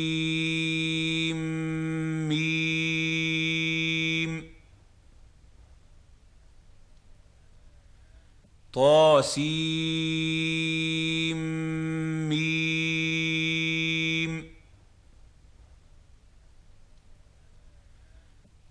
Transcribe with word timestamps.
طاسيم 8.72 9.66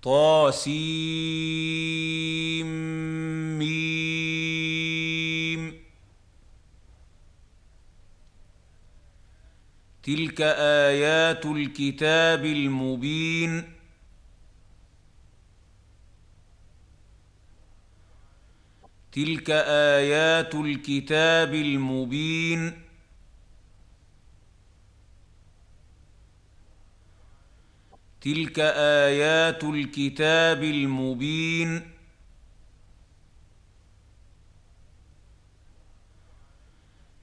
طاسيم. 0.06 0.86
تلك 10.04 10.42
آيات 10.42 11.46
الكتاب 11.46 12.46
المبين. 12.46 13.64
تلك 19.12 19.50
آيات 19.50 20.56
الكتاب 20.56 21.54
المبين. 21.54 22.85
تلك 28.26 28.60
ايات 28.60 29.64
الكتاب 29.64 30.64
المبين 30.64 31.82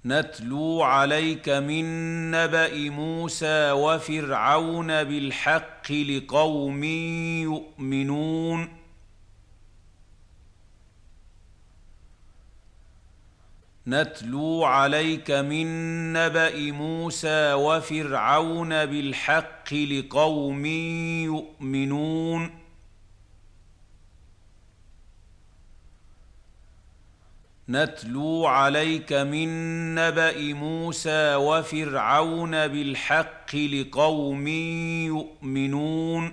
نتلو 0.05 0.83
عليك 0.83 1.49
من 1.49 1.85
نبا 2.31 2.91
موسى 2.91 3.71
وفرعون 3.73 5.05
بالحق 5.05 5.93
لقوم 5.93 6.85
يؤمنون 7.43 8.69
نتلو 13.87 14.65
عليك 14.65 15.31
من 15.31 15.67
نبأ 16.13 16.73
موسى 16.73 17.53
وفرعون 17.53 18.87
بالحق 18.87 19.75
لقوم 19.75 20.67
يؤمنون. 21.27 22.51
نتلو 27.69 28.47
عليك 28.47 29.13
من 29.13 29.49
نبأ 29.95 30.55
موسى 30.55 31.35
وفرعون 31.35 32.69
بالحق 32.69 33.57
لقوم 33.57 34.49
يؤمنون. 35.07 36.33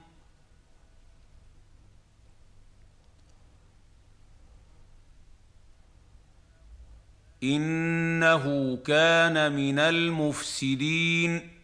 إنه 7.43 8.77
كان 8.85 9.51
من 9.51 9.79
المفسدين. 9.79 11.61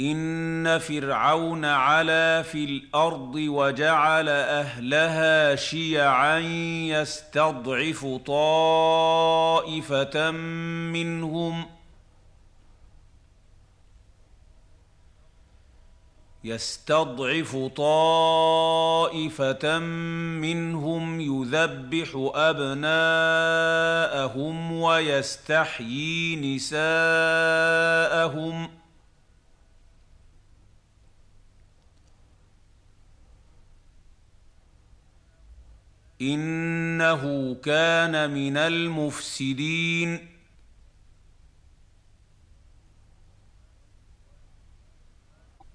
إن 0.00 0.78
فرعون 0.78 1.64
علا 1.64 2.42
في 2.42 2.64
الأرض 2.64 3.34
وجعل 3.34 4.28
أهلها 4.28 5.56
شيعا 5.56 6.38
يستضعف 6.88 8.06
طائفة 8.26 9.10
منهم. 10.90 11.81
يستضعف 16.44 17.56
طائفة 17.76 19.78
منهم 19.78 21.20
يذبح 21.20 22.30
أبناءهم 22.34 23.92
ويستحيي 24.72 26.56
نساءهم. 26.56 26.82
إنه 36.22 37.54
كان 37.54 38.30
من 38.30 38.56
المفسدين. 38.56 40.28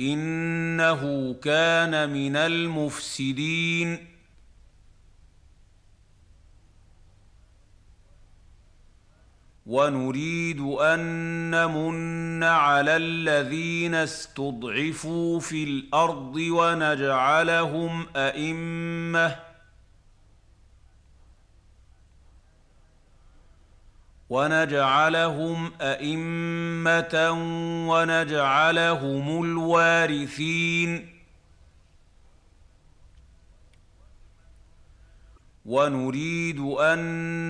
إنه 0.00 1.34
كان 1.34 2.10
من 2.10 2.36
المفسدين. 2.36 4.14
ونريد 9.66 10.60
أن 10.60 11.00
نمن 11.50 12.42
على 12.42 12.96
الذين 12.96 13.94
استضعفوا 13.94 15.40
في 15.40 15.64
الأرض 15.64 16.36
ونجعلهم 16.36 18.06
أئمة. 18.16 19.53
ونجعلهم 24.30 25.72
أئمة 25.80 27.30
ونجعلهم 27.88 29.44
الوارثين. 29.44 31.14
ونريد 35.64 36.60
أن 36.60 36.98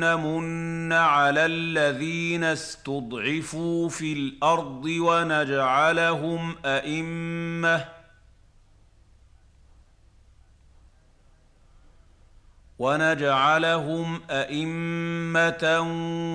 نمن 0.01 0.93
على 0.93 1.47
الذين 1.47 2.45
استضعفوا 2.45 3.89
في 3.89 4.13
الأرض 4.13 4.85
ونجعلهم 4.85 6.57
أئمة 6.65 8.04
ونجعلهم 12.85 14.23
أئمة 14.31 15.65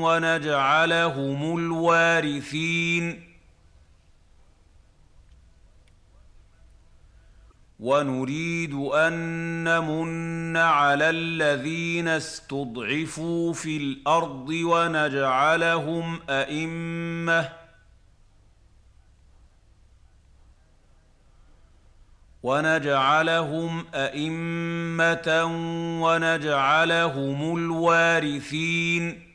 ونجعلهم 0.03 1.57
الوارثين. 1.57 3.29
ونريد 7.79 8.73
أن 8.73 9.13
نمن 9.63 10.57
على 10.57 11.09
الذين 11.09 12.07
استضعفوا 12.07 13.53
في 13.53 13.77
الأرض 13.77 14.49
ونجعلهم 14.49 16.19
أئمة 16.29 17.58
ونجعلهم 22.43 23.85
أئمة 23.95 25.45
ونجعلهم 26.03 27.57
الوارثين. 27.57 29.29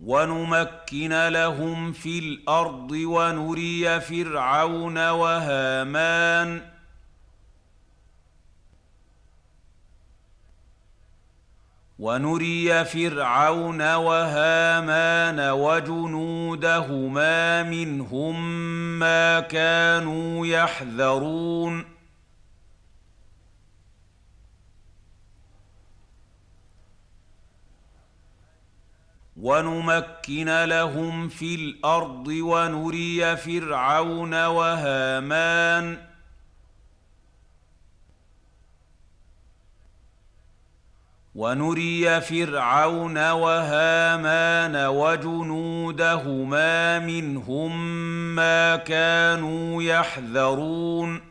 ونمكن 0.00 1.28
لهم 1.28 1.92
في 1.92 2.18
الأرض 2.18 2.90
ونري 2.90 4.00
فرعون 4.00 5.08
وهامان 5.08 6.69
ونري 12.00 12.84
فرعون 12.84 13.94
وهامان 13.94 15.50
وجنودهما 15.50 17.02
منهم 17.62 18.50
ما 18.98 19.40
كانوا 19.40 20.46
يحذرون. 20.46 21.84
ونمكن 29.36 30.64
لهم 30.64 31.28
في 31.28 31.54
الأرض 31.54 32.26
ونري 32.28 33.36
فرعون 33.36 34.46
وهامان 34.46 36.09
ونري 41.34 42.20
فرعون 42.20 43.30
وهامان 43.30 44.76
وجنودهما 44.86 46.28
منهم 46.98 47.96
ما 48.34 48.76
كانوا 48.76 49.82
يحذرون. 49.82 51.30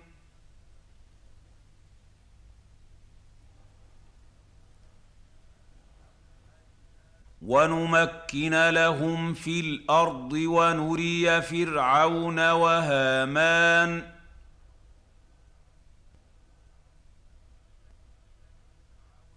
ونمكن 7.42 8.70
لهم 8.70 9.34
في 9.34 9.60
الأرض 9.60 10.34
ونري 10.34 11.42
فرعون 11.42 12.52
وهامان 12.52 14.19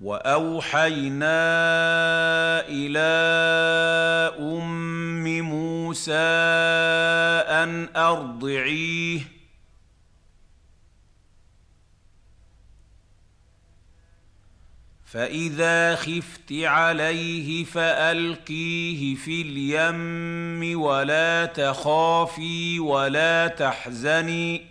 وأوحينا 0.00 1.40
إلى 2.68 3.10
أم 4.40 5.40
موسى 5.40 6.12
أن 7.48 7.88
أرضعيه 7.96 9.39
فاذا 15.10 15.96
خفت 15.96 16.52
عليه 16.52 17.64
فالقيه 17.64 19.14
في 19.14 19.42
اليم 19.42 20.80
ولا 20.80 21.46
تخافي 21.46 22.80
ولا 22.80 23.48
تحزني 23.48 24.62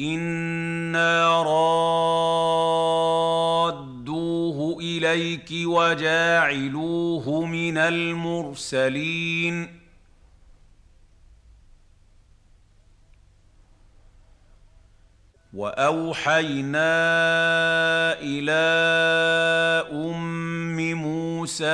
أنا 0.00 1.42
رادوه 3.72 4.78
اليك 4.80 5.48
وجاعلوه 5.52 7.44
من 7.44 7.78
المرسلين 7.78 9.77
وأوحينا 15.58 16.92
إلى 18.20 18.62
أم 19.92 20.94
موسى 20.94 21.66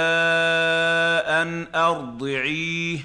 أن 1.29 1.67
أرضعيه. 1.75 2.99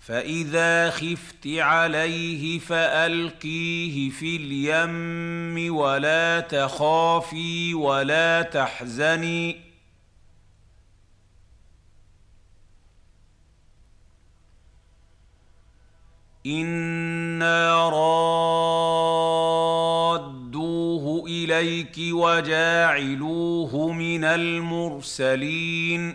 فإذا 0.00 0.90
خفت 0.90 1.46
عليه 1.46 2.58
فألقيه 2.58 4.10
في 4.10 4.36
اليم 4.36 5.76
ولا 5.76 6.40
تخافي 6.40 7.74
ولا 7.74 8.42
تحزني. 8.42 9.69
أنا 16.46 17.88
رادوه 20.10 21.26
اليك 21.26 21.96
وجاعلوه 21.98 23.92
من 23.92 24.24
المرسلين 24.24 26.14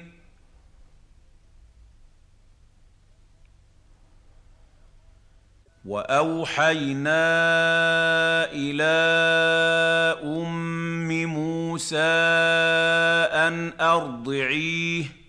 واوحينا 5.86 7.26
إلى 8.52 8.96
ام 10.24 11.26
موسى 11.26 11.98
ان 13.34 13.74
ارضعيه 13.82 15.25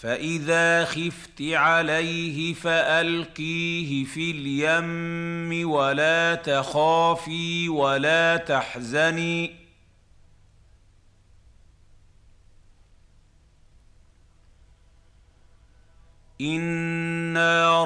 فإذا 0.00 0.84
خفت 0.84 1.42
عليه 1.42 2.54
فألقيه 2.54 4.04
في 4.04 4.30
اليم 4.30 5.70
ولا 5.70 6.34
تخافي 6.34 7.68
ولا 7.68 8.36
تحزني. 8.36 9.60
أنا 16.40 17.84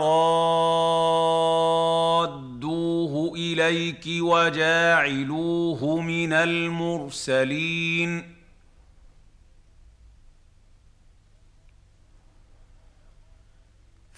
رادوه 2.28 3.34
اليك 3.34 4.04
وجاعلوه 4.06 6.00
من 6.00 6.32
المرسلين 6.32 8.33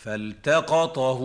فالتقطه 0.07 1.21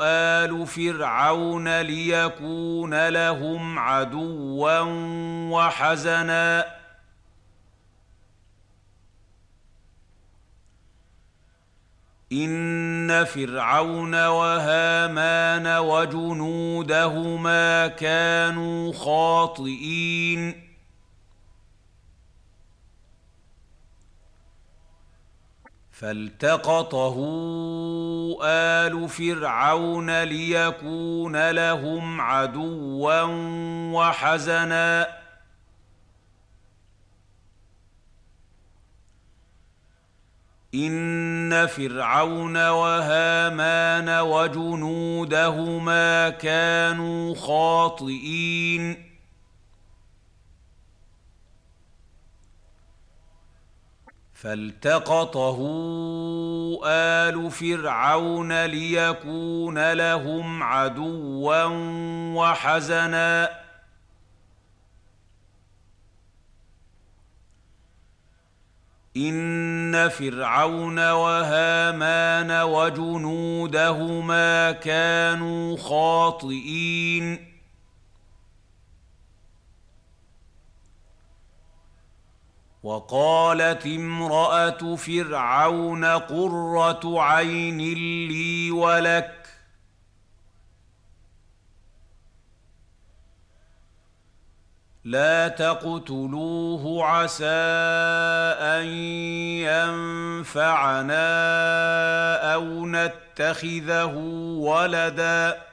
آل 0.00 0.66
فرعون 0.66 1.80
ليكون 1.80 3.08
لهم 3.08 3.78
عدوا 3.78 4.80
وحزنا. 5.50 6.66
إن 12.32 13.24
فرعون 13.24 14.26
وهامان 14.26 15.78
وجنودهما 15.78 17.06
كانوا 17.86 18.92
خاطئين. 18.92 20.69
فالتقطه 26.00 27.16
آل 28.42 29.08
فرعون 29.08 30.22
ليكون 30.22 31.50
لهم 31.50 32.20
عدوا 32.20 33.22
وحزنا. 33.92 35.20
إن 40.74 41.66
فرعون 41.66 42.68
وهامان 42.68 44.20
وجنودهما 44.20 45.58
كانوا 46.28 47.34
خاطئين. 47.34 49.09
فالتقطه 54.42 55.58
آل 56.84 57.50
فرعون 57.50 58.64
ليكون 58.64 59.92
لهم 59.92 60.62
عدوا 60.62 61.64
وحزنا. 62.34 63.60
إن 69.16 70.08
فرعون 70.08 71.10
وهامان 71.10 72.62
وجنودهما 72.62 74.02
كانوا 74.72 75.76
خاطئين. 75.76 77.49
وقالت 82.82 83.86
امرأة 83.86 84.96
فرعون 84.96 86.04
قرة 86.04 87.22
عين 87.22 87.78
لي 88.28 88.70
ولك. 88.70 89.36
لا 95.04 95.48
تقتلوه 95.48 97.04
عسى 97.04 97.44
أن 98.60 98.86
ينفعنا 100.44 101.24
أو 102.54 102.86
نتخذه 102.86 104.14
ولدا. 104.58 105.69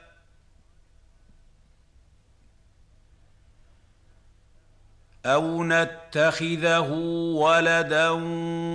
أو 5.28 5.64
نتخذه 5.64 6.90
ولدا 7.34 8.10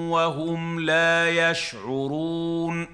وهم 0.10 0.80
لا 0.80 1.30
يشعرون 1.30 2.88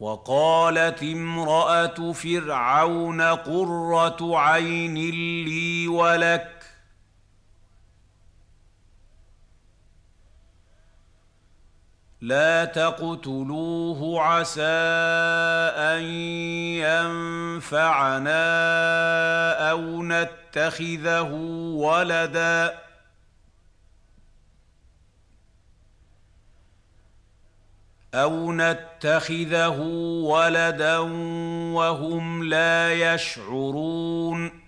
وقالت 0.00 1.02
امراه 1.02 2.12
فرعون 2.12 3.20
قره 3.20 4.38
عين 4.38 4.94
لي 5.44 5.88
ولك 5.88 6.63
لا 12.24 12.64
تقتلوه 12.64 14.22
عسى 14.22 14.62
أن 15.76 16.02
ينفعنا 17.60 18.40
أو 19.70 20.02
نتخذه 20.02 21.32
ولدا. 21.76 22.78
أو 28.14 28.52
نتخذه 28.52 29.80
ولدا 30.24 30.98
وهم 31.74 32.44
لا 32.44 32.92
يشعرون. 33.14 34.63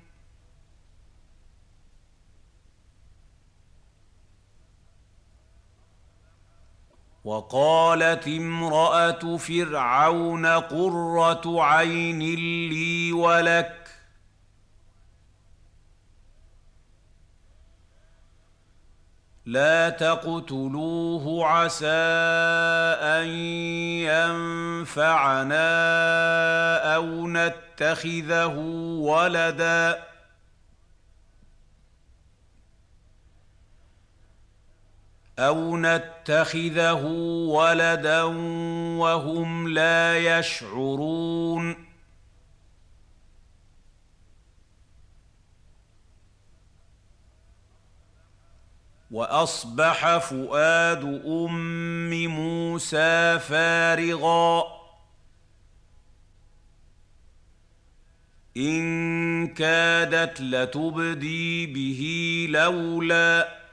وقالت 7.27 8.29
امرأة 8.29 9.37
فرعون 9.37 10.47
قرة 10.47 11.63
عين 11.63 12.19
لي 12.69 13.13
ولك. 13.13 13.89
لا 19.47 19.91
تقتلوه 19.91 21.47
عسى 21.47 21.87
أن 23.17 23.27
ينفعنا 24.87 25.67
أو 26.95 27.29
نتخذه 27.29 28.57
ولدا. 28.99 30.16
أو 35.39 35.77
نتخذه 35.77 37.05
ولدا 37.49 38.23
وهم 38.99 39.69
لا 39.69 40.39
يشعرون 40.39 41.87
واصبح 49.11 50.19
فؤاد 50.19 51.05
ام 51.27 52.27
موسى 52.27 53.39
فارغا 53.39 54.63
ان 58.57 59.47
كادت 59.47 60.41
لتبدي 60.41 61.67
به 61.67 62.47
لولا 62.51 63.66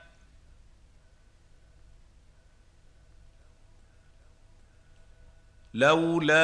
لولا 5.73 6.43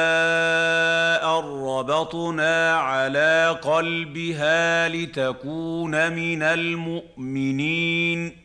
أن 1.38 1.44
ربطنا 1.44 2.74
على 2.76 3.58
قلبها 3.62 4.88
لتكون 4.88 6.12
من 6.12 6.42
المؤمنين. 6.42 8.36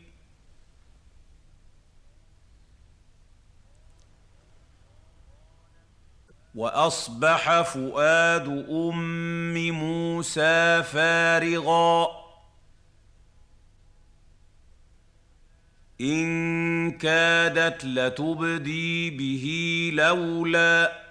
وأصبح 6.56 7.62
فؤاد 7.62 8.48
أم 8.70 9.72
موسى 9.72 10.84
فارغا. 10.84 12.25
إن 16.02 16.92
كادت 16.92 17.86
لتبدي 17.86 19.10
به 19.10 19.46
لولا 19.94 21.06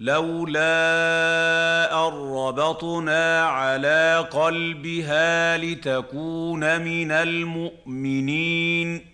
لولا 0.00 0.64
أن 2.08 2.12
ربطنا 2.12 3.44
على 3.44 4.28
قلبها 4.30 5.58
لتكون 5.58 6.80
من 6.80 7.10
المؤمنين 7.10 9.13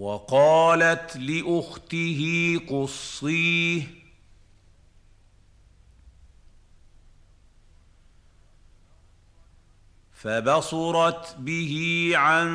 وقالت 0.00 1.16
لأخته 1.16 2.22
قصيه 2.68 3.82
فبصرت 10.12 11.36
به 11.38 12.12
عن 12.14 12.48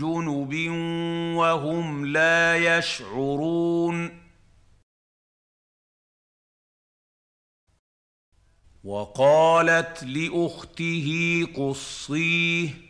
جنب 0.00 0.54
وهم 1.38 2.06
لا 2.06 2.56
يشعرون 2.78 4.20
وقالت 8.84 10.04
لأخته 10.04 11.08
قصيه 11.56 12.89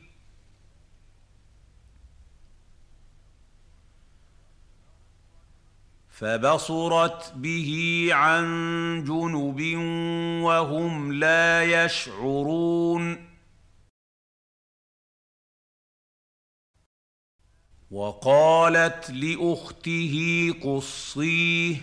فبصرت 6.21 7.33
به 7.37 8.09
عن 8.12 8.45
جنب 9.05 9.61
وهم 10.45 11.12
لا 11.12 11.85
يشعرون. 11.85 13.27
وقالت 17.91 19.11
لأخته 19.11 20.55
قصيه 20.62 21.77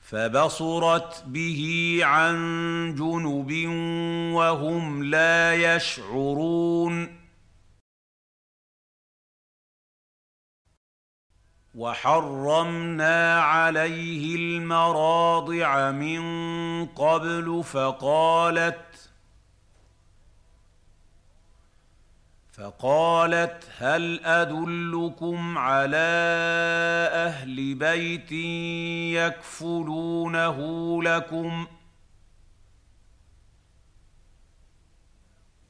فبصرت 0.00 1.24
به 1.26 1.98
عن 2.02 2.36
جنب 2.94 3.68
وهم 4.34 5.04
لا 5.04 5.54
يشعرون. 5.54 7.23
وحرمنا 11.74 13.40
عليه 13.40 14.36
المراضع 14.36 15.90
من 15.90 16.22
قبل 16.86 17.64
فقالت 17.64 19.10
فقالت 22.52 23.68
هل 23.78 24.24
أدلكم 24.24 25.58
على 25.58 25.96
أهل 27.12 27.74
بيت 27.74 28.32
يكفلونه 29.12 30.58
لكم؟ 31.02 31.66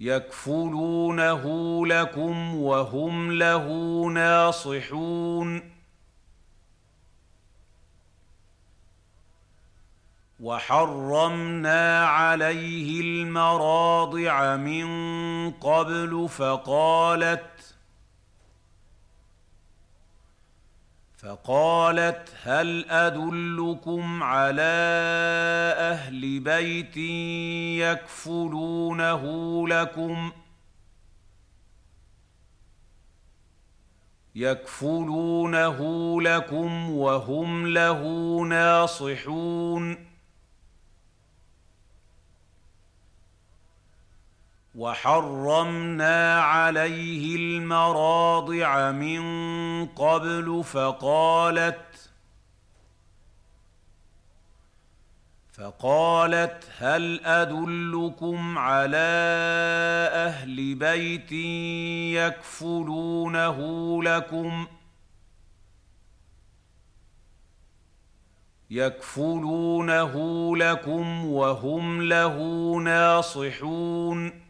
يكفلونه 0.01 1.47
لكم 1.87 2.57
وهم 2.57 3.33
له 3.33 3.69
ناصحون. 4.07 5.74
وحرمنا 10.45 12.07
عليه 12.07 13.01
المراضع 13.01 14.57
من 14.57 14.87
قبل 15.51 16.29
فقالت 16.29 17.75
فقالت 21.17 22.29
هل 22.43 22.91
أدلكم 22.91 24.23
على 24.23 24.63
أهل 25.79 26.41
بيت 26.41 26.97
يكفلونه 27.87 29.23
لكم؟ 29.69 30.33
يكفلونه 34.35 35.79
لكم 36.23 36.91
وهم 36.91 37.67
له 37.67 38.03
ناصحون. 38.41 40.14
وحرمنا 44.75 46.41
عليه 46.41 47.37
المراضع 47.37 48.91
من 48.91 49.23
قبل 49.87 50.65
فقالت 50.65 52.11
فقالت 55.53 56.71
هل 56.79 57.25
أدلكم 57.25 58.59
على 58.59 58.97
أهل 60.13 60.75
بيت 60.75 61.33
يكفلونه 62.23 63.59
لكم؟ 64.03 64.67
يكفلونه 68.71 70.17
لكم 70.57 71.27
وهم 71.27 72.03
له 72.03 72.39
ناصحون. 72.77 74.44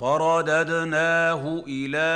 فرددناه 0.00 1.64
إلى 1.68 2.10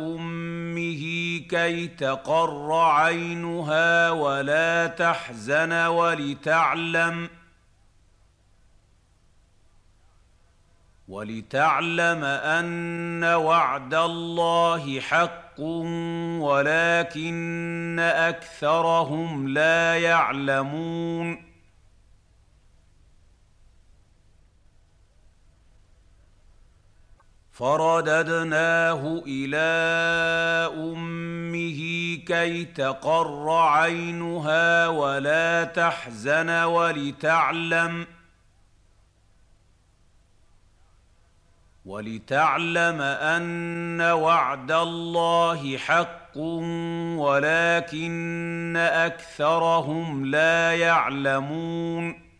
أمه 0.00 1.02
كي 1.50 1.86
تقر 1.86 2.72
عينها 2.72 4.10
ولا 4.10 4.86
تحزن 4.86 5.72
ولتعلم 5.72 7.30
ولتعلم 11.08 12.24
أن 12.24 13.24
وعد 13.24 13.94
الله 13.94 15.00
حق 15.00 15.60
ولكن 16.40 17.96
أكثرهم 18.00 19.48
لا 19.48 19.98
يعلمون 19.98 21.51
فرددناه 27.62 29.22
إلى 29.26 29.70
أمه 30.74 31.80
كي 32.26 32.64
تقر 32.64 33.50
عينها 33.50 34.88
ولا 34.88 35.64
تحزن 35.64 36.50
ولتعلم 36.50 38.06
ولتعلم 41.86 43.00
أن 43.02 44.00
وعد 44.00 44.72
الله 44.72 45.76
حق 45.78 46.36
ولكن 47.16 48.76
أكثرهم 48.76 50.26
لا 50.26 50.74
يعلمون 50.74 52.31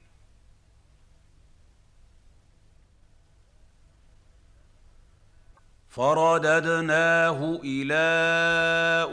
فرددناه 5.92 7.61
إلى 7.64 8.02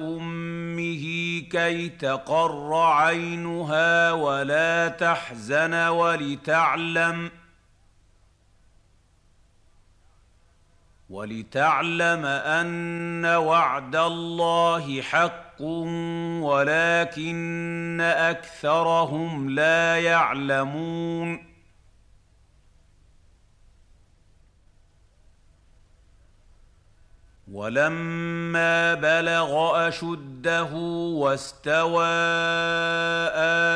أمه 0.01 1.03
كي 1.51 1.89
تقر 1.89 2.73
عينها 2.73 4.11
ولا 4.11 4.87
تحزن 4.87 5.73
ولتعلم 5.73 7.31
ولتعلم 11.09 12.25
أن 12.25 13.25
وعد 13.25 13.95
الله 13.95 15.01
حق 15.01 15.61
ولكن 16.41 18.01
أكثرهم 18.01 19.49
لا 19.49 19.99
يعلمون 19.99 21.48
ولما 27.51 28.93
بلغ 28.93 29.87
أشده 29.87 30.73
واستوى 30.73 32.07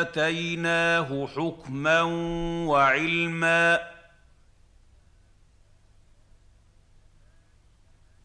آتيناه 0.02 1.28
حكما 1.28 2.02
وعلما 2.68 3.80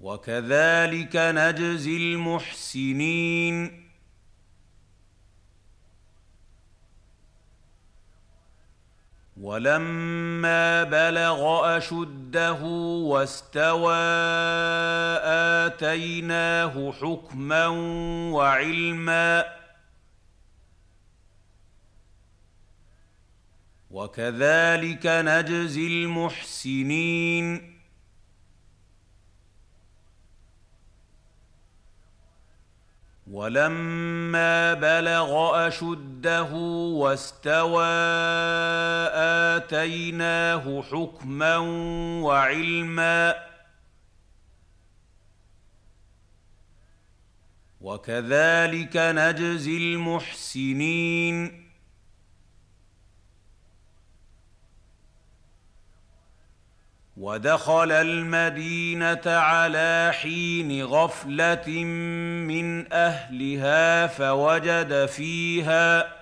وكذلك 0.00 1.16
نجزي 1.16 1.96
المحسنين 1.96 3.87
ولما 9.40 10.84
بلغ 10.84 11.76
أشده 11.76 12.62
واستوى 12.62 13.96
آتيناه 15.66 16.92
حكما 16.92 17.66
وعلما 18.32 19.44
وكذلك 23.90 25.06
نجزي 25.06 25.86
المحسنين 25.86 27.77
ولما 33.30 34.74
بلغ 34.74 35.66
أشده 35.68 36.52
واستوى 36.52 37.86
آتيناه 39.56 40.82
حكما 40.82 41.56
وعلما 42.22 43.34
وكذلك 47.80 48.96
نجزي 48.96 49.76
المحسنين 49.76 51.67
ودخل 57.18 57.92
المدينة 57.92 59.22
على 59.26 60.10
حين 60.14 60.82
غفلة 60.84 61.68
من 62.48 62.92
أهلها 62.92 64.06
فوجد 64.06 65.06
فيها 65.06 66.18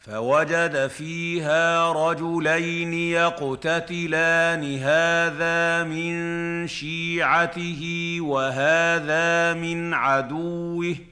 فوجد 0.00 0.86
فيها 0.86 1.92
رجلين 1.92 2.92
يقتتلان 2.94 4.78
هذا 4.78 5.84
من 5.84 6.66
شيعته 6.66 8.18
وهذا 8.20 9.54
من 9.54 9.94
عدوه. 9.94 11.11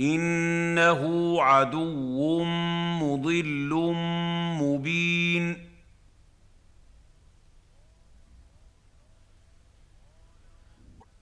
إنه 0.00 1.36
عدو 1.42 2.44
مضل 3.00 3.94
مبين. 4.60 5.70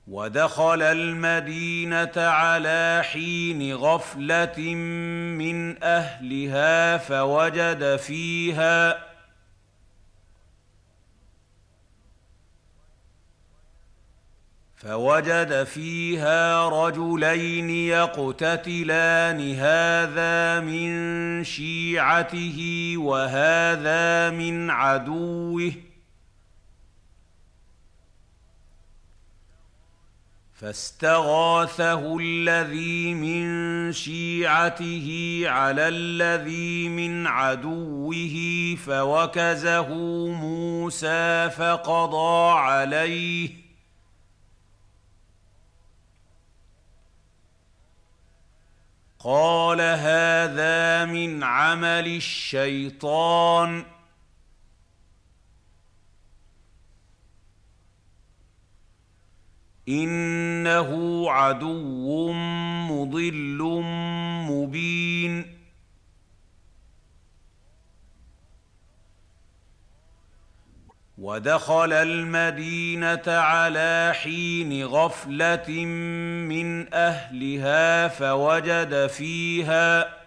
ودخل 0.08 0.82
المدينة 0.82 2.12
على 2.16 3.02
حين 3.12 3.74
غفلة 3.74 4.74
من 5.38 5.82
أهلها 5.82 6.96
فوجد 6.96 7.96
فيها 7.96 9.08
فوجد 14.78 15.64
فيها 15.64 16.68
رجلين 16.68 17.70
يقتتلان 17.70 19.54
هذا 19.54 20.60
من 20.60 21.44
شيعته 21.44 22.94
وهذا 22.96 24.30
من 24.30 24.70
عدوه. 24.70 25.72
فاستغاثه 30.54 32.18
الذي 32.20 33.14
من 33.14 33.92
شيعته 33.92 35.42
على 35.46 35.88
الذي 35.88 36.88
من 36.88 37.26
عدوه 37.26 38.36
فوكزه 38.86 39.94
موسى 40.28 41.50
فقضى 41.56 42.58
عليه. 42.58 43.67
قال 49.18 49.80
هذا 49.80 51.04
من 51.04 51.42
عمل 51.42 52.16
الشيطان. 52.16 53.84
إنه 59.88 61.24
عدو 61.30 62.32
مضل 62.88 63.82
مبين. 64.50 65.57
ودخل 71.18 71.92
المدينة 71.92 73.22
على 73.26 74.12
حين 74.22 74.84
غفلة 74.84 75.70
من 76.48 76.94
أهلها 76.94 78.08
فوجد 78.08 79.06
فيها 79.06 80.18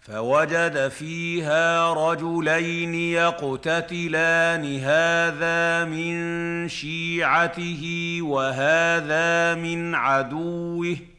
فوجد 0.00 0.88
فيها 0.88 1.92
رجلين 1.92 2.94
يقتتلان 2.94 4.78
هذا 4.78 5.84
من 5.84 6.68
شيعته 6.68 8.18
وهذا 8.22 9.54
من 9.54 9.94
عدوه. 9.94 11.11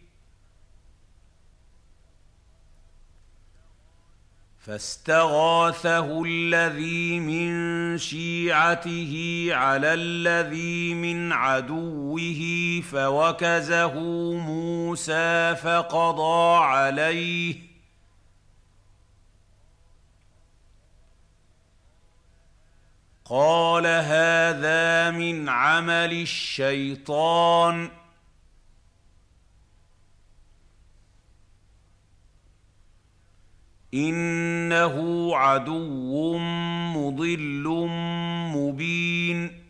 فاستغاثه 4.63 6.23
الذي 6.26 7.19
من 7.19 7.97
شيعته 7.97 9.47
على 9.52 9.93
الذي 9.93 10.93
من 10.93 11.32
عدوه 11.32 12.41
فوكزه 12.91 13.99
موسى 14.34 15.56
فقضى 15.56 16.63
عليه. 16.65 17.56
قال 23.26 23.86
هذا 23.88 25.12
من 25.12 25.49
عمل 25.49 26.21
الشيطان. 26.21 28.03
إنه 33.94 35.30
عدو 35.36 36.38
مضل 36.98 37.64
مبين. 38.56 39.64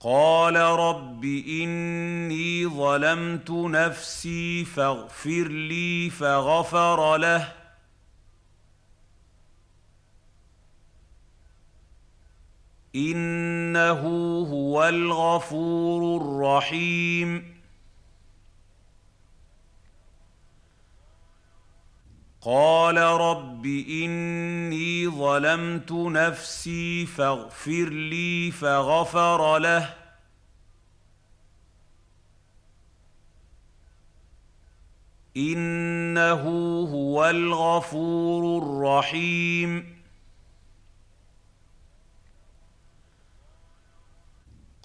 قال 0.00 0.56
رب 0.56 1.24
إني 1.24 2.66
ظلمت 2.66 3.50
نفسي 3.50 4.64
فاغفر 4.64 5.48
لي 5.48 6.10
فغفر 6.10 7.16
له. 7.16 7.52
إنه 12.96 14.00
هو 14.50 14.88
الغفور 14.88 16.22
الرحيم. 16.22 17.57
قال 22.40 22.96
رب 22.98 23.66
إني 23.66 25.08
ظلمت 25.08 25.92
نفسي 25.92 27.06
فاغفر 27.06 27.88
لي 27.88 28.50
فغفر 28.50 29.58
له. 29.58 29.94
إنه 35.36 36.42
هو 36.92 37.30
الغفور 37.30 38.62
الرحيم. 38.62 39.97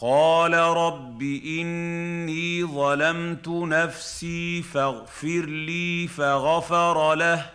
قال 0.04 0.54
رب 0.54 1.22
إني 1.46 2.66
ظلمت 2.66 3.48
نفسي 3.48 4.62
فاغفر 4.62 5.46
لي 5.46 6.08
فغفر 6.08 7.16
له. 7.16 7.50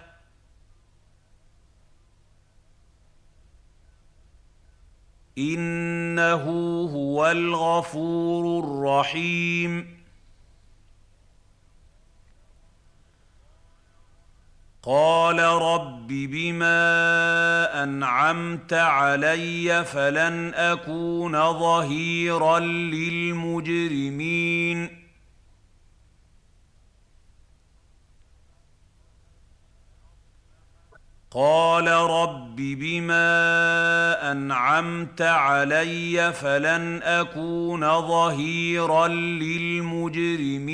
إنه 5.39 6.45
هو 6.95 7.31
الغفور 7.31 8.65
الرحيم. 8.65 9.98
قال 14.83 15.39
رب 15.39 16.07
بما 16.09 17.83
أنعمت 17.83 18.73
علي 18.73 19.85
فلن 19.85 20.55
أكون 20.55 21.33
ظهيرا 21.53 22.59
للمجرمين. 22.99 24.29
قال 31.31 31.89
رب 31.89 32.57
بما 32.57 34.33
أنعمت 34.33 35.23
علي 35.23 36.33
فلن 36.33 37.03
أكون 37.03 37.81
ظهيرا 38.01 39.09
للمجرمين. 39.89 40.69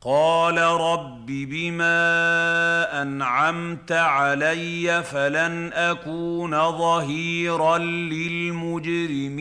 قال 0.00 0.58
رب 0.58 1.26
بما 1.26 3.02
أنعمت 3.02 3.92
علي 3.92 5.02
فلن 5.02 5.72
أكون 5.72 6.78
ظهيرا 6.78 7.78
للمجرمين. 7.78 9.40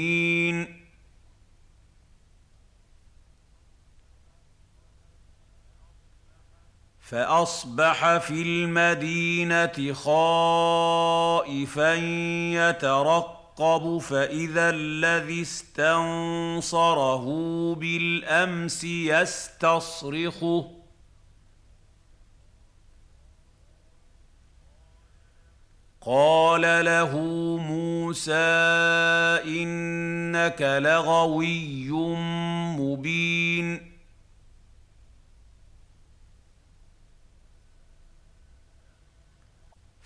فأصبح 7.00 8.18
في 8.18 8.42
المدينة 8.42 9.94
خائفا 9.94 11.94
يترقب 12.54 13.39
يعقب 13.60 13.98
فإذا 13.98 14.70
الذي 14.70 15.42
استنصره 15.42 17.26
بالأمس 17.76 18.84
يستصرخه. 18.84 20.72
قال 26.02 26.62
له 26.86 27.18
موسى 27.58 28.34
إنك 29.46 30.62
لغوي 30.62 31.92
مبين. 32.80 33.89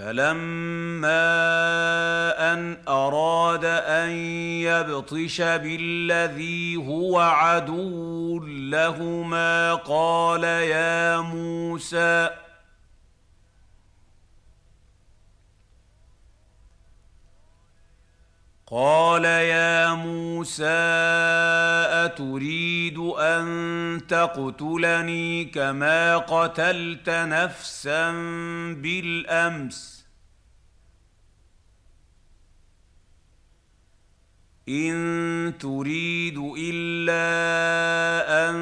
فلما 0.00 1.22
ان 2.52 2.76
اراد 2.88 3.64
ان 3.64 4.10
يبطش 4.64 5.40
بالذي 5.40 6.76
هو 6.76 7.20
عدو 7.20 8.38
لهما 8.46 9.74
قال 9.74 10.44
يا 10.44 11.20
موسى 11.20 12.30
قال 18.72 19.24
يا 19.24 19.94
موسى 19.94 20.64
أتريد 22.06 22.98
أن 22.98 24.00
تقتلني 24.08 25.44
كما 25.44 26.16
قتلت 26.16 27.10
نفسا 27.10 28.10
بالأمس؟ 28.72 29.99
إن 34.68 35.52
تريد 35.60 36.52
إلا 36.58 37.20
أن 38.50 38.58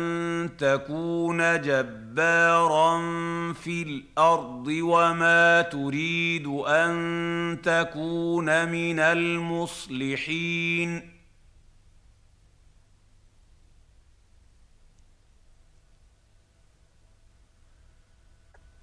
تكون 0.58 1.60
جبارا 1.60 2.98
في 3.52 3.82
الأرض 3.82 4.66
وما 4.68 5.62
تريد 5.62 6.46
أن 6.46 7.58
تكون 7.62 8.68
من 8.68 9.00
المصلحين 9.00 10.38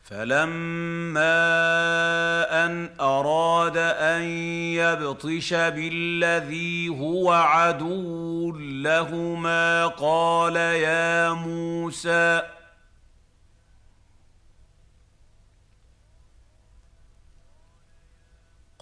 فلما 0.10 1.26
ان 2.66 2.90
اراد 3.02 3.78
ان 3.78 4.22
يبطش 4.78 5.54
بالذي 5.54 6.90
هو 6.90 7.32
عدو 7.32 8.52
لهما 8.58 9.88
قال 9.88 10.56
يا 10.56 11.34
موسى 11.34 12.42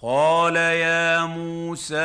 قال 0.06 0.56
يا 0.56 1.24
موسى 1.24 1.96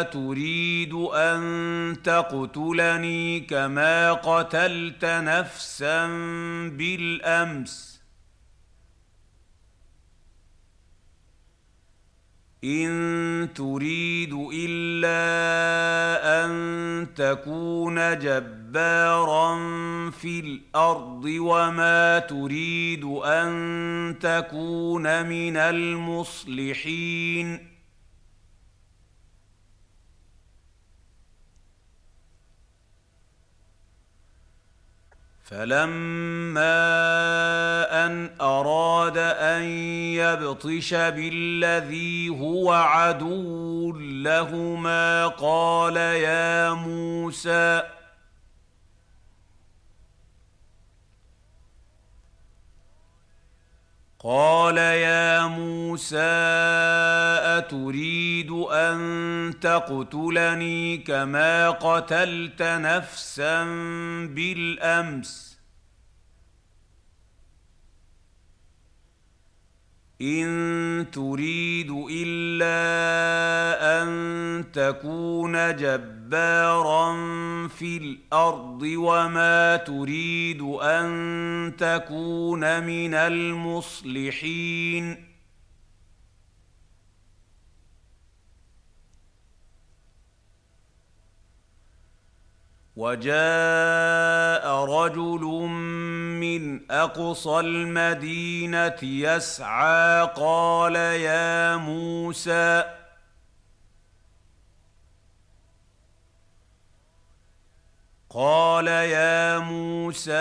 أتريد 0.00 0.94
أن 0.94 1.96
تقتلني 2.04 3.40
كما 3.40 4.12
قتلت 4.12 5.04
نفسا 5.04 6.06
بالأمس؟ 6.68 7.87
إن 12.64 13.48
تريد 13.54 14.48
إلا 14.54 15.18
أن 16.44 17.06
تكون 17.16 18.18
جبارا 18.18 19.54
في 20.10 20.40
الأرض 20.40 21.24
وما 21.24 22.18
تريد 22.18 23.04
أن 23.04 24.18
تكون 24.20 25.26
من 25.26 25.56
المصلحين 25.56 27.18
فلما 35.50 36.76
ان 38.06 38.30
اراد 38.40 39.18
ان 39.18 39.62
يبطش 39.62 40.94
بالذي 40.94 42.28
هو 42.28 42.72
عدو 42.72 43.92
لهما 43.98 45.26
قال 45.26 45.96
يا 45.96 46.70
موسى 46.70 47.82
قال 54.20 54.76
يا 54.78 55.46
موسى 55.46 56.16
أتريد 57.58 58.50
أن 58.50 59.54
تقتلني 59.60 60.98
كما 60.98 61.70
قتلت 61.70 62.62
نفسا 62.62 63.64
بالأمس؟ 64.34 65.47
إن 70.22 71.06
تريد 71.12 71.90
إلا 72.10 72.78
أن 74.02 74.64
تكون 74.72 75.76
جبارا 75.76 77.12
في 77.68 77.96
الأرض 77.96 78.82
وما 78.82 79.76
تريد 79.76 80.62
أن 80.82 81.72
تكون 81.78 82.82
من 82.84 83.14
المصلحين 83.14 84.88
وجاء 92.98 94.66
رجل 94.84 95.44
من 96.42 96.90
أقصى 96.90 97.60
المدينة 97.60 98.98
يسعى 99.02 100.26
قال 100.36 100.94
يا 100.96 101.76
موسى 101.76 102.84
قال 108.30 108.86
يا 108.86 109.58
موسى 109.58 110.32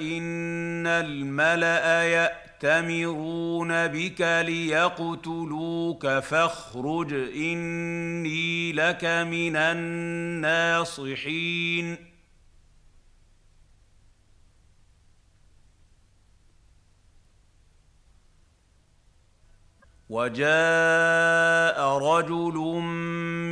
إن 0.00 0.86
الملأ 0.86 2.02
يأتي 2.02 2.41
يأتمرون 2.64 3.86
بك 3.86 4.20
ليقتلوك 4.20 6.06
فاخرج 6.06 7.14
إني 7.34 8.72
لك 8.72 9.04
من 9.04 9.56
الناصحين. 9.56 11.16
وجاء 20.08 21.78
رجل 21.98 22.54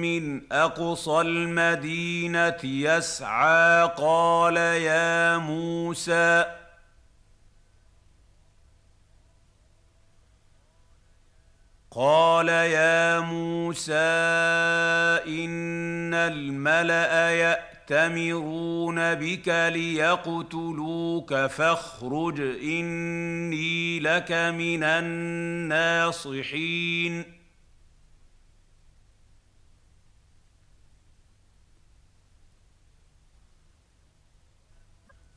من 0.03 0.53
أقصى 0.53 1.21
المدينة 1.21 2.65
يسعى 2.65 3.89
قال 3.97 4.57
يا 4.57 5.39
موسى 5.39 6.61
قال 11.93 12.49
يا 12.49 13.21
موسى 13.21 13.93
إن 15.27 16.15
الملأ 16.15 17.31
يأتمرون 17.31 19.15
بك 19.15 19.49
ليقتلوك 19.49 21.35
فاخرج 21.35 22.41
إني 22.63 24.01
لك 24.01 24.33
من 24.33 24.83
الناصحين. 25.73 26.21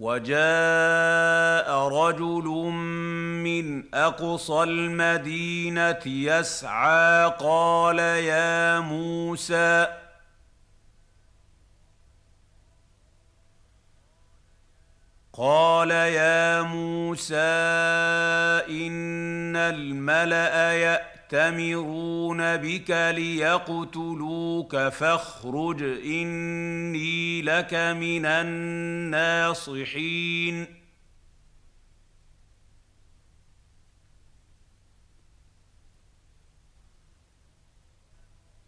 وجاء 0.03 1.69
رجل 1.87 2.47
من 3.43 3.83
أقصى 3.93 4.63
المدينة 4.63 6.03
يسعى 6.05 7.33
قال 7.39 7.99
يا 7.99 8.79
موسى 8.79 9.87
قال 15.33 15.91
يا 15.91 16.61
موسى 16.61 17.35
إن 18.69 19.55
الملأ 19.55 20.73
يأتي 20.73 21.13
يأتمرون 21.33 22.57
بك 22.57 22.91
ليقتلوك 22.91 24.75
فاخرج 24.75 25.83
إني 25.83 27.41
لك 27.41 27.73
من 27.73 28.25
الناصحين. 28.25 29.85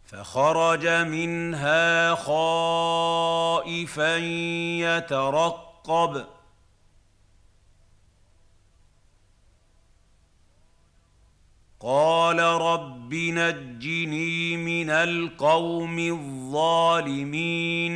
فخرج 0.04 0.86
منها 0.86 2.14
خائفا 2.14 4.16
يترقب. 4.96 6.35
قال 11.86 12.38
رب 12.38 13.14
نجني 13.14 14.56
من 14.56 14.90
القوم 14.90 15.98
الظالمين. 15.98 17.92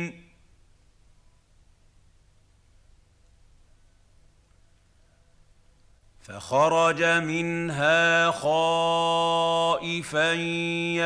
فخرج 6.21 7.03
منها 7.03 8.31
خائفا 8.31 10.33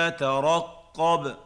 يترقب. 0.07 1.44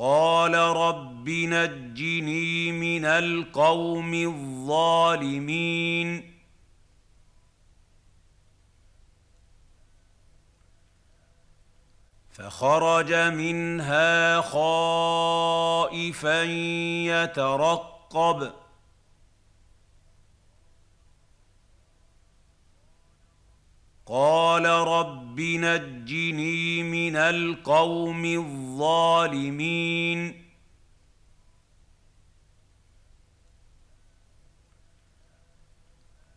قال 0.00 0.54
رب 0.54 1.28
نجني 1.28 2.72
من 2.72 3.04
القوم 3.04 4.14
الظالمين. 4.14 6.08
فخرج 12.30 13.14
منها 13.14 14.40
خائفا 14.40 16.42
يترقب. 17.12 18.52
قال 24.10 24.66
رب 24.66 25.40
نجني 25.40 26.82
من 26.82 27.16
القوم 27.16 28.24
الظالمين. 28.24 29.70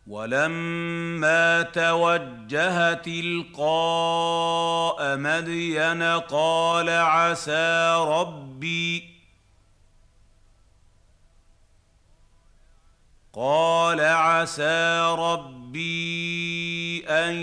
ولما 0.06 1.62
توجه 1.62 2.92
تلقاء 2.94 3.56
مدين 5.16 6.02
قال 6.02 6.90
عسى 6.90 7.94
ربي 8.08 9.14
قال 13.32 14.00
عسى 14.00 15.14
ربي 15.18 15.63
ان 17.08 17.34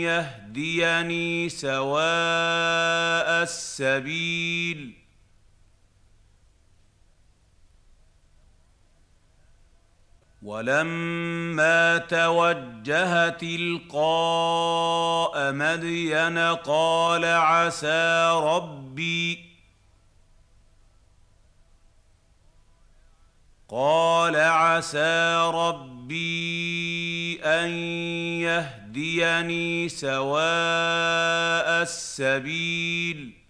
يهديني 0.00 1.48
سواء 1.48 2.00
السبيل 3.42 5.00
ولما 10.42 11.98
توجه 11.98 13.28
تلقاء 13.28 13.92
مدين 15.52 16.38
قال 16.38 17.24
عسى 17.24 18.30
ربي 18.42 19.49
قال 23.70 24.36
عسى 24.36 25.50
ربي 25.54 27.40
أن 27.42 27.70
يهديني 28.40 29.88
سواء 29.88 31.82
السبيل. 31.82 33.40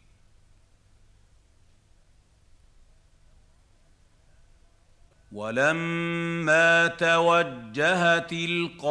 ولما 5.33 6.87
توجه 6.87 8.19
تلقاء 8.19 8.83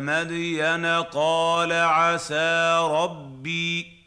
مدين 0.00 0.86
قال 0.86 1.72
عسى 1.72 2.78
ربي 2.90 3.97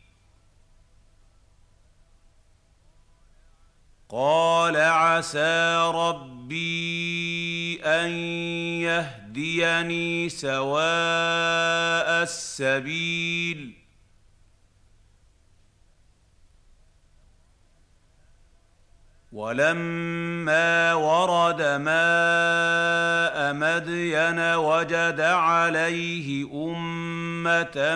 قال 4.11 4.75
عسى 4.77 5.91
ربي 5.95 7.81
أن 7.83 8.09
يهديني 8.83 10.29
سواء 10.29 12.23
السبيل. 12.23 13.73
ولما 19.31 20.93
ورد 20.93 21.61
ماء 21.61 23.53
مدين 23.53 24.39
وجد 24.55 25.21
عليه 25.21 26.45
أمة 26.53 27.95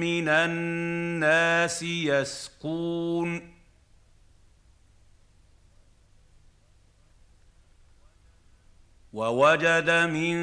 من 0.00 0.28
الناس 0.28 1.82
يسقون. 1.82 3.49
ووجد 9.20 9.90
من 9.90 10.36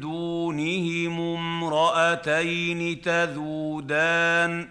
دونهم 0.00 1.20
امرأتين 1.20 3.00
تذودان. 3.00 4.68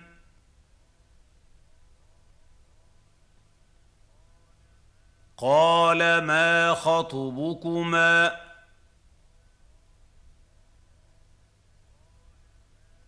قال 5.38 6.24
ما 6.24 6.74
خطبكما؟ 6.74 8.36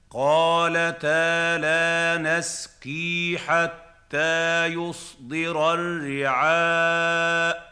قالتا 0.10 1.58
لا 1.58 2.18
نسقي 2.18 3.38
حتى 3.38 4.66
يصدر 4.66 5.74
الرعاء. 5.74 7.71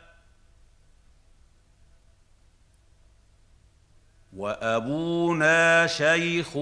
وأبونا 4.39 5.87
شيخ 5.87 6.53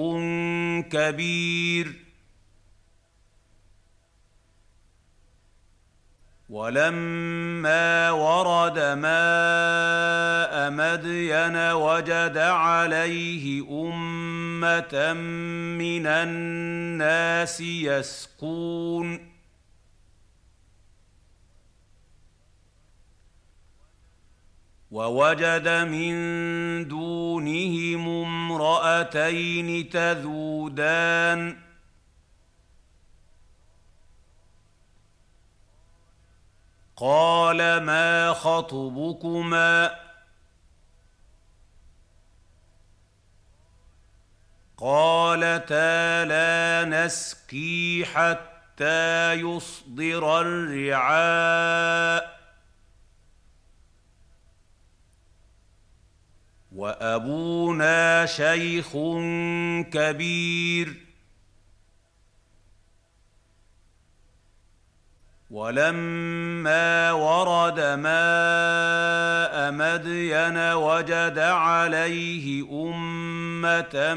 كبير. 0.91 1.95
ولما 6.49 8.11
ورد 8.11 8.79
ماء 8.79 10.71
مدين 10.71 11.57
وجد 11.71 12.37
عليه 12.37 13.63
أمة 13.71 15.13
من 15.77 16.07
الناس 16.07 17.61
يسقون 17.61 19.36
ووجد 24.97 25.67
من 25.67 26.13
دونهم 26.87 28.03
امرأتين 28.25 29.89
تذودان. 29.89 31.57
قال 36.97 37.83
ما 37.83 38.33
خطبكما؟ 38.33 39.95
قالتا 44.77 46.25
لا 46.25 46.85
نسقي 46.85 48.05
حتى 48.05 49.33
يصدر 49.33 50.41
الرعاء. 50.41 52.36
وأبونا 56.77 58.25
شيخ 58.25 58.91
كبير. 59.91 60.95
ولما 65.49 67.11
ورد 67.11 67.79
ماء 67.79 69.71
مدين 69.71 70.57
وجد 70.73 71.39
عليه 71.39 72.63
أمة 72.71 74.13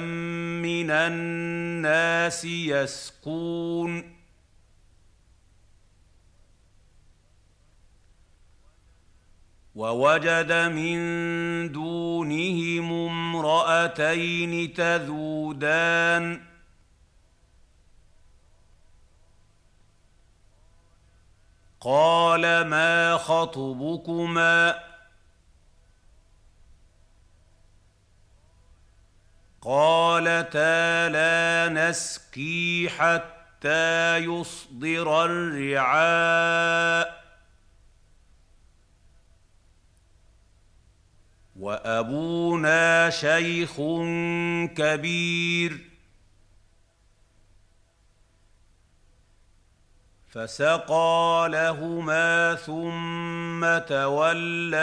من 0.62 0.90
الناس 0.90 2.44
يسقون. 2.44 4.19
ووجد 9.80 10.52
من 10.52 10.98
دونهم 11.72 12.92
امرأتين 12.92 14.74
تذودان. 14.74 16.40
قال 21.80 22.66
ما 22.66 23.16
خطبكما؟ 23.16 24.74
قالتا 29.62 31.08
لا 31.08 31.68
نسقي 31.72 32.88
حتى 32.98 34.16
يصدر 34.16 35.24
الرعاء. 35.24 37.20
وأبونا 41.60 43.10
شيخ 43.10 43.76
كبير. 44.76 45.90
فسقى 50.30 51.48
لهما 51.52 52.54
ثم 52.54 53.78
تولى 53.88 54.78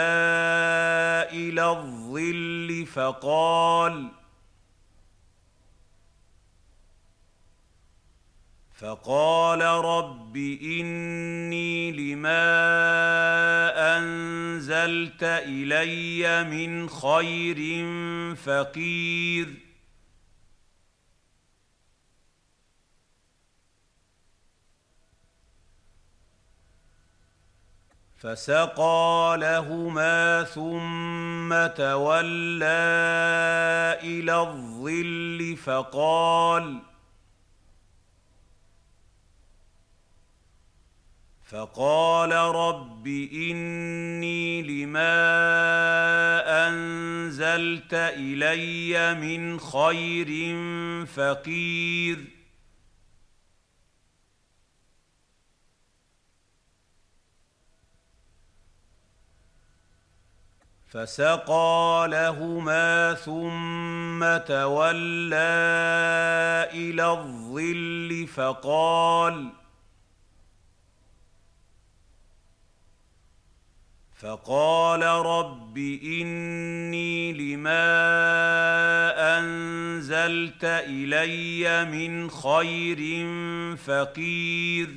إلى 1.32 1.70
الظل 1.70 2.86
فقال 2.86 4.17
فقال 8.78 9.60
رب 9.62 10.36
إني 10.62 11.92
لما 11.92 12.38
أنزلت 13.98 15.22
إلي 15.22 16.44
من 16.44 16.88
خير 16.88 17.86
فقير. 18.36 19.54
فسقى 28.16 29.36
لهما 29.40 30.44
ثم 30.44 31.66
تولى 31.76 32.66
إلى 34.02 34.40
الظل 34.40 35.56
فقال 35.56 36.87
فقال 41.48 42.32
رب 42.32 43.06
إني 43.32 44.62
لما 44.62 45.08
أنزلت 46.68 47.94
إلي 47.94 49.14
من 49.14 49.60
خير 49.60 50.56
فقير. 51.06 52.24
فسقى 60.88 62.06
لهما 62.10 63.14
ثم 63.14 64.20
تولى 64.46 65.36
إلى 66.72 67.10
الظل 67.10 68.26
فقال 68.34 69.52
فقال 74.18 75.02
رب 75.02 75.78
إني 75.78 77.32
لما 77.32 77.78
أنزلت 79.38 80.64
إلي 80.64 81.84
من 81.84 82.30
خير 82.30 83.26
فقير. 83.76 84.94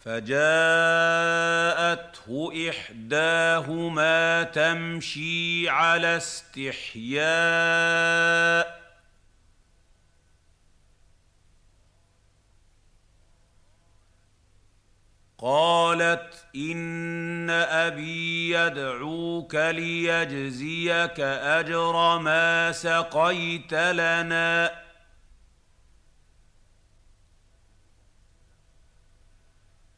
فجاءته 0.00 1.42
إحداهما 2.70 4.42
تمشي 4.42 5.68
على 5.68 6.16
استحياء 6.16 7.22
قالت 15.42 16.46
إن 16.56 17.50
أبي 17.50 18.50
يدعوك 18.50 19.54
ليجزيك 19.54 21.20
أجر 21.20 22.18
ما 22.18 22.72
سقيت 22.72 23.74
لنا. 23.74 24.82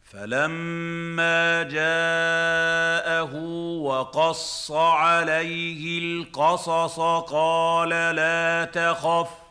فلما 0.02 1.62
جاءه 1.62 3.34
وقص 3.82 4.70
عليه 4.70 5.98
القصص 5.98 7.00
قال 7.30 7.88
لا 7.88 8.64
تخف 8.64 9.43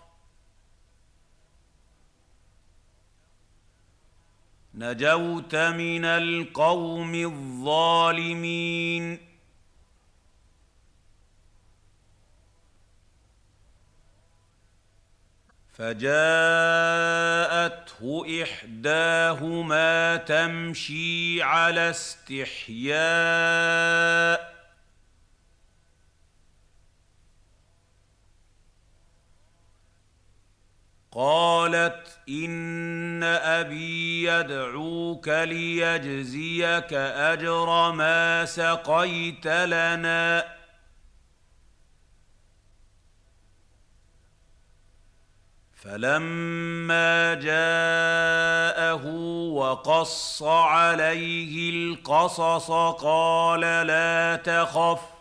نجوت 4.75 5.55
من 5.55 6.05
القوم 6.05 7.15
الظالمين. 7.15 9.17
فجاءته 15.73 16.13
إحداهما 18.43 20.17
تمشي 20.17 21.43
على 21.43 21.89
استحياء. 21.89 22.93
قالت 31.15 32.19
إن 32.29 33.23
أبي 33.23 34.23
يدعوك 34.23 35.27
ليجزيك 35.27 36.93
أجر 36.93 37.91
ما 37.91 38.45
سقيت 38.45 39.47
لنا. 39.47 40.53
فلما 45.75 47.33
جاءه 47.33 49.05
وقص 49.53 50.43
عليه 50.43 51.69
القصص 51.69 52.71
قال 53.01 53.61
لا 53.61 54.35
تخف 54.35 55.12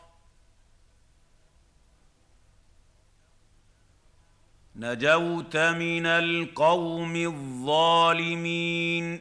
نجوت 4.77 5.57
من 5.57 6.07
القوم 6.07 7.17
الظالمين. 7.17 9.21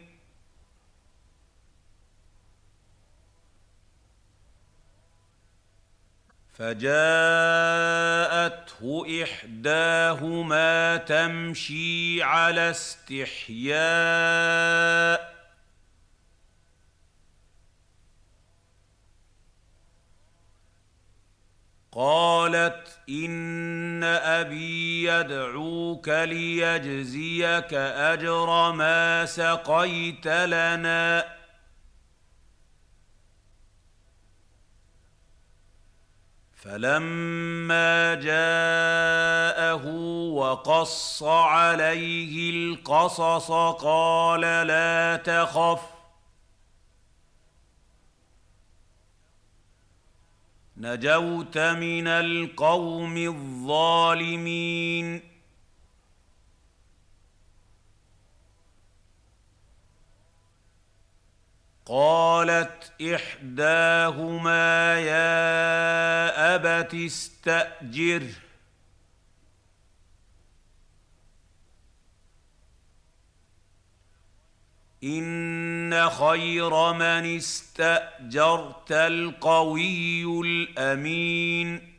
فجاءته 6.53 6.91
إحداهما 9.23 10.97
تمشي 10.97 12.23
على 12.23 12.69
استحياء. 12.69 13.81
قالت 21.91 22.99
إن 23.09 24.03
أبي 24.03 25.03
يدعوك 25.03 26.09
ليجزيك 26.09 27.73
أجر 27.73 28.71
ما 28.71 29.25
سقيت 29.25 30.27
لنا. 30.27 31.41
فلما 36.55 38.13
جاءه 38.15 39.85
وقص 40.33 41.23
عليه 41.23 42.49
القصص 42.49 43.51
قال 43.81 44.41
لا 44.41 45.15
تخف 45.15 45.90
نجوت 50.81 51.57
من 51.57 52.07
القوم 52.07 53.17
الظالمين. 53.17 55.21
قالت 61.85 62.91
إحداهما 63.15 64.99
يا 64.99 66.55
أبت 66.55 66.93
استاجره 66.93 68.33
ان 75.03 76.09
خير 76.09 76.93
من 76.93 77.35
استاجرت 77.37 78.91
القوي 78.91 80.23
الامين 80.41 81.91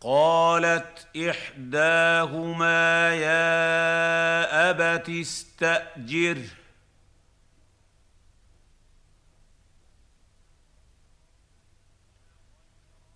قالت 0.00 1.06
احداهما 1.16 3.14
يا 3.14 4.70
ابت 4.70 5.08
استاجره 5.08 6.59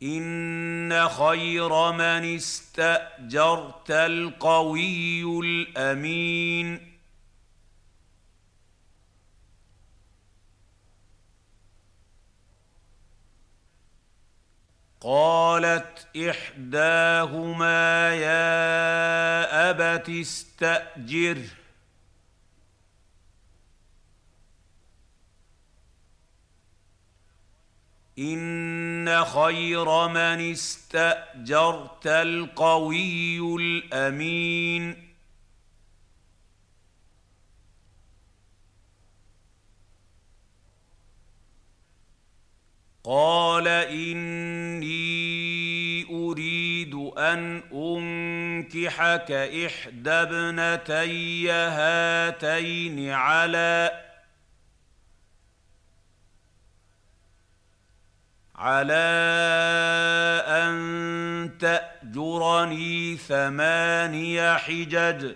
إن 0.04 1.08
خير 1.08 1.92
من 1.92 2.36
استأجرت 2.36 3.90
القوي 3.90 5.40
الأمين. 5.40 6.94
قالت 15.00 16.06
إحداهما 16.16 18.14
يا 18.14 19.70
أبت 19.70 20.08
استاجره 20.08 21.64
ان 29.08 29.24
خير 29.24 30.08
من 30.08 30.52
استاجرت 30.52 32.06
القوي 32.06 33.38
الامين 33.56 35.14
قال 43.04 43.68
اني 43.68 44.94
اريد 46.10 46.94
ان 47.18 47.62
انكحك 47.72 49.30
احدى 49.32 50.10
ابنتي 50.10 51.50
هاتين 51.50 53.10
على 53.10 54.04
على 58.64 58.94
أن 60.46 61.58
تأجرني 61.58 63.16
ثماني 63.16 64.58
حجج. 64.58 65.34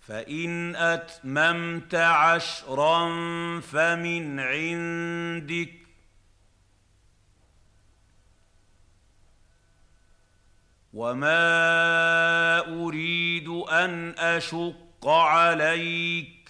فإن 0.00 0.76
أتممت 0.76 1.94
عشرا 1.94 3.10
فمن 3.60 4.40
عندك. 4.40 5.72
وما 10.92 12.58
أريد 12.84 13.48
أن 13.48 14.14
أشق 14.18 15.08
عليك. 15.08 16.41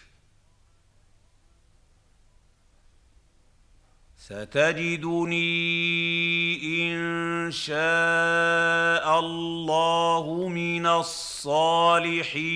ستجدني 4.33 5.43
إن 6.93 7.51
شاء 7.53 9.21
الله 9.21 10.49
من 10.49 10.87
الصالحين. 10.87 12.53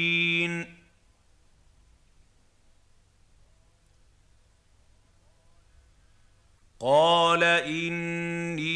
قال 6.80 7.44
إني 7.44 8.66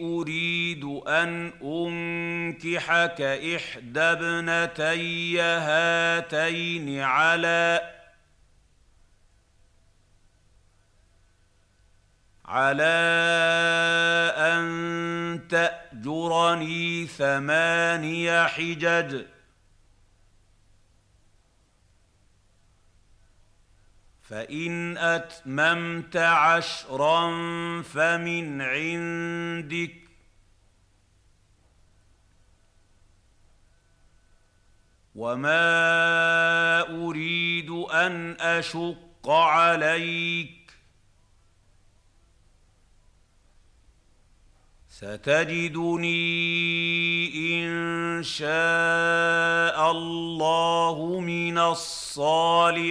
أريد 0.00 0.84
أن 1.08 1.52
أنكحك 1.62 3.20
إحدى 3.20 4.00
ابنتي 4.00 5.40
هاتين 5.40 7.00
على 7.00 7.99
على 12.50 12.98
أن 14.36 15.48
تأجرني 15.48 17.06
ثماني 17.06 18.48
حجج. 18.48 19.24
فإن 24.22 24.98
أتممت 24.98 26.16
عشرا 26.16 27.22
فمن 27.82 28.62
عندك. 28.62 29.96
وما 35.14 36.80
أريد 36.80 37.70
أن 37.70 38.36
أشق 38.40 39.30
عليك 39.30 40.59
ستجدني 45.00 46.12
إن 47.64 48.22
شاء 48.22 49.90
الله 49.90 51.20
من 51.20 51.58
الصالحين. 51.58 52.90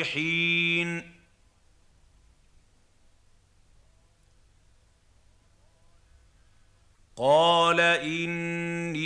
قال 7.16 7.80
إني 7.80 9.00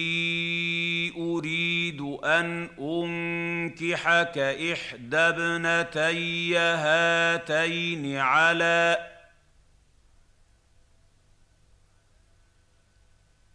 أريد 1.17 2.01
أن 2.23 2.69
أنكحك 2.79 4.37
إحدى 4.37 5.17
ابنتي 5.17 6.57
هاتين 6.57 8.17
على 8.17 9.12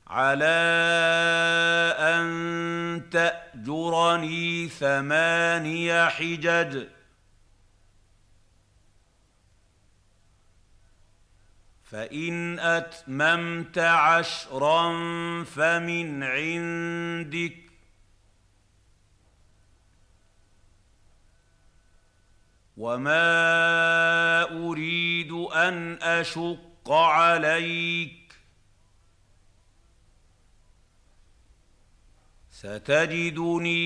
على 0.09 0.45
أن 1.99 3.11
تأجرني 3.11 4.69
ثماني 4.69 6.11
حجج. 6.11 6.87
فإن 11.85 12.59
أتممت 12.59 13.79
عشرا 13.79 14.93
فمن 15.45 16.23
عندك. 16.23 17.57
وما 22.77 24.43
أريد 24.43 25.33
أن 25.33 26.03
أشق 26.03 26.93
عليك. 26.93 28.28
ستجدني 32.59 33.79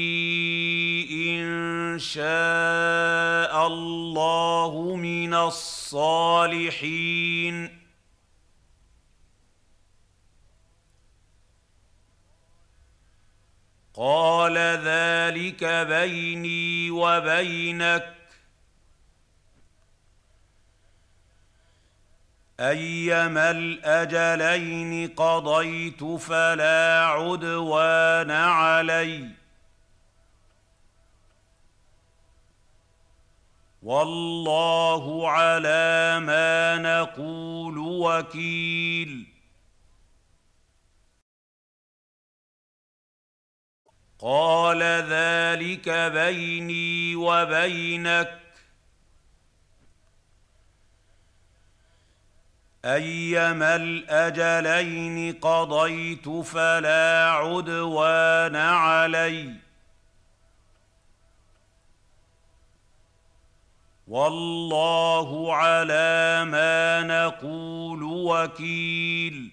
إن 1.12 1.98
شاء 1.98 3.66
الله 3.66 4.96
من 4.96 5.34
الصالحين. 5.34 6.88
قال 13.94 14.58
ذلك 14.84 15.64
بيني 15.64 16.90
وبينك 16.90 18.21
أيما 22.60 23.50
الأجلين 23.50 25.08
قضيت 25.08 26.04
فلا 26.04 27.06
عدوان 27.06 28.30
علي. 28.30 29.30
والله 33.82 35.30
على 35.30 36.20
ما 36.20 36.78
نقول 36.78 37.78
وكيل. 37.78 39.32
قال 44.18 44.82
ذلك 45.08 45.88
بيني 45.88 47.16
وبينك 47.16 48.41
أيما 52.84 53.76
الأجلين 53.76 55.32
قضيت 55.32 56.28
فلا 56.28 57.30
عدوان 57.30 58.56
علي. 58.56 59.54
والله 64.08 65.54
على 65.54 66.44
ما 66.44 67.02
نقول 67.02 68.02
وكيل. 68.02 69.52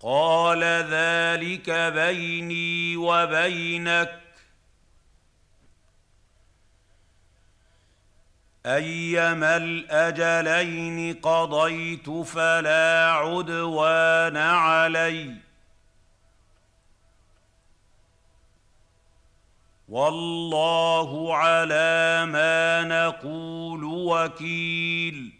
قال 0.00 0.64
ذلك 0.90 1.70
بيني 1.70 2.96
وبينك 2.96 4.27
أيما 8.68 9.56
الأجلين 9.56 11.14
قضيت 11.14 12.10
فلا 12.10 13.12
عدوان 13.12 14.36
علي. 14.36 15.34
والله 19.88 21.36
على 21.36 22.26
ما 22.26 22.84
نقول 22.84 23.84
وكيل. 23.84 25.32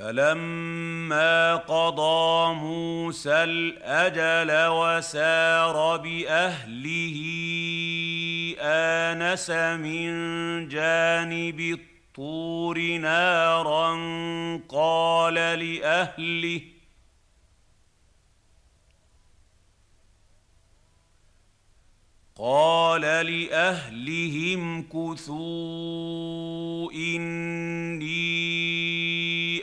فلما 0.00 1.56
قضى 1.56 2.54
موسى 2.54 3.32
الأجل 3.44 4.50
وسار 4.72 5.96
بأهله 5.96 7.18
آنس 8.60 9.50
من 9.80 10.08
جانب 10.68 11.60
الطور 11.60 12.78
نارا 12.96 13.90
قال 14.68 15.34
لأهله 15.34 16.60
قال 22.36 23.00
لأهلهم 23.00 24.82
كثوا 24.82 25.32
إني 26.92 28.40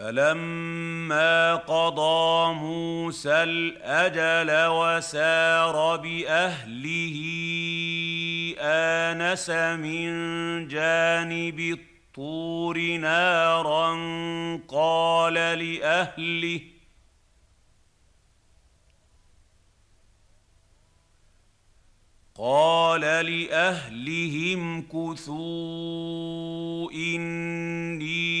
فلما 0.00 1.54
قضى 1.56 2.54
موسى 2.54 3.32
الأجل 3.32 4.50
وسار 4.72 5.96
بأهله 5.96 7.16
آنس 8.60 9.50
من 9.50 10.08
جانب 10.68 11.60
الطور 11.60 12.78
نارا 12.96 13.90
قال 14.68 15.34
لأهله 15.34 16.60
قال 22.34 23.00
لأهلهم 23.00 24.82
كثوا 24.82 25.30
إني 26.92 28.40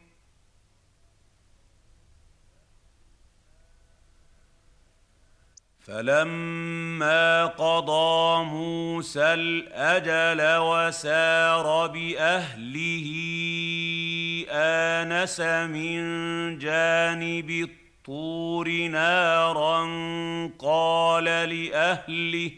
فلما 5.91 7.45
قضى 7.45 8.43
موسى 8.43 9.23
الأجل 9.23 10.41
وسار 10.63 11.87
بأهله 11.87 13.07
آنس 14.49 15.39
من 15.41 15.99
جانب 16.59 17.49
الطور 17.49 18.87
نارا 18.87 19.81
قال 20.59 21.23
لأهله 21.23 22.51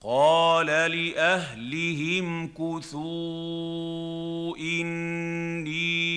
قال 0.00 0.66
لأهلهم 0.66 2.48
كثوا 2.48 4.56
إني 4.56 6.16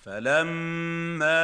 فلما 0.00 1.40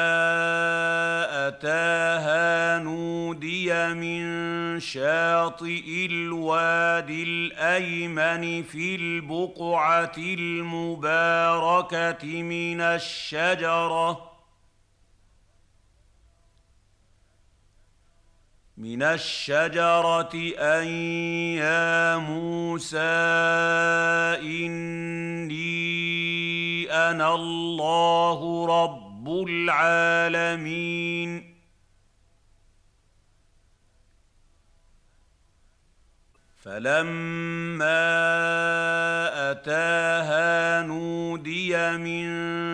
اتاها 1.49 2.79
نودي 2.79 3.95
من 3.95 4.81
شاطئ 4.81 6.07
الوادي 6.07 7.23
الايمن 7.23 8.63
في 8.63 8.95
البقعه 8.95 10.13
المباركه 10.19 11.23
من 12.43 12.81
الشجره 12.81 14.37
من 18.77 19.03
الشجره 19.03 20.35
ان 20.59 20.87
يا 21.57 22.17
موسى 22.17 22.99
اني 24.43 25.57
أنا 26.97 27.35
الله 27.35 28.67
رب 28.67 29.29
العالمين. 29.49 31.07
فلما 36.67 38.07
اتاها 39.51 40.83
نودي 40.83 41.97
من 41.97 42.27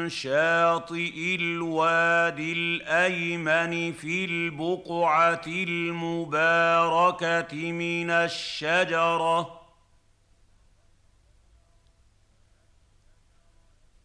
شاطئ 0.09 1.37
الوادي 1.41 2.53
الايمن 2.53 3.93
في 3.93 4.25
البقعه 4.25 5.43
المباركه 5.47 6.73
من 7.73 8.11
الشجره 8.11 9.62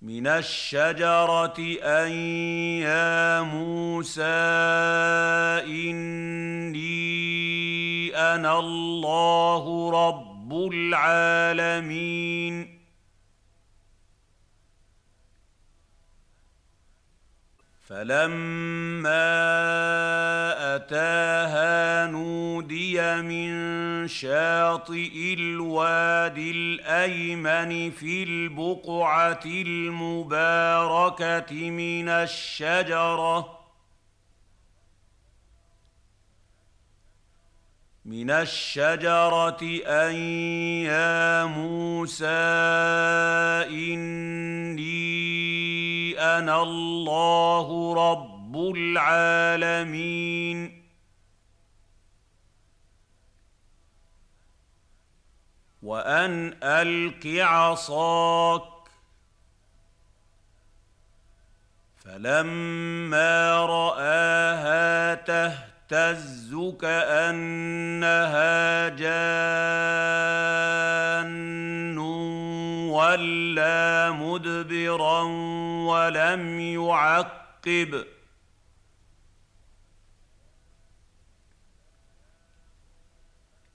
من 0.02 0.28
الشجره 0.28 1.58
ان 1.84 2.12
يا 2.82 3.42
موسى 3.42 4.24
اني 5.66 6.88
أنا 8.16 8.60
الله 8.60 9.92
رب 9.92 10.54
العالمين 10.74 11.98
فلما 17.88 19.16
اتاها 20.76 22.08
نودي 22.08 23.22
من 23.22 24.08
شاطئ 24.08 25.34
الوادي 25.34 26.52
الايمن 26.52 27.92
في 27.92 28.24
البقعه 28.24 29.40
المباركه 29.46 30.50
من 31.70 32.10
الشجره 32.10 33.57
من 38.08 38.32
الشجرة 38.32 39.60
أن 39.86 40.16
يا 40.86 41.46
موسى 41.46 42.26
إني 43.68 44.88
أنا 46.20 46.64
الله 46.64 47.94
رب 48.12 48.58
العالمين. 48.76 50.08
وأن 55.84 56.58
ألق 56.64 57.44
عصاك. 57.44 58.64
فلما 61.98 63.66
رآها 63.66 65.16
تهتز 65.16 65.77
كأنها 66.82 68.90
جان 68.90 70.48
ولا 72.88 74.12
مدبرا 74.12 75.22
ولم 75.88 76.60
يعقب. 76.60 78.06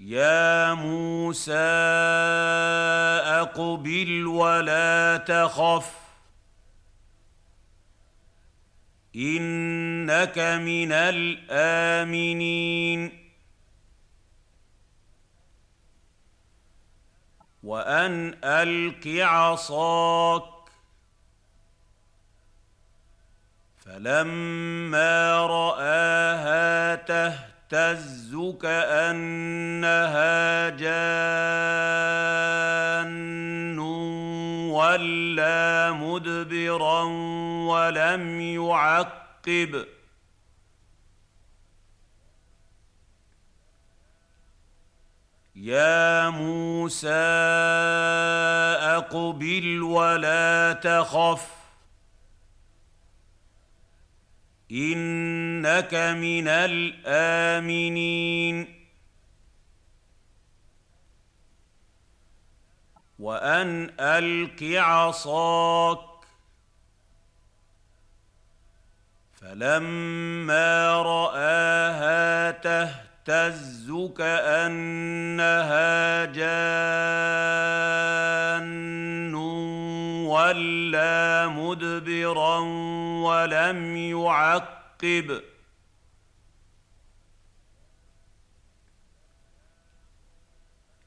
يا 0.00 0.74
موسى 0.74 1.52
أقبل 3.40 4.26
ولا 4.26 5.16
تخف. 5.16 6.01
إنك 9.16 10.38
من 10.38 10.92
الآمنين. 10.92 12.52
وأن 17.62 18.34
ألق 18.44 19.24
عصاك. 19.24 20.52
فلما 23.84 25.46
رآها 25.46 26.94
تهتز 26.94 28.56
كأنها 28.62 30.68
جان. 30.68 30.92
ولا 34.92 35.92
مدبرا 35.92 37.02
ولم 37.66 38.40
يعقب. 38.40 39.86
يا 45.56 46.30
موسى 46.30 47.08
أقبل 48.96 49.82
ولا 49.82 50.72
تخف. 50.72 51.48
إنك 54.72 55.94
من 55.94 56.48
الآمنين. 56.48 57.62
وأن 63.22 63.90
ألق 64.00 64.80
عصاك. 64.80 65.98
فلما 69.40 71.02
رآها 71.02 72.50
تهتز 72.50 73.92
كأنها 74.18 76.24
جان 76.24 77.62
تولى 80.52 81.46
مدبرا 81.46 82.58
ولم 83.24 83.96
يعقب. 83.96 85.42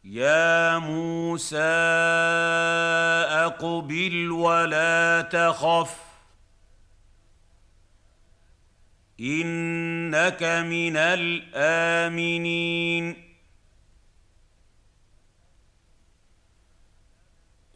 يا 0.05 0.77
موسى 0.77 1.57
اقبل 3.45 4.31
ولا 4.31 5.21
تخف 5.21 5.97
انك 9.19 10.43
من 10.43 10.97
الامنين 10.97 12.45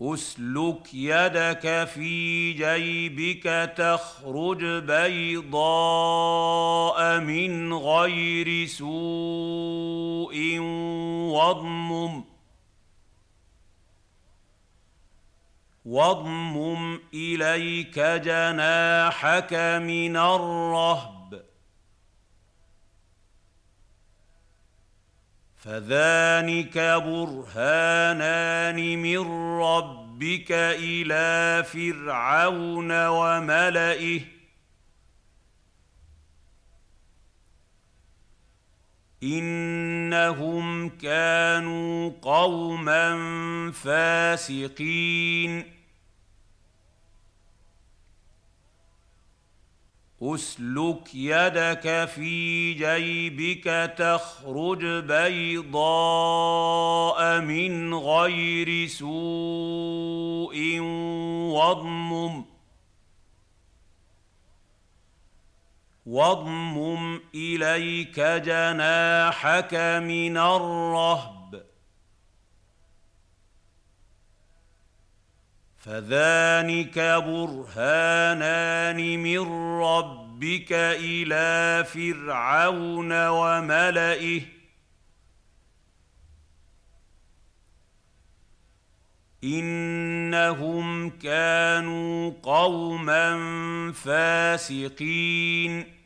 اسلك 0.02 0.94
يدك 0.94 1.88
في 1.94 2.54
جيبك 2.54 3.74
تخرج 3.78 4.66
بيضاء 4.66 6.40
من 7.20 7.74
غير 7.74 8.66
سوء 8.66 10.60
واضمم. 11.34 12.24
واضمم 15.86 17.00
إليك 17.14 18.00
جناحك 18.00 19.54
من 19.84 20.18
الرهب. 20.18 21.19
فذلك 25.70 26.78
برهانان 27.06 28.98
من 29.02 29.20
ربك 29.62 30.52
إلى 30.52 31.64
فرعون 31.64 33.08
وملئه 33.08 34.22
انهم 39.24 40.90
كانوا 40.90 42.12
قوما 42.22 43.12
فاسقين 43.72 45.64
اسلك 50.24 51.16
يدك 51.16 52.10
في 52.16 52.74
جيبك 52.74 53.94
تخرج 53.98 54.86
بيضاء 54.86 56.60
من 57.42 57.94
غير 57.94 58.88
سوء 58.88 60.80
واضمم. 61.54 62.46
واضمم 66.06 67.22
إليك 67.36 68.20
جناحك 68.20 69.74
من 70.04 70.38
الرهب. 70.38 71.39
فذلك 75.90 77.00
برهانان 77.26 79.20
من 79.20 79.40
ربك 79.82 80.72
إلى 80.72 81.86
فرعون 81.86 83.28
وملئه 83.28 84.42
انهم 89.44 91.10
كانوا 91.10 92.34
قوما 92.44 93.32
فاسقين 93.92 95.99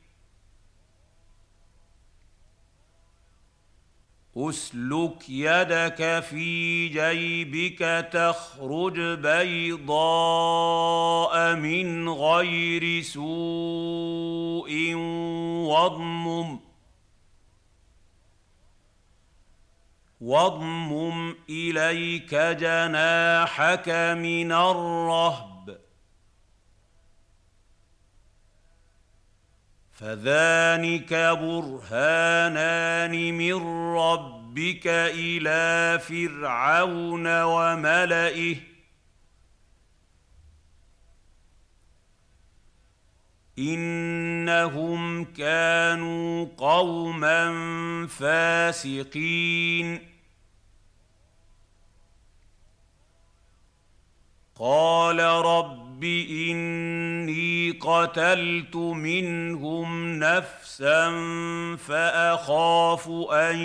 اسلك 4.38 5.30
يدك 5.30 6.24
في 6.30 6.88
جيبك 6.88 8.10
تخرج 8.14 9.00
بيضاء 9.00 10.76
من 11.56 12.10
غير 12.10 13.02
سوء 13.02 14.94
واضمم. 15.66 16.60
واضمم 20.22 21.36
إليك 21.50 22.36
جناحك 22.36 23.90
من 24.18 24.52
الرهب. 24.52 25.53
فذلك 30.04 31.14
برهانان 31.14 33.14
من 33.34 33.54
ربك 33.96 34.88
إلى 34.88 36.00
فرعون 36.00 37.44
وملئه 37.44 38.56
انهم 43.60 45.26
كانوا 45.26 46.48
قوما 46.58 47.48
فاسقين 48.08 50.00
قال 54.56 55.20
رب 55.20 55.93
اني 56.06 57.72
قتلت 57.72 58.76
منهم 58.76 60.20
نفسا 60.20 61.12
فاخاف 61.78 63.10
ان 63.32 63.60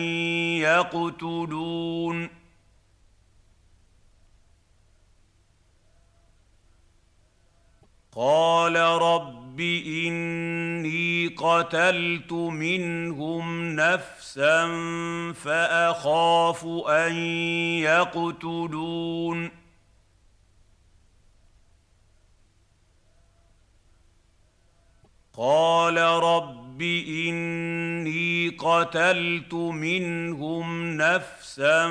يقتلون 0.60 2.28
قال 8.12 8.76
رب 8.76 9.60
اني 9.60 11.28
قتلت 11.28 12.32
منهم 12.32 13.76
نفسا 13.76 14.66
فاخاف 15.32 16.64
ان 16.88 17.16
يقتلون 17.82 19.50
قال 25.40 25.98
رب 25.98 26.82
إني 26.82 28.48
قتلت 28.48 29.54
منهم 29.54 30.96
نفسا 30.96 31.88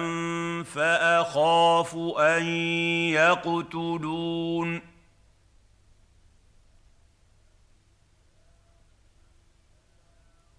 فأخاف 0.63 1.95
أن 2.19 2.45
يقتلون. 3.15 4.81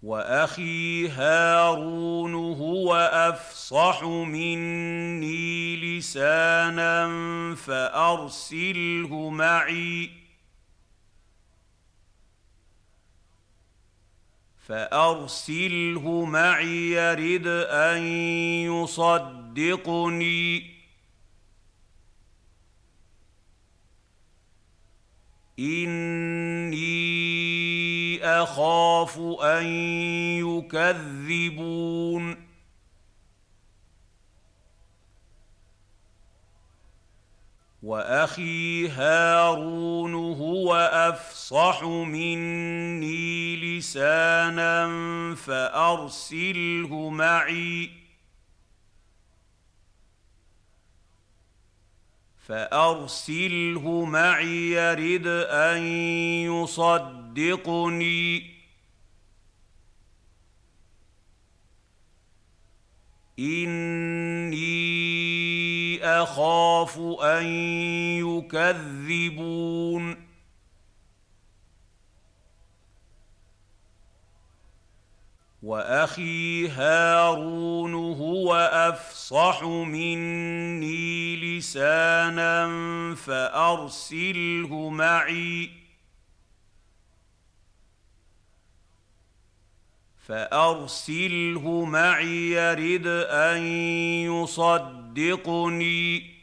وأخي 0.03 1.07
هارون 1.07 2.33
هو 2.35 2.95
أفصح 3.13 4.03
مني 4.03 5.75
لسانا 5.77 7.09
فأرسله 7.55 9.29
معي. 9.29 10.28
فأرسله 14.69 16.25
معي 16.25 16.91
يرد 16.91 17.47
أن 17.67 18.03
يصدقني. 18.69 20.63
إني 25.59 26.79
أخاف 28.23 29.19
أن 29.41 29.65
يكذبون. 30.45 32.48
وأخي 37.89 38.87
هارون 38.87 40.13
هو 40.13 40.75
أفصح 40.93 41.83
مني 41.83 43.55
لسانا 43.55 44.85
فأرسله 45.35 47.09
معي. 47.09 47.89
فأرسله 52.47 54.05
معي 54.05 54.71
يرد 54.71 55.27
أن 55.49 55.83
يصدقني. 56.45 57.99
إني 63.39 65.28
أخاف 66.03 66.99
أن 67.21 67.45
يكذبون. 68.25 70.29
وأخي 75.63 76.67
هارون 76.67 77.93
هو 77.93 78.55
أفصح 78.55 79.63
مني 79.63 81.35
لسانا 81.35 82.69
فأرسله 83.15 84.89
معي. 84.89 85.69
فأرسله 90.27 91.85
معي 91.85 92.51
يرد 92.51 93.07
أن 93.29 93.61
يصدقني 95.17 96.39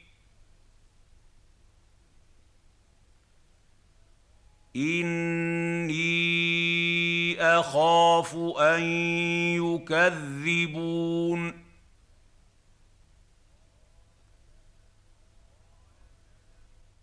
إني 4.76 6.16
أخاف 7.40 8.34
أن 8.58 8.82
يكذبون. 9.62 11.66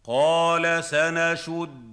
قال 0.04 0.84
سنشد 0.84 1.93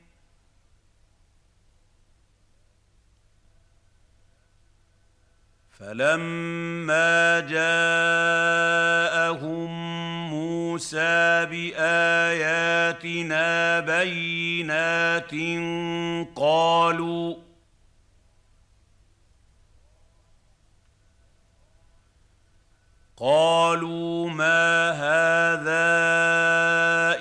فلما 5.81 7.39
جاءهم 7.39 7.71
موسى 10.29 11.45
باياتنا 11.45 12.99
بينات 13.79 15.31
قالوا 16.35 17.35
قالوا 23.17 24.29
ما 24.29 24.91
هذا 24.91 25.91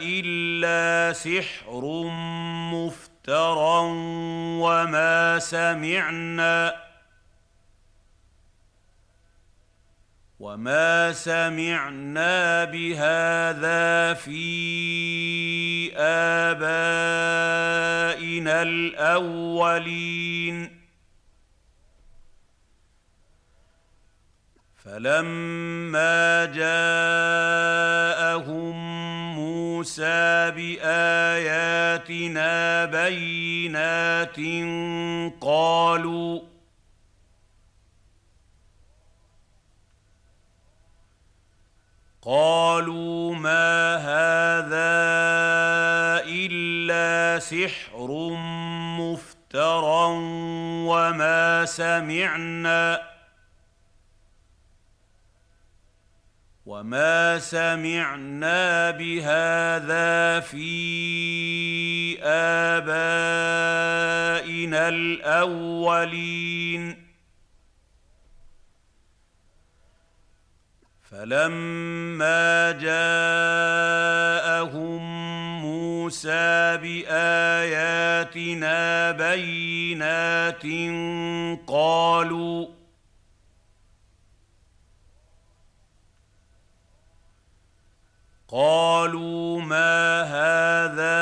الا 0.02 1.12
سحر 1.12 2.04
مفترى 2.72 3.80
وما 4.60 5.38
سمعنا 5.38 6.89
وما 10.40 11.12
سمعنا 11.12 12.64
بهذا 12.64 14.14
في 14.14 15.92
ابائنا 15.96 16.62
الاولين 18.62 20.00
فلما 24.84 26.44
جاءهم 26.44 27.80
موسى 29.36 30.50
باياتنا 30.56 32.04
بينات 32.84 34.36
قالوا 35.40 36.49
قالوا 42.22 43.34
ما 43.34 43.96
هذا 43.96 45.00
إلا 46.28 47.38
سحر 47.38 48.30
مفترى 49.00 50.06
وما 50.86 51.64
سمعنا 51.64 53.10
وما 56.66 57.38
سمعنا 57.38 58.90
بهذا 58.90 60.40
في 60.40 62.18
آبائنا 62.22 63.28
الأولين 64.88 65.50
فلما 71.10 72.72
جاءهم 72.72 74.20
موسى 75.62 76.76
باياتنا 76.76 78.30
بينات 79.12 80.62
قالوا 81.66 82.66
قالوا 88.48 89.60
ما 89.60 90.22
هذا 90.22 91.20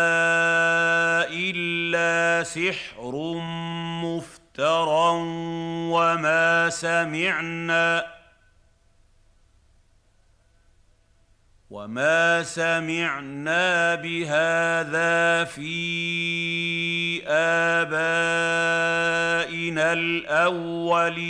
الا 1.31 2.45
سحر 2.45 3.35
مفترى 4.05 5.11
وما 5.93 6.71
سمعنا 6.71 8.18
وما 11.71 12.43
سمعنا 12.43 13.95
بهذا 13.95 15.45
في 15.45 17.23
ابائنا 17.79 17.93
الاولين 19.93 21.29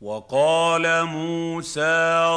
وقال 0.00 1.04
موسى 1.04 2.36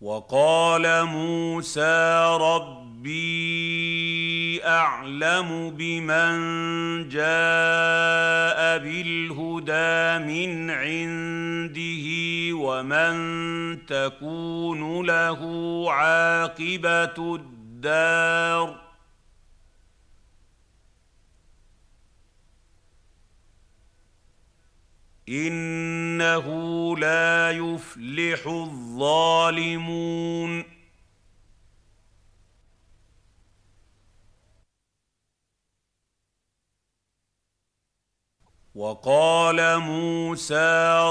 وقال 0.00 1.04
موسى 1.04 2.36
ربي 2.40 3.08
أعلم 4.64 5.70
بمن 5.70 6.38
جاء 7.08 8.78
بالهدى 8.78 10.24
من 10.24 10.70
عنده 10.70 12.06
ومن 12.56 13.16
تكون 13.86 15.06
له 15.06 15.42
عاقبة 15.92 17.34
الدار 17.34 18.87
إنه 25.28 26.46
لا 26.96 27.50
يفلح 27.50 28.46
الظالمون. 28.46 29.98
وقال 38.74 39.78
موسى 39.78 41.10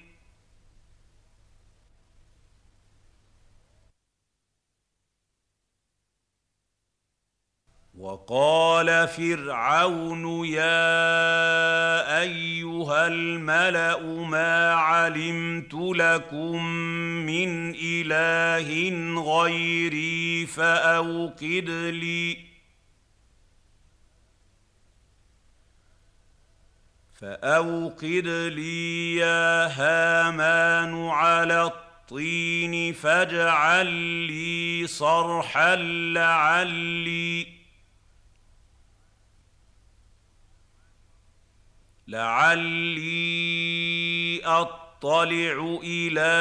وقال 8.01 9.07
فرعون 9.07 10.45
يا 10.45 12.21
أيها 12.21 13.07
الملأ 13.07 13.99
ما 14.25 14.73
علمت 14.73 15.73
لكم 15.73 16.65
من 17.25 17.75
إله 17.75 18.69
غيري 19.21 20.45
فأوقد 20.45 21.69
لي. 21.69 22.37
فأوقد 27.13 28.27
لي 28.55 29.15
يا 29.15 29.67
هامان 29.67 31.09
على 31.09 31.63
الطين 31.63 32.93
فاجعل 32.93 33.87
لي 34.27 34.87
صرحا 34.87 35.75
لعلي. 36.15 37.60
لعلي 42.11 43.61
أطلع 44.45 45.79
إلى 45.83 46.31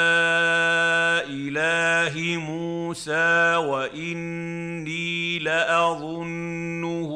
إله 1.30 2.36
موسى 2.36 3.56
وإني 3.56 5.38
لأظنه 5.38 7.10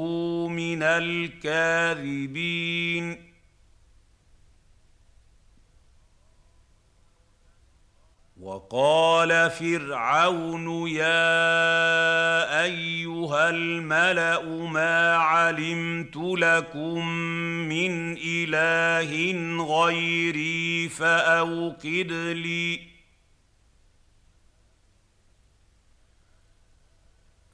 من 0.48 0.82
الكاذبين. 0.82 2.34
وقال 8.44 9.50
فرعون 9.50 10.88
يا 10.88 12.64
أيها 12.64 13.50
الملأ 13.50 14.42
ما 14.68 15.16
علمت 15.16 16.16
لكم 16.16 17.08
من 17.68 18.16
إله 18.18 19.12
غيري 19.64 20.88
فأوقد 20.88 22.12
لي. 22.12 22.80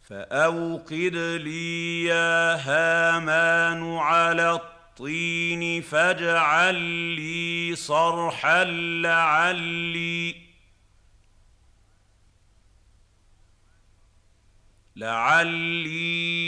فأوقد 0.03 1.17
لي 1.45 2.05
يا 2.05 2.55
هامان 2.55 3.97
على 3.97 4.53
الطين 4.53 5.83
فاجعل 5.83 6.75
لي 7.15 7.77
صرحا 7.77 8.65
لعلي. 9.05 10.50
لعلي 15.01 16.41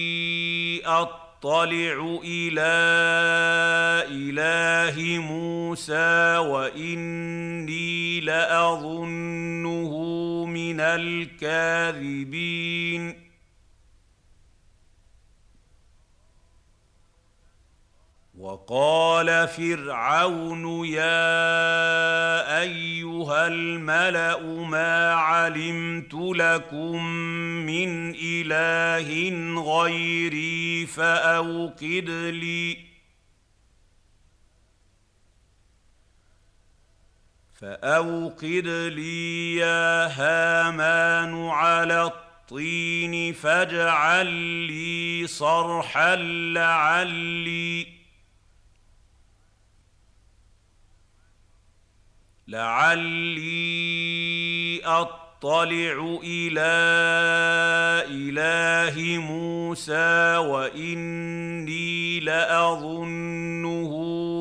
أطلع 0.84 2.20
إلى 2.24 2.72
إله 4.12 5.18
موسى 5.18 6.36
وإني 6.36 8.20
لأظنه 8.20 9.92
من 10.46 10.80
الكاذبين. 10.80 12.42
وقال 18.42 19.48
فرعون 19.48 20.86
يا 20.86 22.60
أيها 22.60 23.46
الملأ 23.46 24.40
ما 24.42 25.14
علمت 25.14 26.14
لكم 26.14 27.04
من 27.66 28.14
إله 28.14 29.10
غيري 29.62 30.86
فأوقد 30.86 32.10
لي. 32.10 32.78
فأوقد 37.54 38.66
لي 38.94 39.56
يا 39.56 40.06
هامان 40.06 41.48
على 41.48 42.02
الطين 42.02 43.32
فاجعل 43.32 44.26
لي 44.66 45.26
صرحا 45.26 46.16
لعلي. 46.54 48.01
لعلي 52.52 54.00
أطلع 54.84 56.20
إلى 56.24 56.72
إله 58.10 59.18
موسى 59.18 60.36
وإني 60.36 62.20
لأظنه 62.20 63.92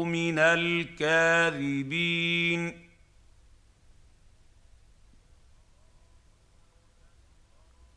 من 0.04 0.40
الكاذبين. 0.40 1.92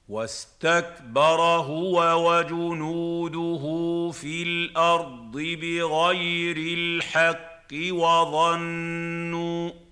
واستكبر 0.09 1.41
هو 1.41 2.29
وجنوده 2.29 3.65
في 4.13 4.43
الأرض 4.43 5.33
بغير 5.33 6.57
الحق 6.57 7.75
وظنوا 7.91 9.84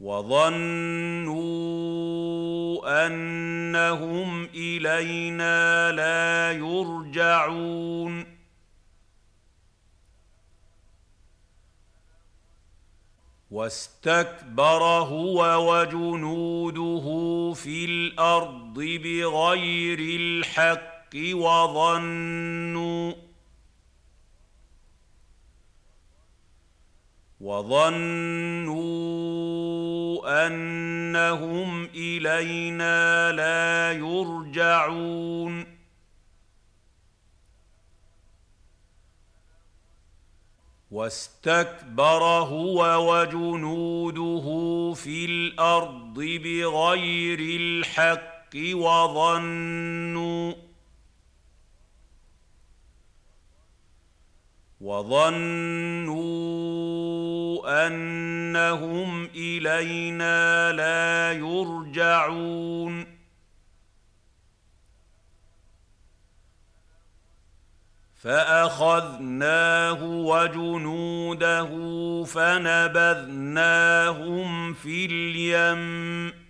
وظنوا 0.00 1.36
أنهم 3.06 4.44
إلينا 4.44 5.92
لا 5.92 6.52
يرجعون. 6.52 8.36
واستكبر 13.50 14.82
هو 14.82 15.70
وجنوده 15.70 17.06
في 17.54 17.84
الأرض 17.84 18.74
بغير 18.74 19.98
الحق 20.20 21.16
وظنوا 21.32 23.12
وظنوا 27.46 28.86
أنهم 30.46 31.84
إلينا 31.94 33.32
لا 33.32 33.92
يرجعون. 33.92 35.76
واستكبر 40.90 42.22
هو 42.24 43.10
وجنوده 43.12 44.46
في 44.94 45.24
الأرض 45.24 46.14
بغير 46.14 47.38
الحق 47.60 48.56
وظنوا 48.74 50.65
وظنوا 54.86 56.26
أنهم 57.86 59.24
إلينا 59.34 60.72
لا 60.72 61.32
يرجعون. 61.32 63.16
فأخذناه 68.22 70.04
وجنوده 70.04 71.70
فنبذناهم 72.24 73.64
في 74.74 75.06
اليم. 75.06 76.45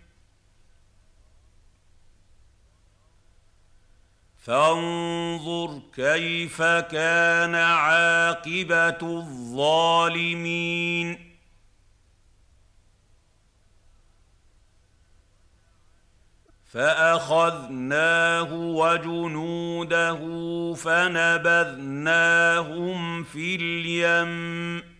فانظر 4.46 5.82
كيف 5.94 6.62
كان 6.62 7.54
عاقبة 7.54 8.98
الظالمين. 9.02 10.66
فأخذناه 16.72 18.52
وجنوده 18.52 20.20
فنبذناهم 20.74 22.04
في 23.24 23.56
اليم. 23.56 24.95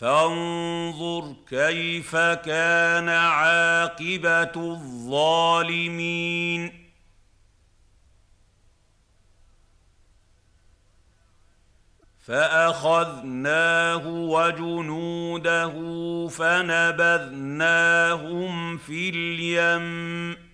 فانظر 0.00 1.36
كيف 1.48 2.16
كان 2.16 3.08
عاقبة 3.08 4.52
الظالمين. 4.56 6.20
فأخذناه 12.26 14.06
وجنوده 14.06 15.72
فنبذناهم 16.28 17.56
في 18.76 19.08
اليم. 19.08 20.49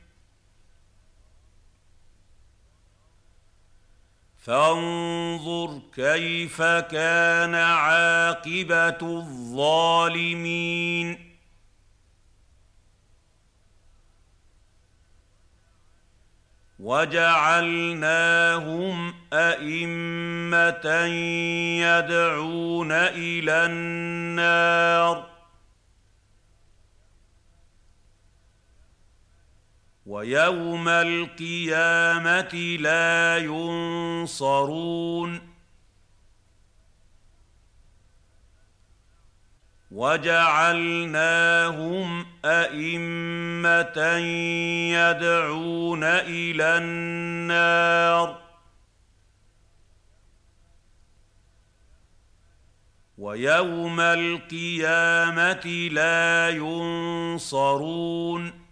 فانظر 4.46 5.80
كيف 5.94 6.62
كان 6.62 7.54
عاقبة 7.54 8.98
الظالمين. 9.02 11.08
وجعلناهم 16.78 19.14
أئمة 19.32 20.86
يدعون 21.82 22.92
إلى 22.92 23.66
النار. 23.66 25.35
ويوم 30.06 30.88
القيامة 30.88 32.76
لا 32.80 33.38
ينصرون. 33.38 35.40
وجعلناهم 39.90 42.26
أئمة 42.44 44.16
يدعون 44.92 46.04
إلى 46.04 46.78
النار. 46.78 48.46
ويوم 53.18 54.00
القيامة 54.00 55.88
لا 55.92 56.50
ينصرون. 56.50 58.65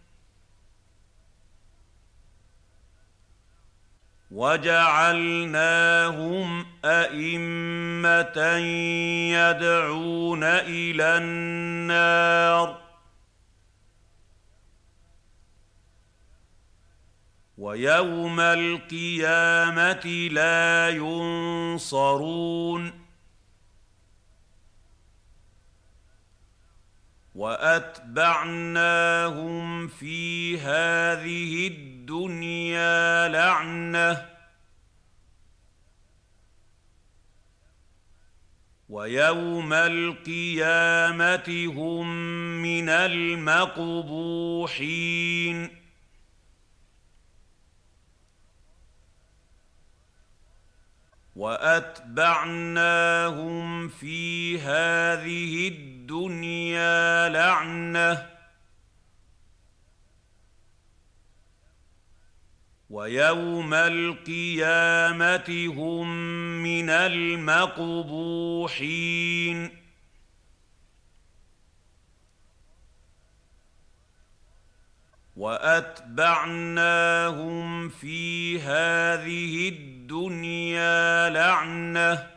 وجعلناهم 4.34 5.86
أئمة 6.84 8.56
يدعون 9.30 10.44
إلى 10.44 11.18
النار. 11.18 12.84
ويوم 17.58 18.40
القيامة 18.40 20.06
لا 20.32 20.90
ينصرون. 20.90 22.24
وأتبعناهم 27.34 28.78
في 29.88 30.58
هذه 30.58 31.66
الدنيا 31.66 31.93
الدنيا 32.04 33.28
لعنة. 33.28 34.28
ويوم 38.88 39.72
القيامة 39.72 41.48
هم 41.76 42.06
من 42.62 42.88
المقبوحين. 42.88 44.24
وأتبعناهم 51.36 52.48
في 53.88 54.58
هذه 54.60 55.68
الدنيا 55.68 57.28
لعنة. 57.28 58.33
ويوم 62.94 63.74
القيامة 63.74 65.48
هم 65.76 66.08
من 66.62 66.90
المقبوحين. 66.90 68.24
وأتبعناهم 75.36 76.68
في 77.88 78.60
هذه 78.60 79.68
الدنيا 79.68 81.30
لعنة 81.30 82.34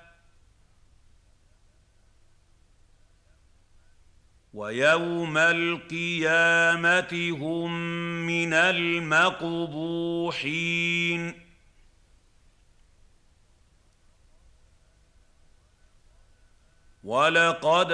ويوم 4.57 5.37
القيامة 5.37 7.13
هم 7.41 7.71
من 8.25 8.53
المقبوحين. 8.53 9.87
ولقد 17.03 17.91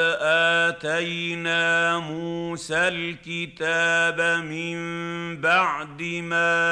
آتينا 0.68 2.00
موسى 2.00 2.88
الكتاب 2.88 4.22
من 4.42 4.78
بعد 5.42 6.02
ما 6.02 6.64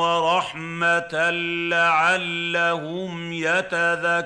ورحمة 0.00 1.30
لعلهم 1.70 3.32
يتذكرون. 3.32 4.24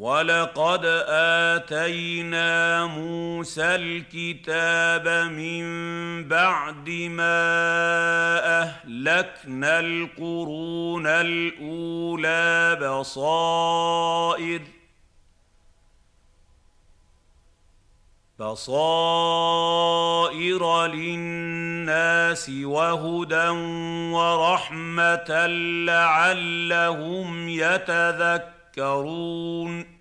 ولقد 0.00 0.84
اتينا 1.08 2.86
موسى 2.86 3.62
الكتاب 3.64 5.08
من 5.32 5.64
بعد 6.28 6.90
ما 6.90 7.40
اهلكنا 8.62 9.80
القرون 9.80 11.06
الاولى 11.06 12.78
بصائر 12.82 14.60
بصائر 18.38 19.66
للناس 20.86 22.50
وهدى 22.64 23.48
ورحمه 24.16 25.46
لعلهم 25.86 27.48
يتذكرون 27.48 28.59
تذكرون 28.80 30.00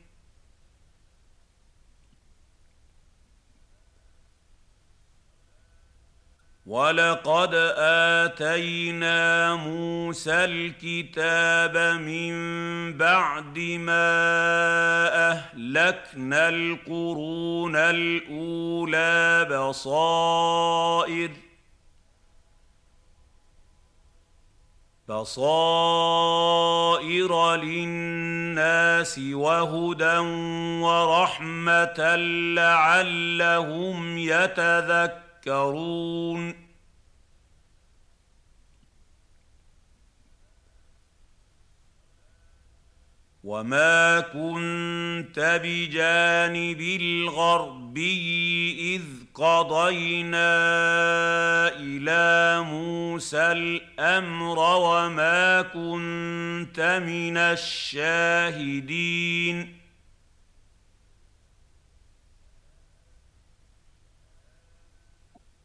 ولقد 6.65 7.53
اتينا 7.77 9.55
موسى 9.55 10.31
الكتاب 10.33 11.77
من 12.01 12.33
بعد 12.97 13.59
ما 13.59 14.11
اهلكنا 15.31 16.49
القرون 16.49 17.75
الاولى 17.75 19.47
بصائر 19.51 21.31
بصائر 25.09 26.51
للناس 27.55 29.19
وهدى 29.19 30.17
ورحمة 30.85 32.15
لعلهم 32.55 34.17
يتذكرون. 34.17 35.89
وما 43.43 44.19
كنت 44.19 45.59
بجانب 45.63 46.81
الغربي 47.01 48.15
إذ 48.95 49.18
قضينا 49.33 50.57
إلى 51.75 52.61
موسى 52.63 53.51
الأمر 53.51 54.59
وما 54.59 55.61
كنت 55.61 57.01
من 57.05 57.37
الشاهدين. 57.37 58.99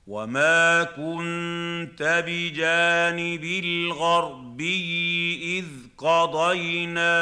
وما 0.06 0.84
كنت 0.84 2.24
بجانب 2.26 3.44
الغربي 3.64 4.78
إذ 5.58 5.83
قضينا 6.04 7.16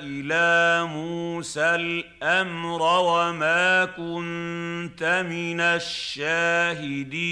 إلى 0.00 0.84
موسى 0.84 1.74
الأمر 1.74 2.82
وما 2.82 3.84
كنت 3.84 5.24
من 5.30 5.60
الشاهدين. 5.60 7.24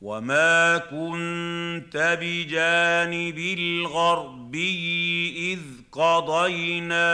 وما 0.00 0.78
كنت 0.78 2.18
بجانب 2.20 3.38
الغربي 3.38 4.72
إذ 5.52 5.79
قضينا 5.92 7.10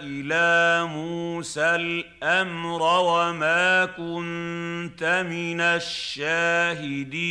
إلى 0.00 0.84
موسى 0.84 1.74
الأمر 1.74 2.82
وما 2.82 3.84
كنت 3.86 5.24
من 5.30 5.60
الشاهدين. 5.60 7.26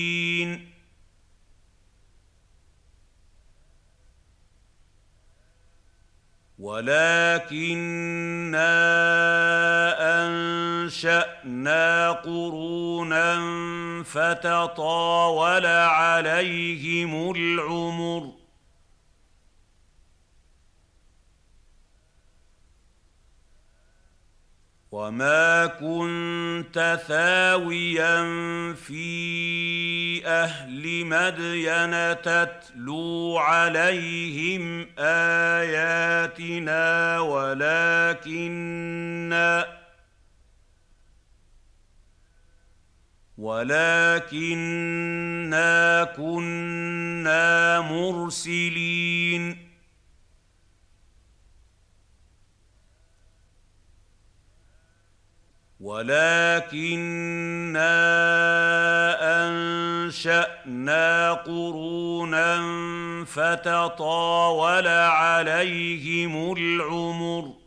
ولكنا 6.60 7.86
أنشأنا 10.26 12.12
قرونا 12.12 13.36
فتطاول 14.04 15.66
عليهم 15.66 17.32
العمر. 17.32 18.35
وما 24.96 25.66
كنت 25.66 27.00
ثاويا 27.08 28.24
في 28.74 30.26
أهل 30.26 31.06
مدين 31.06 32.22
تتلو 32.22 33.38
عليهم 33.38 34.88
اياتنا 35.00 36.80
ولكننا 37.20 38.76
ولكننا 43.38 44.84
كنا 46.04 47.80
مرسلين 47.82 49.65
ولكنا 55.86 57.06
أنشأنا 59.48 61.34
قرونا 61.34 62.58
فتطاول 63.26 64.88
عليهم 64.88 66.54
العمر. 66.58 67.65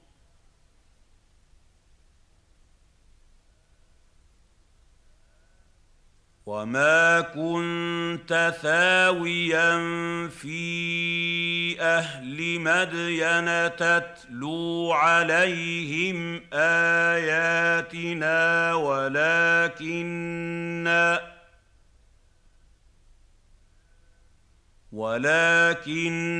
وما 6.49 7.21
كنت 7.21 8.55
ثاويا 8.63 9.79
في 10.29 11.81
أهل 11.81 12.61
مدين 12.61 13.77
تتلو 13.77 14.93
عليهم 14.93 16.41
اياتنا 16.53 18.35
ولكننا 18.75 20.29
ولكننا 24.93 26.39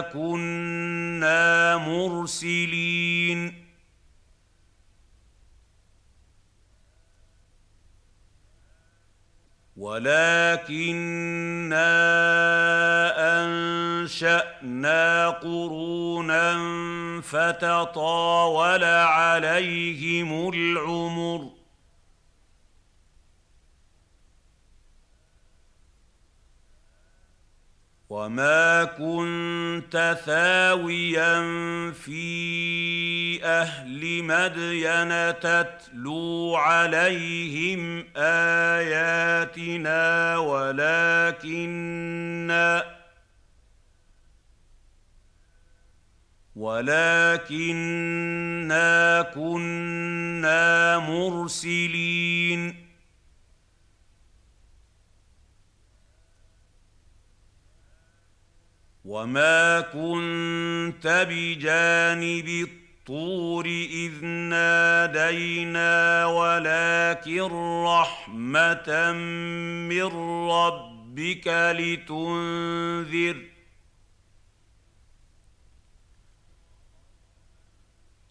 كنا 0.00 1.76
مرسلين 1.76 3.59
ولكنا 9.80 11.00
أنشأنا 13.44 15.30
قرونا 15.30 16.58
فتطاول 17.22 18.84
عليهم 18.84 20.48
العمر. 20.54 21.59
وما 28.10 28.84
كنت 28.84 30.18
ثاويا 30.26 31.40
في 31.92 33.44
أهل 33.44 34.22
مدين 34.24 35.40
تتلو 35.40 36.56
عليهم 36.56 38.04
اياتنا 38.16 39.96
ولكننا 40.38 41.90
ولكننا 47.40 48.02
كنا 49.22 50.98
مرسلين 50.98 52.79
وما 59.10 59.80
كنت 59.80 61.26
بجانب 61.30 62.68
بالطور 63.10 63.66
اذ 63.66 64.24
نادينا 64.24 66.26
ولكن 66.26 67.50
رحمه 67.84 69.12
من 69.88 70.02
ربك 70.50 71.74
لتنذر 71.78 73.36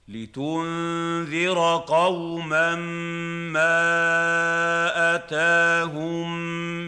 لتنذر 0.09 1.83
قوما 1.87 2.75
ما 3.53 5.15
أتاهم 5.15 6.37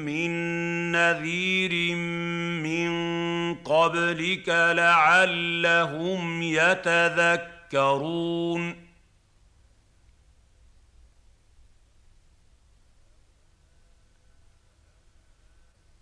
من 0.06 0.31
نذير 0.91 1.95
من 2.65 2.91
قبلك 3.56 4.49
لعلهم 4.49 6.41
يتذكرون. 6.41 8.11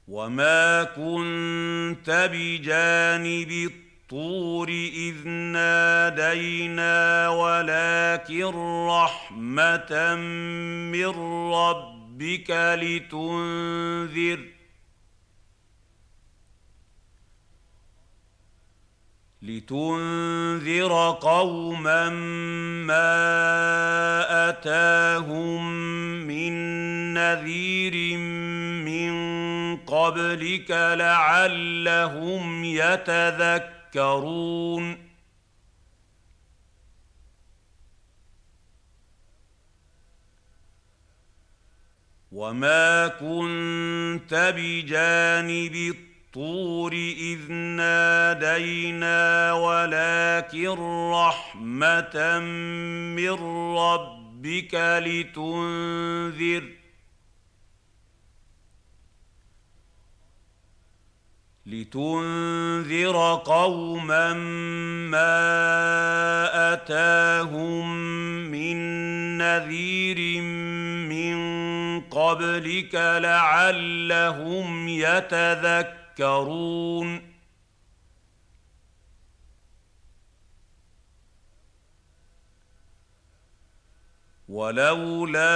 وما 0.08 0.84
كنت 0.84 2.30
بجانب 2.34 3.72
الطور 4.12 4.70
إذ 4.70 5.28
نادينا 5.28 7.30
ولكن 7.30 8.54
رحمة 8.88 10.16
من 10.92 11.10
ربك 11.54 12.50
لتنذر 12.82 14.40
لتنذر 19.42 21.18
قوما 21.22 22.10
ما 22.90 24.50
أتاهم 24.50 25.72
من 26.28 26.54
نذير 27.14 28.18
من 28.18 29.14
قبلك 29.78 30.72
لعلهم 30.72 32.64
يتذكرون 32.64 33.79
تذكرون 33.92 34.98
وما 42.32 43.08
كنت 43.08 44.54
بجانب 44.58 45.76
الطور 45.76 46.94
إذ 46.94 47.52
نادينا 47.52 49.54
ولكن 49.54 50.78
رحمة 51.12 52.40
من 53.16 53.30
ربك 53.78 54.76
لتنذر 55.06 56.79
لتنذر 61.72 63.42
قوما 63.46 64.34
ما 65.14 66.74
أتاهم 66.74 67.98
من 68.52 68.78
نذير 69.38 70.42
من 70.42 71.40
قبلك 72.02 72.96
لعلهم 72.96 74.88
يتذكرون. 74.88 76.50
ولولا 84.50 85.50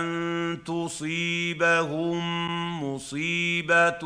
ان 0.00 0.58
تصيبهم 0.64 2.20
مصيبه 2.84 3.98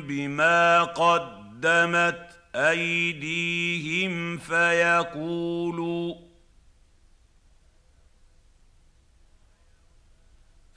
بما 0.00 0.82
قدمت 0.82 2.28
ايديهم 2.54 4.38
فيقولوا 4.38 6.14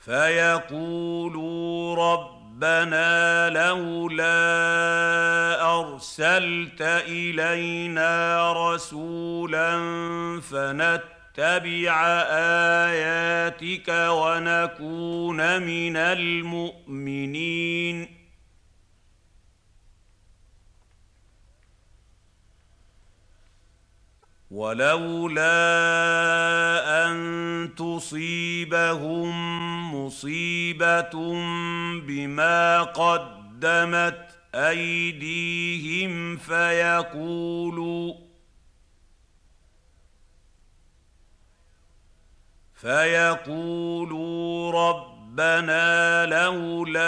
فيقولوا 0.05 1.95
ربنا 1.95 3.49
لولا 3.49 4.35
ارسلت 5.79 6.81
الينا 6.81 8.53
رسولا 8.53 9.71
فنت 10.41 11.14
نتبع 11.35 12.05
آياتك 12.87 13.89
ونكون 13.89 15.61
من 15.61 15.97
المؤمنين. 15.97 18.07
ولولا 24.51 25.47
أن 27.07 27.15
تصيبهم 27.77 29.31
مصيبة 29.95 31.11
بما 31.99 32.83
قدمت 32.83 34.25
أيديهم 34.55 36.37
فيقولوا 36.37 38.24
فيقولوا 42.85 44.71
ربنا 44.71 46.25
لولا 46.25 47.07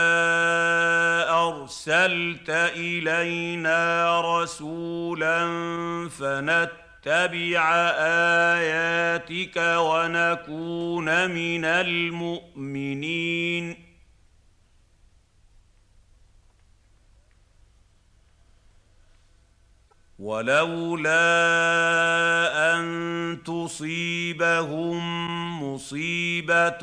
أرسلت 1.48 2.50
إلينا 2.76 3.82
رسولا 4.22 5.40
فنتبع 6.10 7.64
آياتك 8.58 9.58
ونكون 9.78 11.30
من 11.32 11.66
المؤمنين. 11.66 13.08
ولولا 20.20 21.14
أن 22.76 23.38
تصيبهم 23.46 24.98
مصيبة 25.64 26.80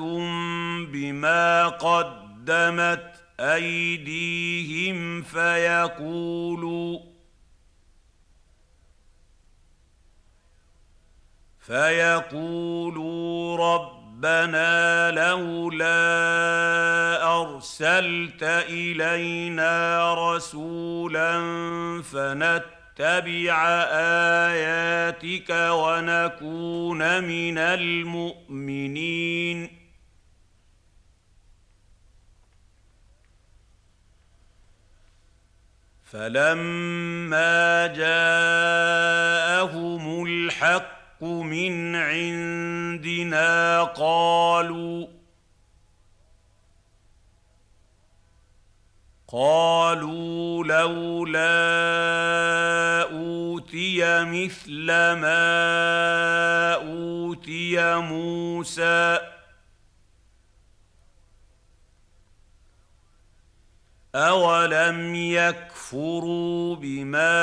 بما 0.93 1.69
قدمت 1.69 3.15
أيديهم 3.41 5.23
فيقولوا 5.23 6.99
فيقولوا 11.61 13.57
ربنا 13.57 15.11
لولا 15.11 15.95
أرسلت 17.41 18.43
إلينا 18.69 20.15
رسولا 20.15 21.33
فنت 22.03 22.65
نتبع 22.95 23.67
آياتك 23.91 25.51
ونكون 25.51 27.25
من 27.25 27.59
المؤمنين. 27.59 28.99
فلما 36.05 37.87
جاءهم 37.87 39.25
الحق 40.27 41.23
من 41.23 41.97
عندنا 41.97 43.83
قالوا 43.83 45.14
قالوا 49.29 50.65
لولا 50.65 51.53
أوتي 53.13 54.25
مثل 54.25 54.87
ما 54.87 56.75
أوتي 56.75 57.97
موسى. 57.97 59.19
اولم 64.15 65.15
يكفروا 65.15 66.77
بما 66.77 67.35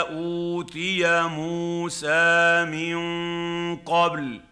اوتي 0.00 1.22
موسى 1.22 2.64
من 2.64 2.96
قبل 3.76 4.49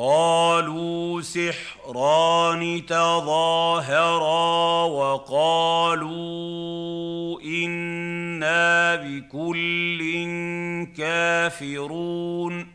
قالوا 0.00 1.20
سحران 1.20 2.86
تظاهرا 2.86 4.84
وقالوا 4.84 6.10
إنا 7.40 8.96
بكل 8.96 10.00
كافرون. 10.96 12.72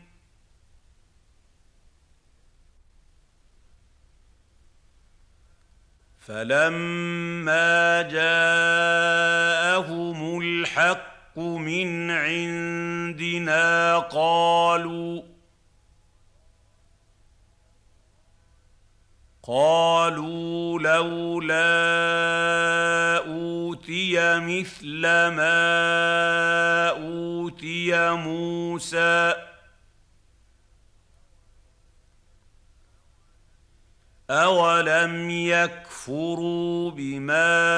فلما 6.20 8.02
جاءهم 8.02 9.38
الحق 10.40 11.38
من 11.38 12.10
عندنا 12.10 13.98
قالوا 13.98 15.35
قالوا 19.46 20.78
لولا 20.80 21.66
أوتي 23.26 24.38
مثل 24.38 25.00
ما 25.06 26.88
أوتي 26.90 28.10
موسى. 28.10 29.34
اولم 34.30 35.30
يكفروا 35.30 36.90
بما 36.90 37.68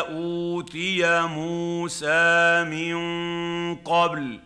اوتي 0.00 1.20
موسى 1.20 2.64
من 2.64 2.96
قبل 3.74 4.45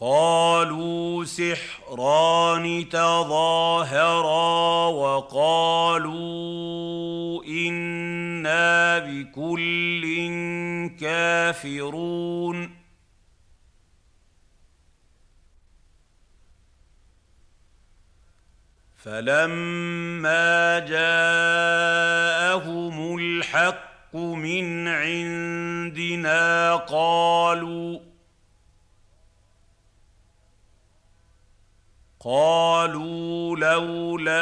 قالوا 0.00 1.24
سحران 1.24 2.88
تظاهرا 2.88 4.86
وقالوا 4.88 6.14
إنا 7.44 8.98
بكل 8.98 10.04
كافرون. 11.00 12.80
فلما 18.96 20.78
جاءهم 20.78 22.16
الحق 23.18 24.16
من 24.16 24.88
عندنا 24.88 26.74
قالوا 26.76 28.09
قالوا 32.20 33.56
لولا 33.56 34.34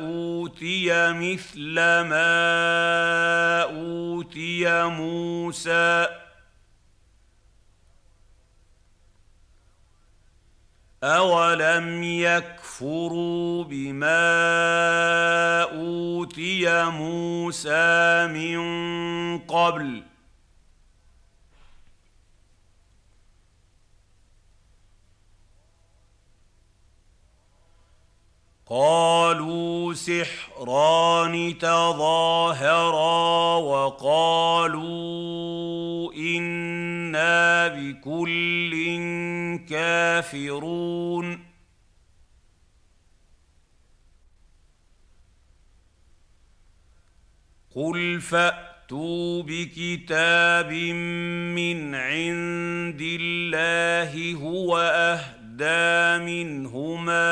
أوتي 0.00 1.12
مثل 1.12 1.74
ما 1.80 3.62
أوتي 3.62 4.84
موسى. 4.84 6.08
اولم 11.04 12.02
يكفروا 12.02 13.64
بما 13.64 14.22
اوتي 15.62 16.84
موسى 16.84 18.26
من 18.26 18.58
قبل 19.38 20.02
قالوا 28.68 29.94
سحران 29.94 31.58
تظاهرا 31.58 33.56
وقالوا 33.56 34.92
إنا 36.14 37.68
بكل 37.68 38.74
كافرون. 39.68 41.46
قل 47.74 48.20
فأتوا 48.20 49.42
بكتاب 49.42 50.72
من 50.72 51.94
عند 51.94 53.00
الله 53.02 54.34
هو 54.34 54.78
اهدى 54.78 55.35
أهدى 55.60 56.24
منهما 56.24 57.22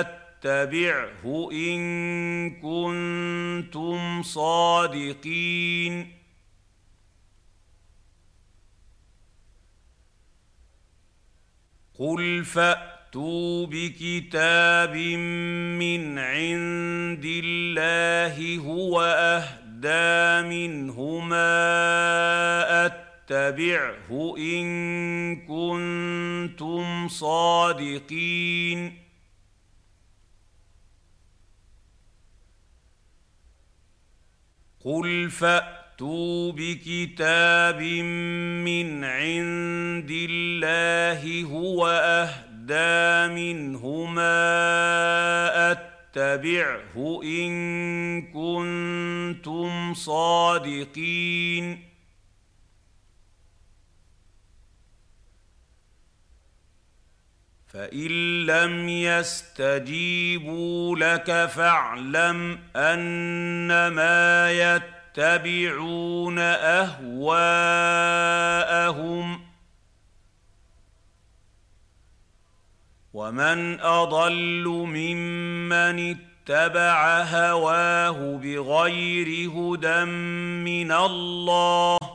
أتبعه 0.00 1.50
إن 1.52 2.50
كنتم 2.50 4.22
صادقين 4.22 6.12
قل 11.98 12.44
فأتوا 12.44 13.66
بكتاب 13.66 14.96
من 14.96 16.18
عند 16.18 17.24
الله 17.24 18.58
هو 18.58 19.02
أهدى 19.02 20.48
منهما 20.48 21.46
أتبعه 22.86 23.13
اتبعه 23.24 24.36
إن 24.38 24.66
كنتم 25.46 27.08
صادقين. 27.08 28.98
قل 34.84 35.30
فاتوا 35.30 36.52
بكتاب 36.52 37.82
من 38.64 39.04
عند 39.04 40.10
الله 40.10 41.44
هو 41.44 41.88
اهدى 41.88 43.34
منهما 43.34 44.34
اتبعه 45.72 47.20
ان 47.24 48.22
كنتم 48.22 49.94
صادقين. 49.94 51.93
فان 57.74 58.46
لم 58.46 58.88
يستجيبوا 58.88 60.56
لك 60.96 61.46
فاعلم 61.46 62.58
انما 62.76 64.52
يتبعون 64.52 66.38
اهواءهم 66.38 66.94
ومن 73.12 73.80
اضل 73.80 74.64
ممن 74.68 76.16
اتبع 76.16 77.22
هواه 77.22 78.36
بغير 78.36 79.50
هدى 79.50 80.04
من 80.64 80.92
الله 80.92 82.13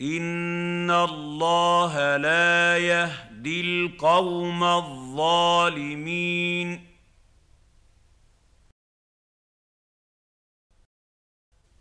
ان 0.00 0.90
الله 0.90 2.16
لا 2.16 2.78
يهدي 2.78 3.60
القوم 3.60 4.64
الظالمين 4.64 6.28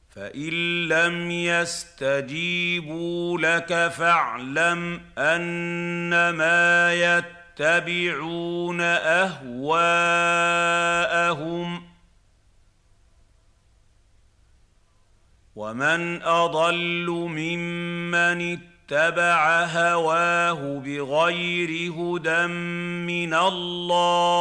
فان 0.10 0.88
لم 0.88 1.32
يستجيبوا 1.32 3.40
لك 3.40 3.88
فاعلم 3.88 5.02
انما 5.18 6.94
يتبعون 6.94 8.82
اهواءهم 8.82 9.58
ومن 15.58 16.22
اضل 16.22 17.10
ممن 17.10 18.58
اتبع 18.58 19.66
هواه 19.66 20.80
بغير 20.80 21.92
هدى 21.94 22.48
من 23.08 23.34
الله 23.34 24.40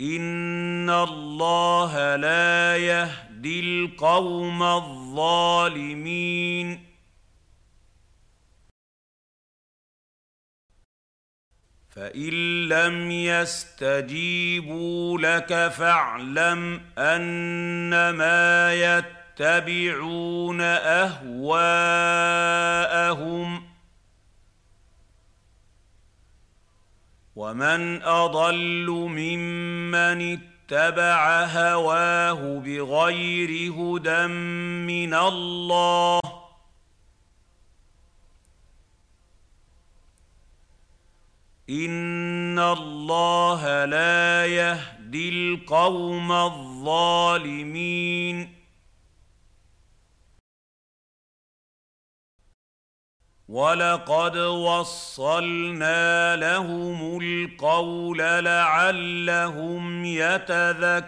ان 0.00 0.90
الله 0.90 2.16
لا 2.16 2.76
يهدي 2.76 3.60
القوم 3.60 4.62
الظالمين 4.62 6.08
فان 11.98 12.68
لم 12.68 13.10
يستجيبوا 13.10 15.18
لك 15.18 15.68
فاعلم 15.68 16.80
انما 16.98 18.74
يتبعون 18.74 20.60
اهواءهم 20.60 21.22
ومن 27.36 28.02
اضل 28.02 28.86
ممن 28.90 30.38
اتبع 30.38 31.44
هواه 31.44 32.58
بغير 32.58 33.72
هدى 33.72 34.26
من 34.86 35.14
الله 35.14 36.20
ان 41.70 42.58
الله 42.58 43.84
لا 43.84 44.46
يهدي 44.46 45.28
القوم 45.28 46.32
الظالمين. 46.32 47.98
ولقد 53.48 54.36
وصلنا 54.36 56.36
لهم 56.36 57.18
القول 57.22 58.18
لعلهم 58.18 60.04
يتذكرون. 60.04 60.98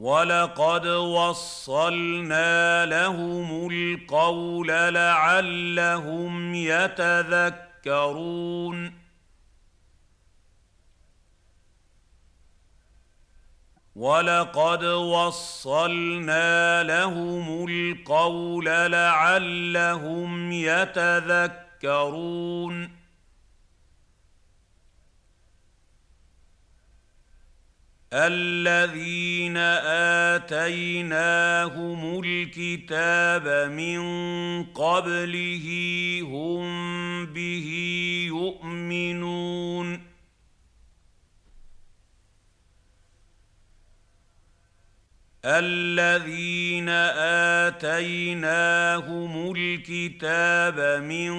ولقد 0.00 0.86
وصلنا 0.86 2.86
لهم 2.86 3.68
القول 3.72 4.68
لعلهم 4.68 6.54
يتذكرون 6.54 8.20
ولقد 13.96 14.84
وصلنا 14.84 16.82
لهم 16.82 17.68
القول 17.68 18.64
لعلهم 18.92 20.52
يتذكرون 20.52 21.40
الذين 28.12 29.56
آتيناهم 30.34 32.20
الكتاب 32.24 33.70
من 33.70 34.00
قبله 34.64 35.66
هم 36.26 37.26
به 37.26 37.68
يؤمنون. 38.26 40.00
الذين 45.44 46.88
آتيناهم 47.68 49.52
الكتاب 49.56 51.02
من 51.02 51.32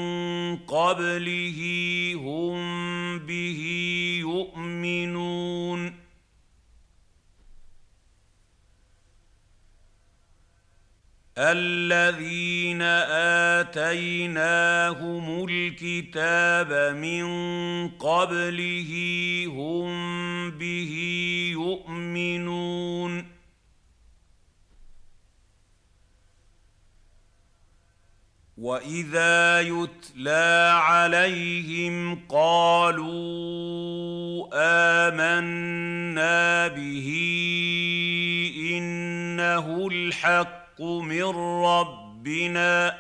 قبله 0.58 1.60
هم 2.18 2.60
به 3.20 3.62
يؤمنون. 4.22 6.01
الذين 11.38 12.82
آتيناهم 13.62 15.48
الكتاب 15.50 16.96
من 16.96 17.26
قبله 17.88 18.92
هم 19.48 19.90
به 20.52 20.94
يؤمنون. 21.54 23.32
واذا 28.58 29.62
يتلى 29.62 30.80
عليهم 30.84 32.26
قالوا 32.30 34.48
امنا 34.54 36.68
به 36.68 37.08
انه 38.78 39.88
الحق 39.92 40.61
من 40.82 41.36
ربنا. 41.66 42.98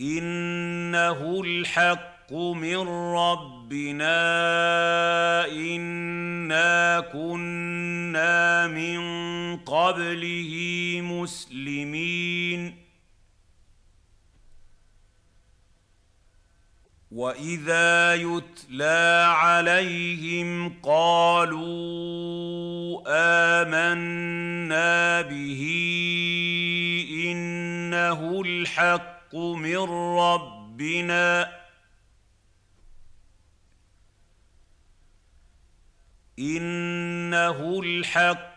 إنه 0.00 1.40
الحق 1.44 2.32
من 2.32 2.88
ربنا. 2.88 4.16
إنا 5.46 7.00
كنا 7.00 8.66
من 8.66 9.00
قبله 9.56 10.52
مسلمين. 11.02 12.85
واذا 17.16 18.14
يتلى 18.14 19.26
عليهم 19.36 20.80
قالوا 20.82 21.82
امنا 23.62 25.22
به 25.22 25.62
انه 27.24 28.42
الحق 28.46 29.34
من 29.36 29.76
ربنا 30.18 31.52
انه 36.38 37.80
الحق 37.84 38.55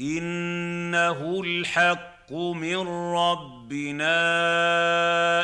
انه 0.00 1.40
الحق 1.44 2.32
من 2.32 2.88
ربنا 3.14 4.18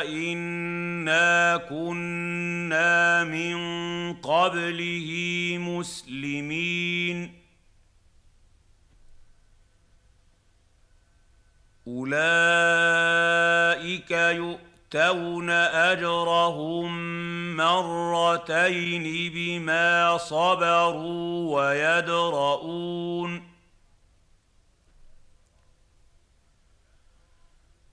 انا 0.03 1.57
كنا 1.57 3.23
من 3.23 3.57
قبله 4.13 5.09
مسلمين 5.59 7.33
اولئك 11.87 12.21
يؤتون 14.11 15.49
اجرهم 15.49 16.87
مرتين 17.57 19.31
بما 19.33 20.17
صبروا 20.17 21.55
ويدرؤون 21.55 23.54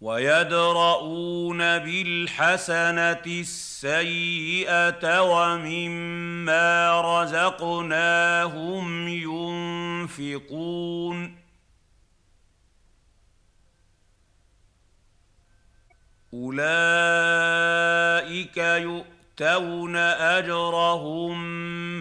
ويدرؤون 0.03 1.59
بالحسنة 1.59 3.23
السيئة 3.27 5.23
ومما 5.23 7.01
رزقناهم 7.23 9.09
ينفقون. 10.19 11.37
أولئك 16.35 18.57
يؤتون 18.57 19.97
أجرهم 20.37 21.33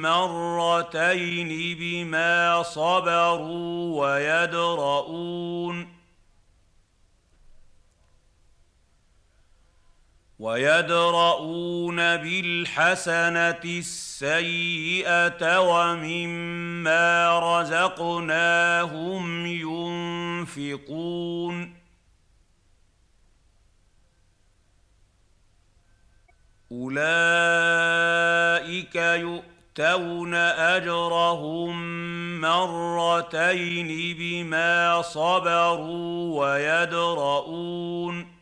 مرتين 0.02 1.78
بما 1.80 2.64
صبروا 2.64 4.02
ويدرؤون. 4.02 6.01
ويدرؤون 10.42 11.96
بالحسنة 11.96 13.64
السيئة 13.66 15.60
ومما 15.60 17.40
رزقناهم 17.60 19.46
ينفقون. 20.56 21.74
أولئك 26.72 26.96
يؤتون 28.96 30.34
أجرهم 30.76 31.72
مرتين 32.42 34.18
بما 34.18 35.02
صبروا 35.02 36.40
ويدرؤون. 36.40 38.41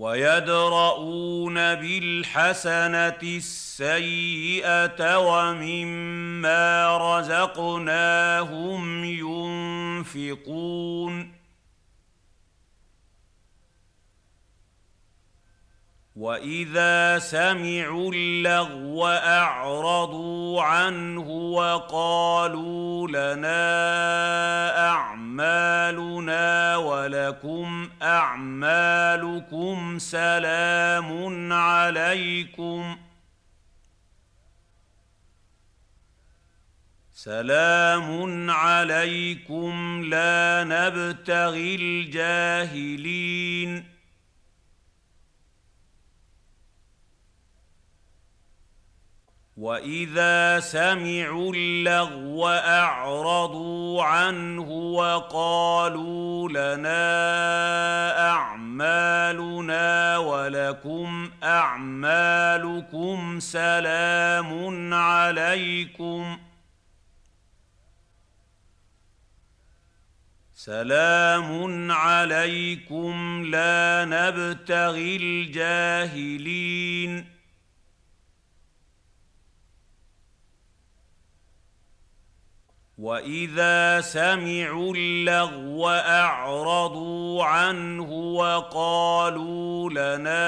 ويدرؤون 0.00 1.54
بالحسنة 1.54 3.22
السيئة 3.22 5.18
ومما 5.18 6.96
رزقناهم 7.18 9.04
ينفقون. 10.14 11.39
واذا 16.20 17.18
سمعوا 17.18 18.12
اللغو 18.14 19.06
اعرضوا 19.06 20.62
عنه 20.62 21.28
وقالوا 21.30 23.08
لنا 23.08 24.88
اعمالنا 24.88 26.76
ولكم 26.76 27.90
اعمالكم 28.02 29.98
سلام 29.98 31.52
عليكم 31.52 32.96
سلام 37.12 38.50
عليكم 38.50 40.02
لا 40.04 40.64
نبتغي 40.64 41.74
الجاهلين 41.74 43.20
واذا 49.60 50.60
سمعوا 50.60 51.52
اللغو 51.54 52.48
اعرضوا 52.48 54.04
عنه 54.04 54.70
وقالوا 54.70 56.48
لنا 56.48 57.00
اعمالنا 58.30 60.18
ولكم 60.18 61.30
اعمالكم 61.42 63.40
سلام 63.40 64.94
عليكم 64.94 66.38
سلام 70.54 71.92
عليكم 71.92 73.44
لا 73.44 74.04
نبتغي 74.04 75.16
الجاهلين 75.16 76.60
واذا 83.00 84.00
سمعوا 84.00 84.94
اللغو 84.96 85.88
اعرضوا 85.88 87.44
عنه 87.44 88.12
وقالوا 88.12 89.90
لنا 89.90 90.40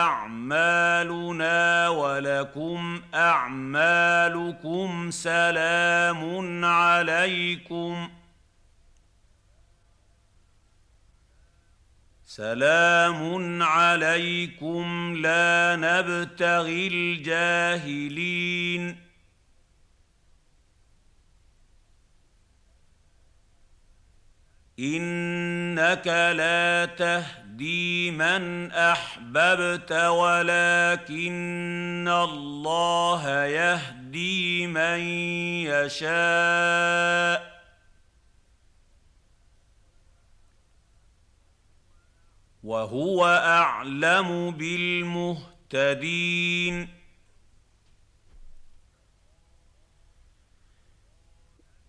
اعمالنا 0.00 1.88
ولكم 1.88 3.02
اعمالكم 3.14 5.10
سلام 5.10 6.64
عليكم 6.64 8.08
سلام 12.26 13.62
عليكم 13.62 15.14
لا 15.16 15.76
نبتغي 15.76 16.86
الجاهلين 16.86 18.30
إنك 24.80 26.06
لا 26.06 26.84
تهدي 26.84 28.10
من 28.10 28.72
أحببت 28.72 29.92
ولكن 29.92 31.20
الله 32.08 33.44
يهدي 33.44 34.66
من 34.66 34.98
يشاء. 35.68 37.50
وهو 42.62 43.26
أعلم 43.26 44.50
بالمهتدين. 44.50 45.80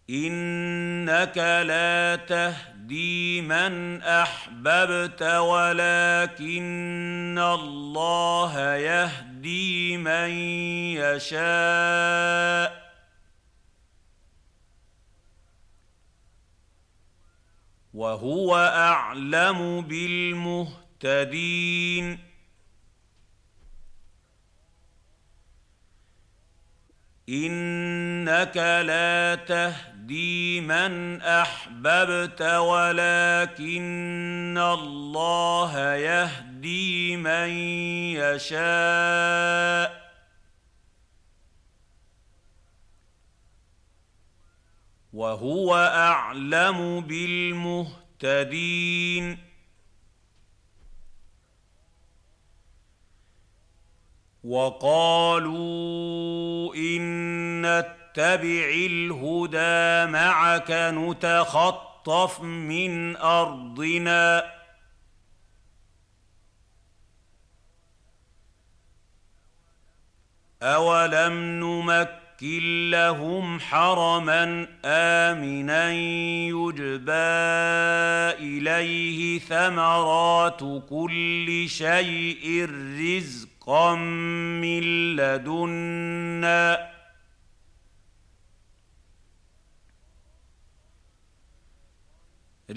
إنك 0.10 1.38
لا 1.38 2.16
تهدي 2.16 2.71
من 3.42 4.02
أحببت 4.02 5.22
ولكن 5.24 6.52
الله 7.40 8.76
يهدي 8.76 9.98
من 9.98 10.30
يشاء. 10.98 12.82
وهو 17.94 18.56
أعلم 18.58 19.82
بالمهتدين. 19.82 21.12
إنك 27.30 28.58
لا 28.58 29.36
تهدي 29.36 29.91
من 30.62 31.22
أحببت 31.22 32.42
ولكن 32.42 33.72
الله 34.58 35.94
يهدي 35.96 37.18
من 37.18 37.50
يشاء. 38.16 40.02
وهو 45.14 45.76
أعلم 45.76 47.02
بالمهتدين. 47.02 48.72
وقالوا 54.44 55.56
إن 56.76 58.01
نتبع 58.12 58.72
الهدى 58.76 60.12
معك 60.12 60.72
نتخطف 60.72 62.42
من 62.42 63.18
أرضنا. 63.18 64.44
أولم 70.64 71.34
نمكن 71.60 72.90
لهم 72.90 73.60
حرما 73.60 74.68
آمنا 74.86 75.92
يجبى 75.92 77.12
إليه 78.40 79.40
ثمرات 79.40 80.60
كل 80.90 81.66
شيء 81.70 82.70
رزق 83.00 83.52
رزقا 83.62 83.96
من 83.96 85.16
لدنا. 85.16 86.92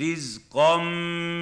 رزقا 0.00 0.76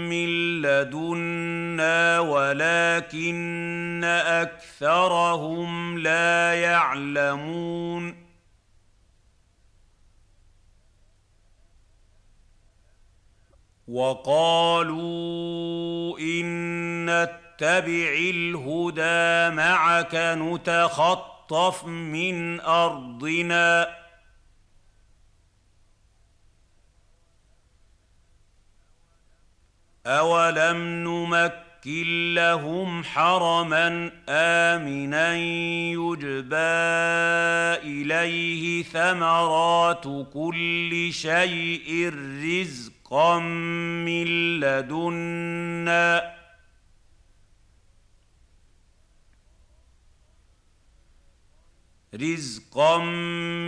من 0.08 0.28
لدنا 0.62 2.20
ولكن 2.20 4.00
اكثرهم 4.04 5.98
لا 5.98 6.54
يعلمون 6.54 8.22
وقالوا 13.88 15.02
ان 16.18 17.04
نتبع 17.04 18.12
الهدى 18.30 19.56
معك 19.56 20.14
نتخطف 20.14 21.84
من 21.84 22.60
ارضنا 22.60 24.01
اولم 30.06 30.76
نمكن 31.04 32.34
لهم 32.34 33.04
حرما 33.04 34.10
امنا 34.28 35.36
يجبى 35.36 36.56
اليه 37.86 38.82
ثمرات 38.82 40.04
كل 40.34 41.08
شيء 41.12 42.12
رزقا 42.44 43.38
من 43.38 44.26
لدنا 44.60 46.41
رزقا 52.14 52.98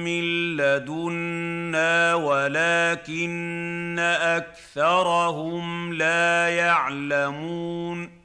من 0.05 0.57
لدنا 0.57 2.15
ولكن 2.15 3.97
اكثرهم 4.21 5.93
لا 5.93 6.49
يعلمون 6.49 8.25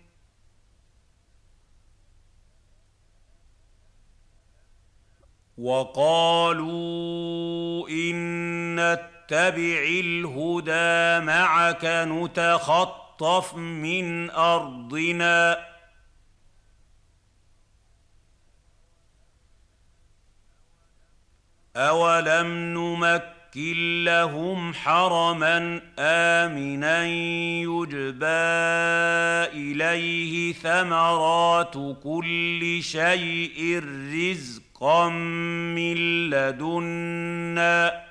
وقالوا 5.57 6.69
ان 7.89 8.75
نتبع 8.75 9.83
الهدى 9.99 11.25
معك 11.25 11.85
نتخطف 11.85 13.55
من 13.55 14.29
ارضنا 14.29 15.69
اولم 21.75 22.47
نمكن 22.73 24.03
لهم 24.03 24.73
حرما 24.73 25.81
امنا 25.99 27.05
يجبى 27.05 28.25
اليه 29.53 30.53
ثمرات 30.53 31.73
كل 32.03 32.79
شيء 32.81 33.83
رزقا 34.13 35.09
من 35.09 35.95
لدنا 36.29 38.08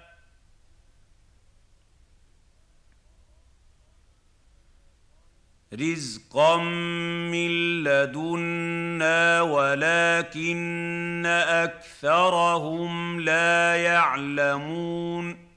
رزقا 5.75 6.57
من 6.57 7.51
لدنا 7.85 9.41
ولكن 9.43 11.23
اكثرهم 11.27 13.21
لا 13.21 13.77
يعلمون 13.77 15.49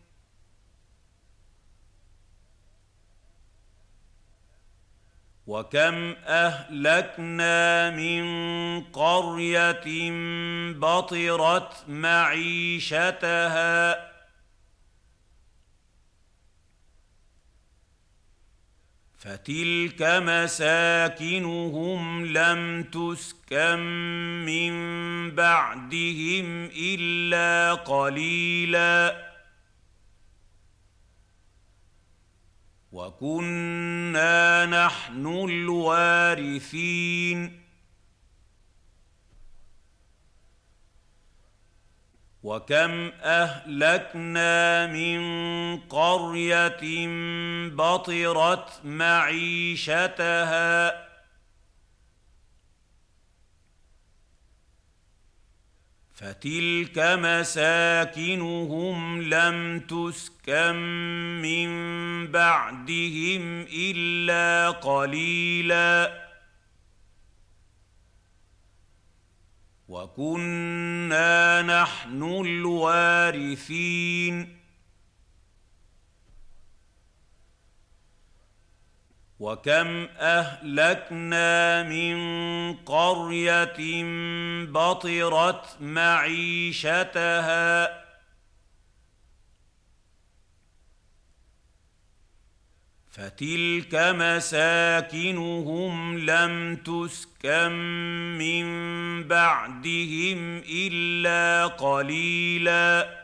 وكم 5.47 6.15
اهلكنا 6.27 7.89
من 7.89 8.23
قريه 8.83 10.11
بطرت 10.73 11.73
معيشتها 11.87 13.31
فتلك 19.21 20.01
مساكنهم 20.01 22.25
لم 22.25 22.83
تسكن 22.83 23.79
من 24.45 24.71
بعدهم 25.35 26.69
إلا 26.77 27.73
قليلا. 27.73 29.31
وكنا 32.91 34.65
نحن 34.65 35.27
الوارثين. 35.49 37.60
وكم 42.43 43.11
اهلكنا 43.21 44.87
من 44.87 45.21
قريه 45.77 47.07
بطرت 47.69 48.85
معيشتها 48.85 50.31
فتلك 56.13 56.97
مساكنهم 57.19 58.41
لم 59.21 59.79
تسكن 59.79 60.75
من 61.41 61.71
بعدهم 62.31 63.65
الا 63.73 64.69
قليلاً 64.69 66.30
وكنا 69.91 71.61
نحن 71.61 72.23
الوارثين. 72.23 73.91
وكم 79.39 80.07
أهلكنا 80.19 81.83
من 81.83 82.17
قرية 82.73 84.03
بطرت 84.65 85.81
معيشتها. 85.81 86.91
فتلك 93.11 93.95
مساكنهم 93.95 94.73
لم 96.19 96.75
تسكن 96.75 97.71
من 98.37 98.65
بعدهم 99.27 100.57
إلا 100.69 101.67
قليلا. 101.67 103.21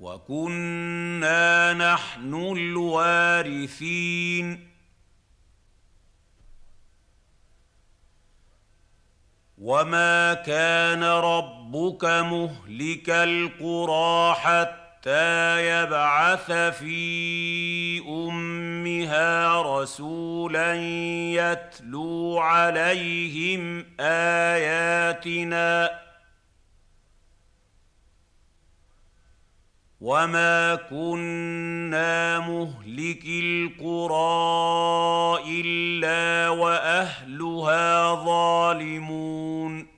وكنا 0.00 1.72
نحن 1.72 2.34
الوارثين. 2.34 3.96
وما 9.58 10.34
كان 10.34 11.02
ربك 11.04 12.04
مهلك 12.04 13.10
القرى 13.10 14.34
حتى 14.34 14.85
حتى 15.06 15.66
يبعث 15.66 16.52
في 16.52 18.02
أمها 18.08 19.62
رسولا 19.62 20.74
يتلو 21.32 22.38
عليهم 22.38 23.86
آياتنا. 24.00 25.90
وما 30.00 30.74
كنا 30.74 32.38
مهلك 32.38 33.24
القرى 33.26 33.78
الا 35.46 36.48
واهلها 36.48 38.14
ظالمون. 38.24 39.95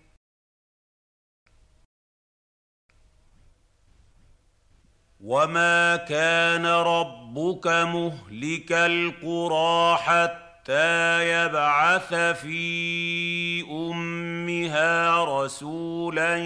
وما 5.28 5.96
كان 5.96 6.66
ربك 6.66 7.66
مهلك 7.66 8.72
القرى 8.72 9.96
حتى 9.96 11.28
يبعث 11.28 12.14
في 12.14 13.62
امها 13.70 15.24
رسولا 15.24 16.36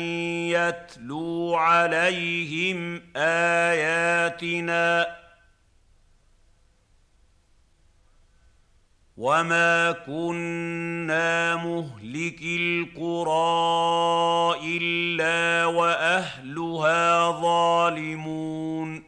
يتلو 0.51 1.55
عليهم 1.55 3.03
اياتنا 3.17 5.07
وما 9.23 9.93
كنا 9.93 11.57
مهلك 11.57 12.43
القرى 12.43 13.31
الا 14.77 15.67
واهلها 15.67 17.31
ظالمون 17.41 19.05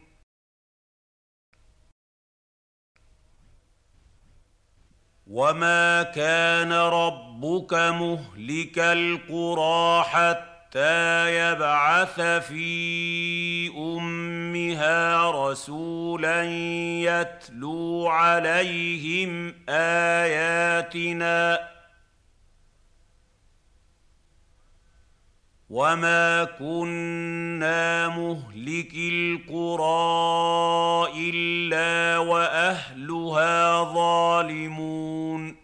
وما 5.27 6.03
كان 6.03 6.73
ربك 6.73 7.75
مهلك 7.75 8.79
القرى 8.79 10.03
حتى 10.05 10.54
حتى 10.75 11.37
يبعث 11.37 12.21
في 12.21 13.69
أمها 13.79 15.31
رسولا 15.31 16.45
يتلو 17.01 18.09
عليهم 18.09 19.55
آياتنا. 19.69 21.59
وما 25.71 26.45
كنا 26.45 28.09
مهلك 28.09 28.95
القرى 28.95 29.53
الا 31.31 32.19
واهلها 32.19 33.85
ظالمون. 33.95 35.64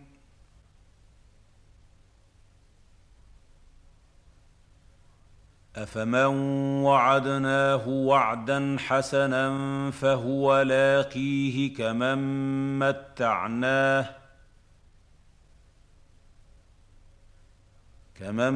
افمن 5.83 6.25
وعدناه 6.83 7.87
وعدا 7.87 8.75
حسنا 8.79 9.51
فهو 9.91 10.61
لاقيه 10.61 11.73
كمن 11.73 12.19
متعناه 12.79 14.09
كمن 18.15 18.53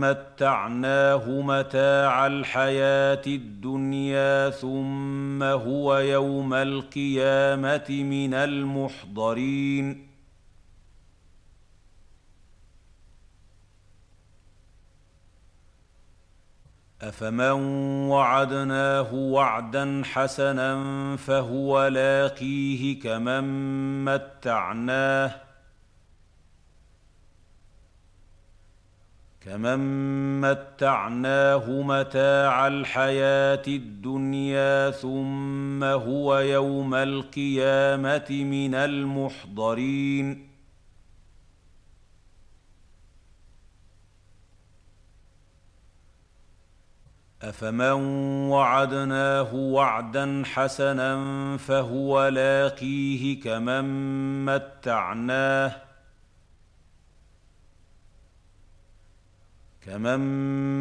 متعناه 0.00 1.28
متاع 1.28 2.26
الحياة 2.26 3.22
الدنيا 3.26 4.50
ثم 4.50 5.42
هو 5.42 5.98
يوم 5.98 6.54
القيامه 6.54 7.86
من 7.90 8.34
المحضرين 8.34 10.05
افمن 17.08 17.50
وعدناه 18.10 19.14
وعدا 19.14 20.02
حسنا 20.04 20.76
فهو 21.16 21.86
لاقيه 21.86 23.00
كمن 23.00 23.44
متعناه 24.04 25.34
كمن 29.40 29.80
متعناه 30.40 31.70
متاع 31.70 32.66
الحياة 32.66 33.62
الدنيا 33.68 34.90
ثم 34.90 35.84
هو 35.84 36.38
يوم 36.38 36.94
القيامه 36.94 38.26
من 38.30 38.74
المحضرين 38.74 40.45
افمن 47.48 47.92
وعدناه 48.50 49.54
وعدا 49.54 50.42
حسنا 50.46 51.16
فهو 51.56 52.28
لاقيه 52.28 53.40
كمن 53.40 53.84
متعناه 54.44 55.76
كمن 59.86 60.20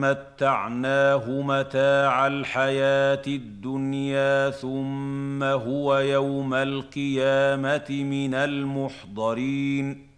متعناه 0.02 1.30
متاع 1.30 2.28
الحياة 2.28 3.22
الدنيا 3.28 4.50
ثم 4.50 5.44
هو 5.44 5.98
يوم 5.98 6.54
القيامه 6.54 7.86
من 7.90 8.34
المحضرين 8.34 10.15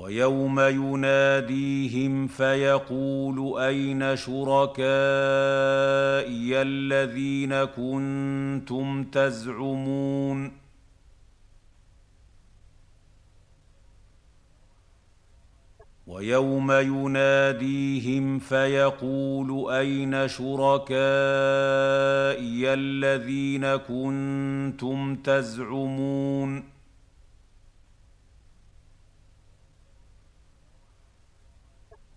ويوم 0.00 0.60
يناديهم 0.60 2.26
فيقول 2.26 3.60
أين 3.60 4.16
شركائي 4.16 4.82
الذين 6.62 7.64
كنتم 7.64 9.04
تزعمون؟ 9.04 10.52
ويوم 16.06 16.72
يناديهم 16.72 18.38
فيقول 18.38 19.72
أين 19.72 20.28
شركائي 20.28 20.90
الذين 22.74 23.76
كنتم 23.76 25.16
تزعمون؟ 25.16 26.79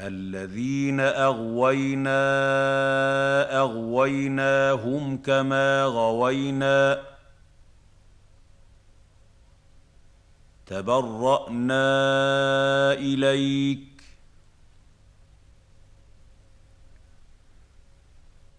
الذين 0.00 1.00
أغوينا 1.00 2.20
أغويناهم 3.60 5.18
كما 5.18 5.84
غوينا 5.84 7.02
تبرأنا 10.66 11.82
إليك 12.92 14.02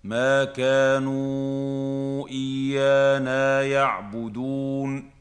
ما 0.03 0.43
كانوا 0.45 2.27
إيانا 2.30 3.64
يعبدون 3.64 5.16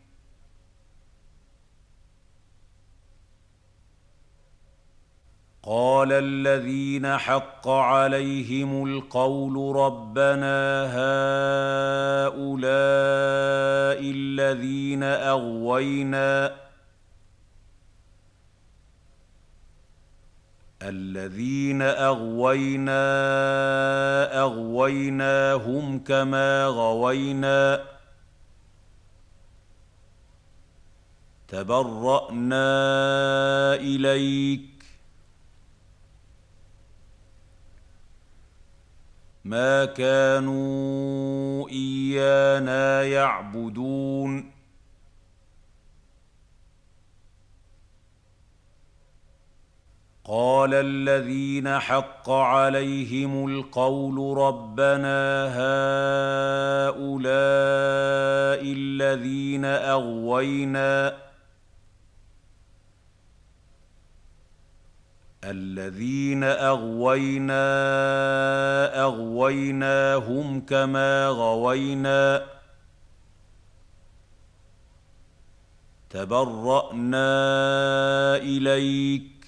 قال 5.68 6.12
الذين 6.12 7.18
حق 7.18 7.68
عليهم 7.68 8.84
القول 8.86 9.76
ربنا 9.76 10.86
هؤلاء 12.26 12.36
الذين 14.14 15.02
أغوينا 15.02 16.55
الذين 20.82 21.82
أغوينا 21.82 23.02
أغويناهم 24.43 25.98
كما 25.98 26.66
غوينا 26.66 27.84
تبرأنا 31.48 32.64
إليك 33.74 34.76
ما 39.47 39.85
كانوا 39.85 41.68
إيانا 41.68 43.02
يعبدون. 43.02 44.52
قال 50.24 50.74
الذين 50.74 51.78
حق 51.78 52.31
عليهم 52.31 53.48
القول 53.48 54.39
ربنا 54.39 55.47
هؤلاء 55.48 57.02
الذين 58.73 59.64
أغوينا. 59.64 61.27
الذين 65.51 66.44
أغوينا 66.44 67.62
أغويناهم 69.02 70.60
كما 70.60 71.28
غوينا 71.28 72.47
تبرأنا 76.10 77.27
إليك 78.36 79.47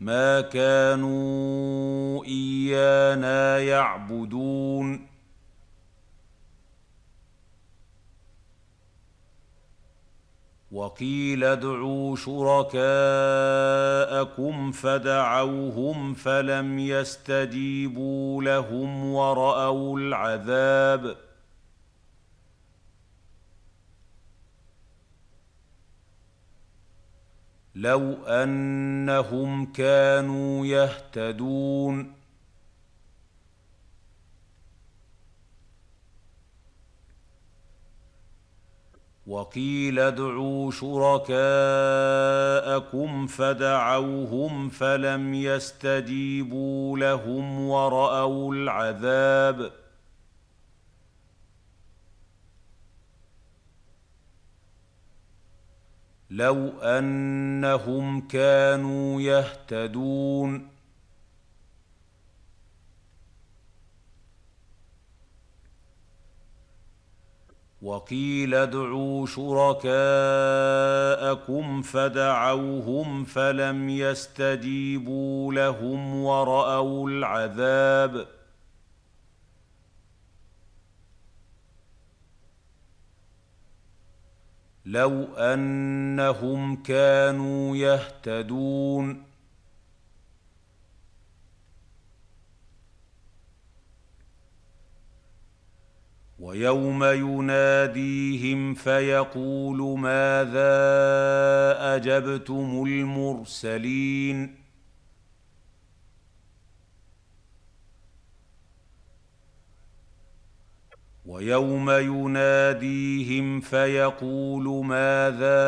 ما 0.00 0.40
كانوا 0.40 2.24
إيانا 2.24 3.58
يعبدون 3.58 5.09
وقيل 10.72 11.44
ادعوا 11.44 12.16
شركاءكم 12.16 12.82
فدعوهم 14.72 16.14
فلم 16.14 16.78
يستجيبوا 16.78 18.42
لهم 18.42 19.14
وراوا 19.14 19.98
العذاب 19.98 21.16
لو 27.74 28.14
انهم 28.26 29.72
كانوا 29.72 30.66
يهتدون 30.66 32.19
وقيل 39.30 39.98
ادعوا 39.98 40.70
شركاءكم 40.70 41.36
فدعوهم 43.26 44.68
فلم 44.68 45.34
يستجيبوا 45.34 46.98
لهم 46.98 47.60
ورأوا 47.68 48.54
العذاب. 48.54 49.72
لو 56.30 56.68
أنهم 56.82 58.28
كانوا 58.28 59.20
يهتدون 59.20 60.69
وقيل 67.82 68.54
ادعوا 68.54 69.26
شركاءكم 69.26 69.92
فدعوهم 71.82 73.24
فلم 73.24 73.88
يستجيبوا 73.88 75.52
لهم 75.54 76.24
وراوا 76.24 77.10
العذاب 77.10 78.26
لو 84.86 85.24
انهم 85.36 86.82
كانوا 86.82 87.76
يهتدون 87.76 89.29
ويوم 96.40 97.04
يناديهم 97.04 98.74
فيقول 98.74 99.98
ماذا 99.98 100.70
أجبتم 101.96 102.84
المرسلين؟ 102.86 104.54
ويوم 111.26 111.90
يناديهم 111.90 113.60
فيقول 113.60 114.84
ماذا 114.86 115.60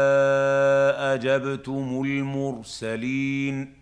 أجبتم 1.14 2.02
المرسلين؟ 2.04 3.81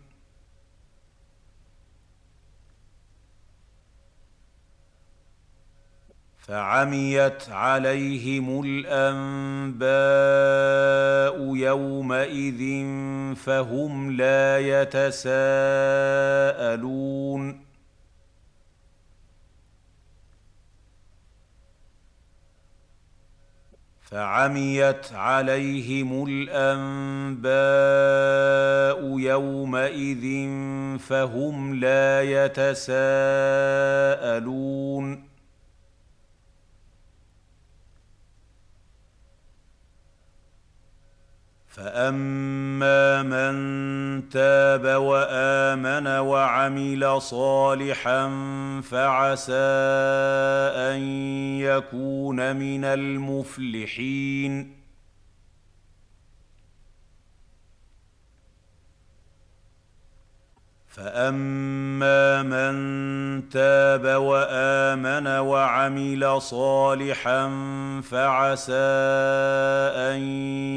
فعميت 6.51 7.49
عليهم 7.49 8.63
الأنباء 8.65 9.85
يومئذ 11.55 12.85
فهم 13.35 14.11
لا 14.11 14.59
يتساءلون. 14.59 15.31
فعميت 24.01 25.13
عليهم 25.13 26.25
الأنباء 26.27 27.49
يومئذ 29.19 30.49
فهم 30.99 31.75
لا 31.75 32.21
يتساءلون. 32.21 32.91
فاما 41.81 43.23
من 43.23 44.29
تاب 44.29 44.85
وامن 45.01 46.07
وعمل 46.07 47.21
صالحا 47.21 48.29
فعسى 48.81 49.53
ان 50.93 51.01
يكون 51.59 52.55
من 52.55 52.85
المفلحين 52.85 54.80
فاما 60.91 62.43
من 62.43 63.49
تاب 63.49 64.05
وامن 64.21 65.27
وعمل 65.27 66.41
صالحا 66.41 67.49
فعسى 68.01 68.73
ان 69.95 70.21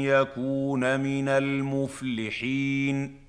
يكون 0.03 0.99
من 0.99 1.29
المفلحين 1.29 3.24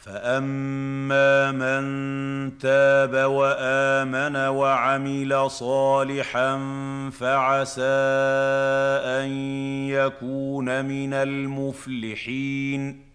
فاما 0.00 1.52
من 1.52 2.58
تاب 2.58 3.14
وامن 3.14 4.36
وعمل 4.36 5.50
صالحا 5.50 6.58
فعسى 7.12 7.82
ان 9.04 9.30
يكون 9.88 10.84
من 10.84 11.14
المفلحين 11.14 13.10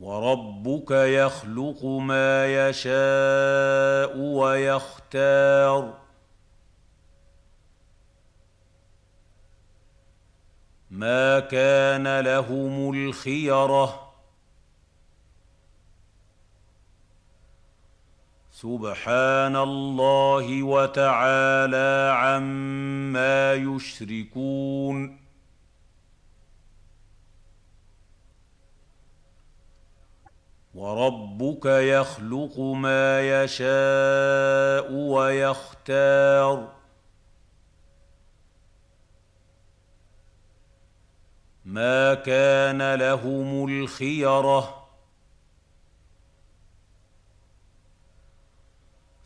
وربك 0.00 0.90
يخلق 0.90 1.84
ما 1.84 2.68
يشاء 2.68 4.18
ويختار 4.18 6.07
ما 10.90 11.40
كان 11.40 12.20
لهم 12.20 12.94
الخيرة. 12.94 14.08
سبحان 18.50 19.56
الله 19.56 20.62
وتعالى 20.62 22.12
عما 22.16 23.54
يشركون. 23.54 25.20
وربك 30.74 31.66
يخلق 31.66 32.60
ما 32.60 33.20
يشاء 33.44 34.92
ويختار. 34.92 36.77
ما 41.68 42.14
كان 42.14 42.94
لهم 42.94 43.68
الخيرة. 43.68 44.88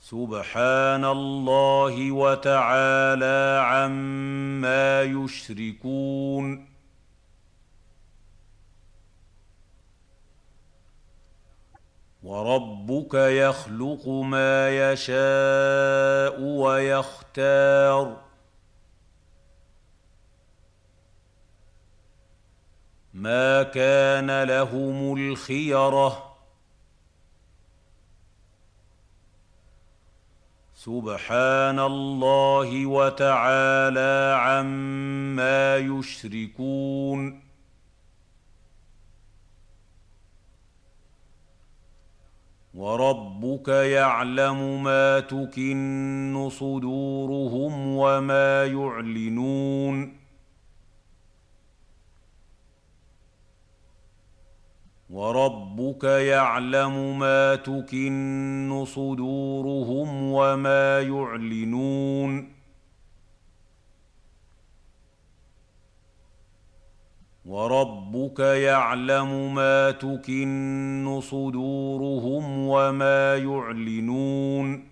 سبحان 0.00 1.04
الله 1.04 2.12
وتعالى 2.12 3.62
عما 3.64 5.02
يشركون. 5.02 6.68
وربك 12.22 13.14
يخلق 13.14 14.08
ما 14.08 14.92
يشاء 14.92 16.40
ويختار. 16.40 18.31
ما 23.14 23.62
كان 23.62 24.42
لهم 24.42 25.16
الخيرة. 25.16 26.32
سبحان 30.74 31.78
الله 31.78 32.86
وتعالى 32.86 34.36
عما 34.40 35.76
يشركون. 35.76 37.42
وربك 42.74 43.68
يعلم 43.68 44.82
ما 44.82 45.20
تكن 45.20 46.48
صدورهم 46.52 47.96
وما 47.96 48.64
يعلنون. 48.66 50.21
وربك 55.12 56.04
يعلم 56.04 57.18
ما 57.18 57.54
تكن 57.54 58.84
صدورهم 58.86 60.32
وما 60.32 61.00
يعلنون. 61.00 62.52
وربك 67.44 68.38
يعلم 68.40 69.54
ما 69.54 69.90
تكن 69.90 71.20
صدورهم 71.22 72.68
وما 72.68 73.36
يعلنون. 73.36 74.91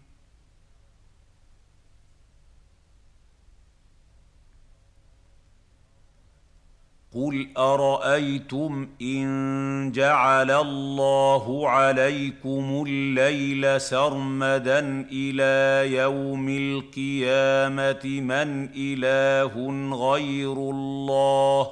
قل 7.13 7.47
ارايتم 7.57 8.89
ان 9.01 9.91
جعل 9.91 10.51
الله 10.51 11.69
عليكم 11.69 12.83
الليل 12.87 13.81
سرمدا 13.81 15.07
إلى 15.11 15.95
يوم 15.95 16.49
القيامه 16.49 18.05
من 18.05 18.69
اله 18.75 19.53
غير 19.95 20.53
الله 20.53 21.71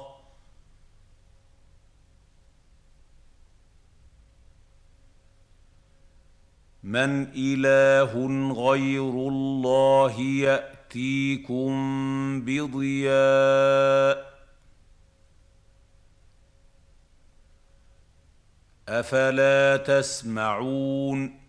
من 6.82 7.26
اله 7.36 8.12
غير 8.52 9.10
الله 9.10 10.20
ياتيكم 10.20 11.70
بضياء 12.40 14.29
أفلا 18.90 19.76
تسمعون؟ 19.76 21.40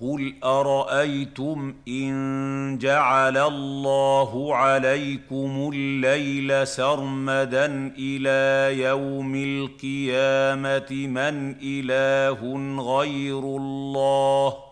قل 0.00 0.34
أرأيتم 0.44 1.74
إن 1.88 2.78
جعل 2.78 3.36
الله 3.36 4.54
عليكم 4.54 5.70
الليل 5.74 6.66
سرمدا 6.66 7.94
إلى 7.98 8.82
يوم 8.82 9.34
القيامة 9.34 11.06
من 11.06 11.56
إله 11.62 12.40
غير 12.98 13.38
الله؟ 13.38 14.65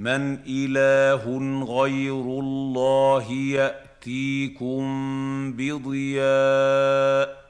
من 0.00 0.38
اله 0.46 1.24
غير 1.64 2.24
الله 2.40 3.32
ياتيكم 3.32 4.82
بضياء 5.52 7.40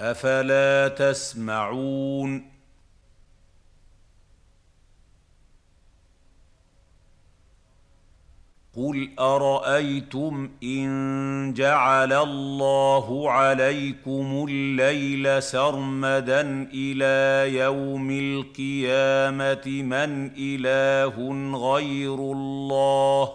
افلا 0.00 0.88
تسمعون 0.88 2.49
قل 8.80 9.10
ارايتم 9.18 10.50
ان 10.62 11.54
جعل 11.56 12.12
الله 12.12 13.30
عليكم 13.30 14.46
الليل 14.48 15.42
سرمدا 15.42 16.68
إلى 16.74 17.56
يوم 17.58 18.10
القيامه 18.10 19.82
من 19.82 20.30
اله 20.38 21.16
غير 21.74 22.14
الله 22.14 23.32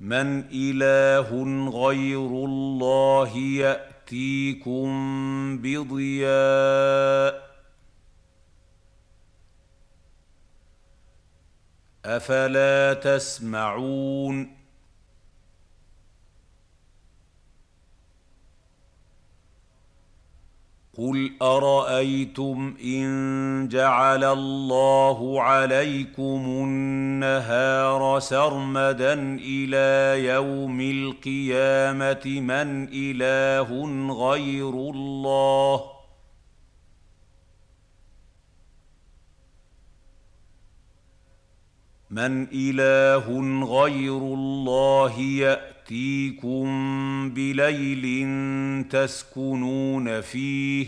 من 0.00 0.44
اله 0.52 1.30
غير 1.70 2.26
الله 2.26 3.36
ياتيكم 3.38 4.88
بضياء 5.58 7.53
أفلا 12.04 12.94
تسمعون؟ 12.94 14.64
قل 20.98 21.32
أرأيتم 21.42 22.74
إن 22.84 23.68
جعل 23.68 24.24
الله 24.24 25.42
عليكم 25.42 26.44
النهار 26.46 28.18
سرمدا 28.18 29.38
إلى 29.40 30.24
يوم 30.24 30.80
القيامة 30.80 32.40
من 32.40 32.88
إله 32.92 33.86
غير 34.28 34.70
الله؟ 34.70 35.93
من 42.14 42.46
إله 42.52 43.26
غير 43.64 44.16
الله 44.18 45.20
يأتيكم 45.20 46.64
بليل 47.34 48.04
تسكنون 48.88 50.20
فيه 50.20 50.86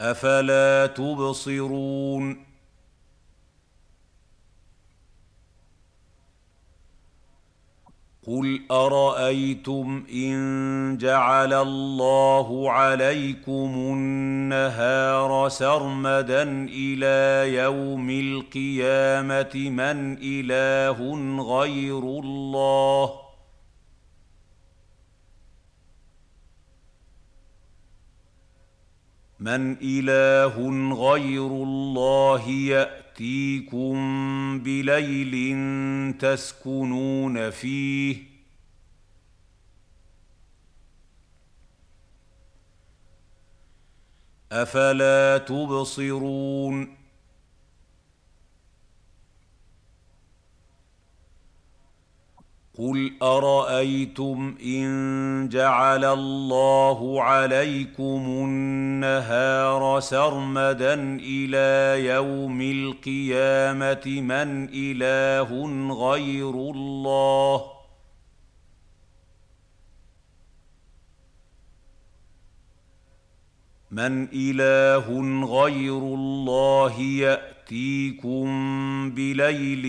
أفلا 0.00 0.86
تبصرون 0.86 2.51
قل 8.26 8.60
ارايتم 8.70 10.04
ان 10.12 10.98
جعل 11.00 11.52
الله 11.52 12.70
عليكم 12.70 13.74
النهار 13.74 15.48
سرمدا 15.48 16.42
إلى 16.70 17.54
يوم 17.54 18.10
القيامه 18.10 19.52
من 19.54 20.18
اله 20.22 20.98
غير 21.42 21.98
الله 21.98 23.12
من 29.40 29.76
اله 29.82 30.56
غير 30.94 31.46
الله 31.46 32.48
يأتيكم 33.12 34.58
بليل 34.58 35.34
تسكنون 36.18 37.50
فيه 37.50 38.16
أفلا 44.52 45.38
تبصرون 45.38 47.01
قل 52.82 53.12
ارايتم 53.22 54.54
ان 54.64 55.48
جعل 55.48 56.04
الله 56.04 57.22
عليكم 57.22 58.24
النهار 58.26 60.00
سرمدا 60.00 60.94
إلى 61.22 62.04
يوم 62.06 62.60
القيامه 62.60 64.06
من 64.06 64.68
اله 64.74 65.50
غير 66.10 66.50
الله 66.50 67.64
من 73.90 74.28
اله 74.32 75.06
غير 75.62 75.98
الله 75.98 77.00
يأتيكم 77.62 79.10
بليل 79.10 79.84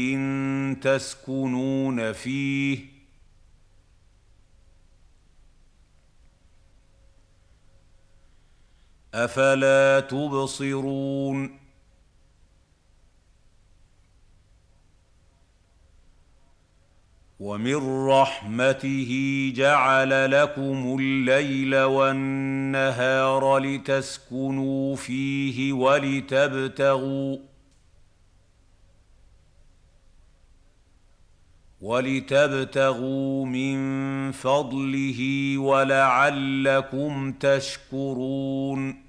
تسكنون 0.81 2.13
فيه 2.13 2.79
أفلا 9.13 9.99
تبصرون 9.99 11.59
ومن 17.39 18.07
رحمته 18.07 19.11
جعل 19.55 20.31
لكم 20.31 20.97
الليل 20.99 21.75
والنهار 21.75 23.57
لتسكنوا 23.57 24.95
فيه 24.95 25.73
ولتبتغوا 25.73 27.52
ولتبتغوا 31.83 33.45
من 33.45 34.31
فضله 34.31 35.19
ولعلكم 35.57 37.31
تشكرون. 37.31 39.03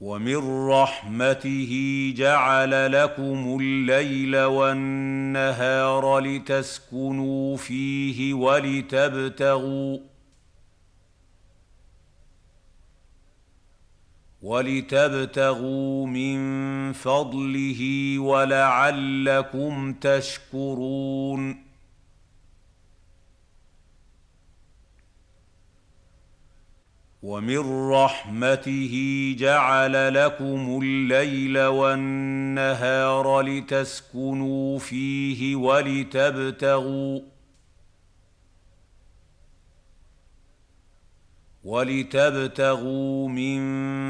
ومن 0.00 0.68
رحمته 0.68 1.72
جعل 2.16 2.92
لكم 2.92 3.58
الليل 3.60 4.36
والنهار 4.36 6.18
لتسكنوا 6.18 7.56
فيه 7.56 8.34
ولتبتغوا 8.34 10.11
ولتبتغوا 14.42 16.06
من 16.06 16.92
فضله 16.92 18.18
ولعلكم 18.18 19.92
تشكرون. 19.92 21.72
ومن 27.22 27.90
رحمته 27.90 28.94
جعل 29.38 30.14
لكم 30.14 30.80
الليل 30.82 31.58
والنهار 31.58 33.40
لتسكنوا 33.40 34.78
فيه 34.78 35.56
ولتبتغوا 35.56 37.20
ولتبتغوا 41.64 43.28
من 43.28 43.60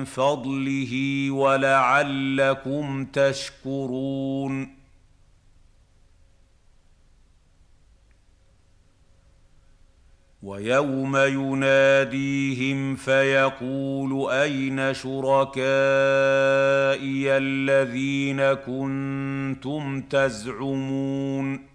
فضله 0.05 1.27
ولعلكم 1.31 3.05
تشكرون. 3.05 4.83
ويوم 10.43 11.17
يناديهم 11.17 12.97
فيقول 12.97 14.33
أين 14.33 14.95
شركائي 14.95 15.63
الذين 17.37 18.53
كنتم 18.53 20.01
تزعمون؟ 20.01 21.72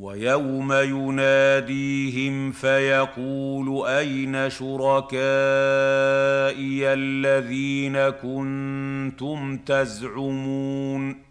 ويوم 0.00 0.72
يناديهم 0.72 2.52
فيقول 2.52 3.86
أين 3.88 4.50
شركائي 4.50 5.18
الذين 6.92 8.10
كنتم 8.10 9.56
تزعمون؟ 9.56 11.30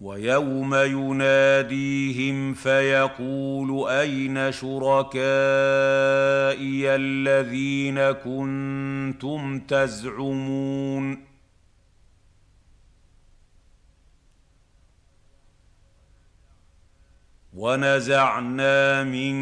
ويوم 0.00 0.74
يناديهم 0.74 2.54
فيقول 2.54 3.88
أين 3.90 4.52
شركائي 4.52 5.24
الذين 6.94 8.12
كنتم 8.12 9.60
تزعمون؟ 9.60 11.33
ونزعنا 17.54 19.04
من 19.04 19.34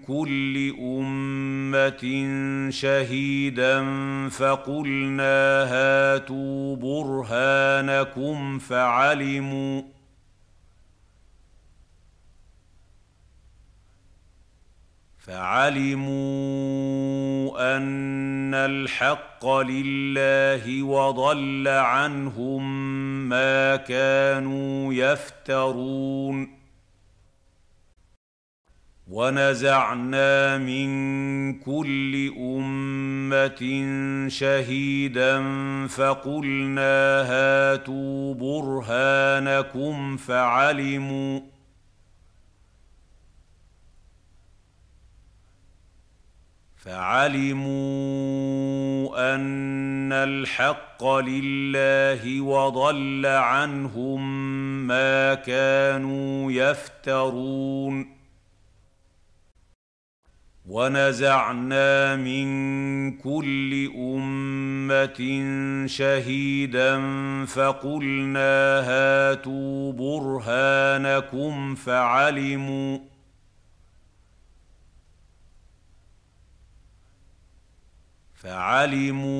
كل 0.00 0.74
أمة 0.80 2.30
شهيدا 2.70 3.84
فقلنا 4.28 5.64
هاتوا 5.64 6.76
برهانكم 6.76 8.58
فعلموا 8.58 9.82
فعلموا 15.18 16.10
أن 17.76 18.54
الحق 18.54 19.46
لله 19.46 20.82
وضل 20.82 21.68
عنهم 21.68 22.88
ما 23.28 23.76
كانوا 23.76 24.94
يفترون 24.94 26.59
ونزعنا 29.10 30.58
من 30.58 30.90
كل 31.58 32.32
أمة 32.38 33.88
شهيدا 34.28 35.42
فقلنا 35.86 37.22
هاتوا 37.22 38.34
برهانكم 38.34 40.16
فعلموا 40.16 41.40
فعلموا 46.76 47.70
أن 49.34 50.12
الحق 50.12 51.04
لله 51.04 52.40
وضل 52.40 53.26
عنهم 53.26 54.20
ما 54.86 55.34
كانوا 55.34 56.52
يفترون 56.52 58.19
ونزعنا 60.70 62.16
من 62.16 62.46
كل 63.18 63.90
أمة 63.96 65.46
شهيدا 65.86 67.00
فقلنا 67.46 68.80
هاتوا 68.80 69.92
برهانكم 69.92 71.74
فعلموا 71.74 72.98
فعلموا 78.34 79.32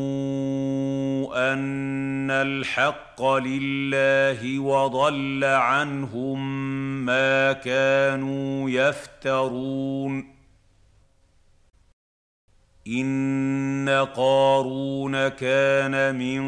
أن 1.52 2.30
الحق 2.30 3.22
لله 3.22 4.58
وضل 4.58 5.44
عنهم 5.44 6.40
ما 7.06 7.52
كانوا 7.52 8.70
يفترون 8.70 10.39
ان 12.86 14.06
قارون 14.16 15.28
كان 15.28 16.14
من 16.14 16.42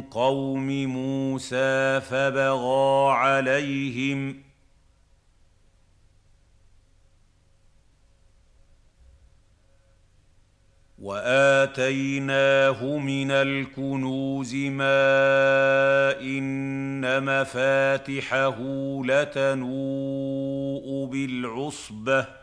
قوم 0.00 0.86
موسى 0.86 2.00
فبغى 2.00 3.12
عليهم 3.12 4.42
واتيناه 11.02 12.98
من 12.98 13.30
الكنوز 13.30 14.54
ما 14.54 16.20
ان 16.20 17.24
مفاتحه 17.24 18.56
لتنوء 19.04 21.06
بالعصبه 21.06 22.41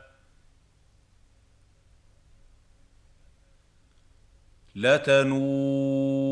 لتنوء 4.76 6.30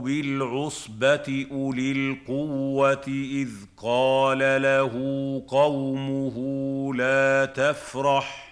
بالعصبة 0.00 1.46
أولي 1.50 1.92
القوة 1.92 3.04
إذ 3.08 3.50
قال 3.76 4.38
له 4.62 4.92
قومه 5.48 6.36
لا 6.94 7.44
تفرح. 7.44 8.44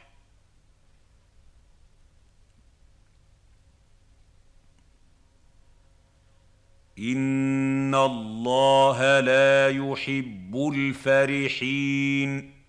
إن 6.99 7.95
الله 7.95 9.21
لا 9.21 9.69
يحب 9.69 10.73
الفرحين. 10.75 12.62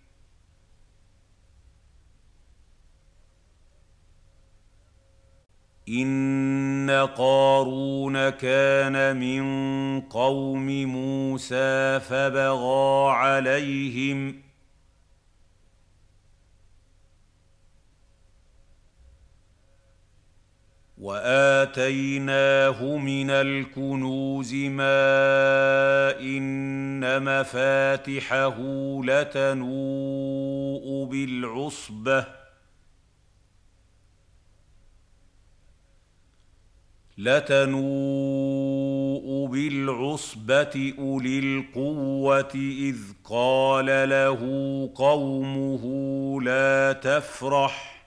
ان 5.90 7.08
قارون 7.18 8.30
كان 8.30 9.18
من 9.18 10.02
قوم 10.02 10.86
موسى 10.86 12.00
فبغى 12.00 13.12
عليهم 13.12 14.44
واتيناه 20.98 22.98
من 22.98 23.30
الكنوز 23.30 24.54
ما 24.54 26.20
ان 26.20 27.24
مفاتحه 27.24 28.56
لتنوء 29.04 31.06
بالعصبه 31.12 32.43
لتنوء 37.18 38.74
بالعصبة 39.48 40.94
أولي 41.00 41.40
القوة 41.40 42.52
إذ 42.56 42.98
قال 43.24 43.86
له 43.86 44.40
قومه 44.96 45.84
لا 46.42 46.94
تفرح. 46.94 48.06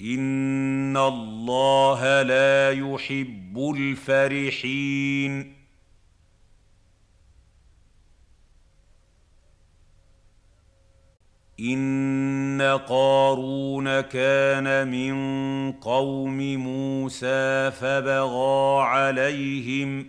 إن 0.00 0.96
الله 0.96 2.22
لا 2.22 2.72
يحب 2.72 3.74
الفرحين. 3.76 5.55
ان 11.60 12.78
قارون 12.88 14.00
كان 14.00 14.88
من 14.88 15.16
قوم 15.72 16.56
موسى 16.56 17.70
فبغى 17.70 18.82
عليهم 18.82 20.06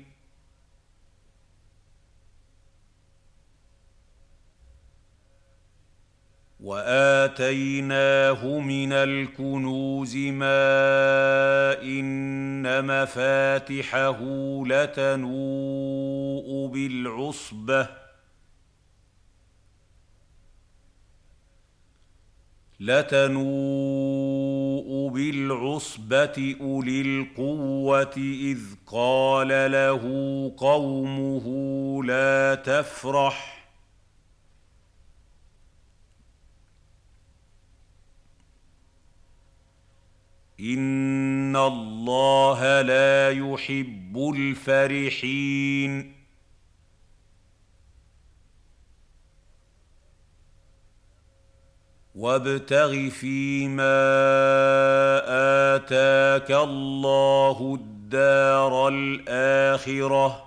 واتيناه 6.60 8.60
من 8.60 8.94
الكنوز 8.94 10.18
ما 10.18 11.82
ان 11.84 12.86
مفاتحه 12.86 14.18
لتنوء 14.66 16.68
بالعصبه 16.74 18.07
لتنوء 22.80 24.38
بالعصبة 25.10 26.56
أولي 26.62 27.02
القوة 27.02 28.18
إذ 28.18 28.60
قال 28.88 29.48
له 29.48 30.04
قومه 30.58 31.46
لا 32.04 32.56
تفرح. 32.56 33.58
إن 40.60 41.56
الله 41.56 42.82
لا 42.82 43.32
يحب 43.32 44.34
الفرحين. 44.36 46.17
وابتغ 52.18 53.10
فيما 53.10 53.98
آتاك 55.76 56.52
الله 56.52 57.76
الدار 57.80 58.88
الآخرة. 58.88 60.44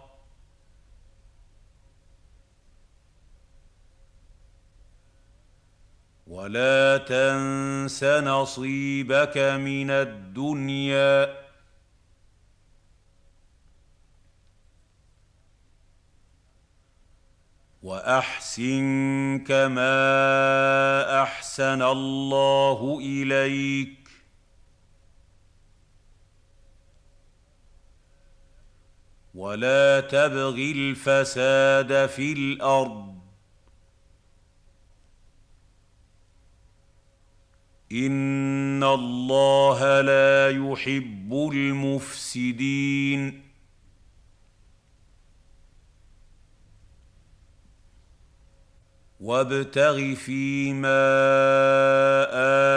ولا 6.27 6.97
تنس 6.97 8.05
نصيبك 8.05 9.39
من 9.39 9.91
الدنيا. 9.91 11.50
وأحسن 17.83 19.45
كما 19.49 19.93
أحسن 21.23 21.83
الله 21.83 22.99
إليك. 23.03 24.09
ولا 29.35 30.01
تبغ 30.01 30.55
الفساد 30.55 32.07
في 32.07 32.33
الأرض. 32.33 33.21
إن 37.93 38.85
الله 38.85 40.01
لا 40.01 40.51
يحب 40.51 41.51
المفسدين. 41.53 43.50
وابتغ 49.21 50.15
فيما 50.15 51.03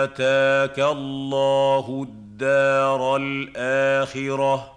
آتاك 0.03 0.79
الله 0.79 2.03
الدار 2.09 3.15
الآخرة. 3.15 4.73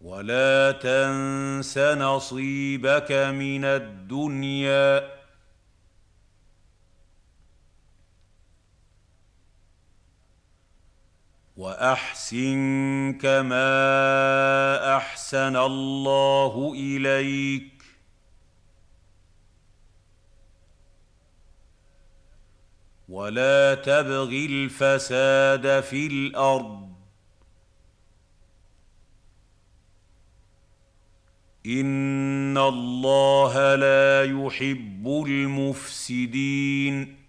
ولا 0.00 0.70
تنس 0.72 1.78
نصيبك 1.78 3.12
من 3.12 3.64
الدنيا. 3.64 5.21
وأحسن 11.56 13.18
كما 13.22 14.96
أحسن 14.96 15.56
الله 15.56 16.72
إليك. 16.76 17.82
ولا 23.08 23.74
تبغ 23.74 24.28
الفساد 24.28 25.80
في 25.80 26.06
الأرض. 26.06 26.92
إن 31.66 32.58
الله 32.58 33.74
لا 33.74 34.24
يحب 34.24 35.24
المفسدين. 35.26 37.21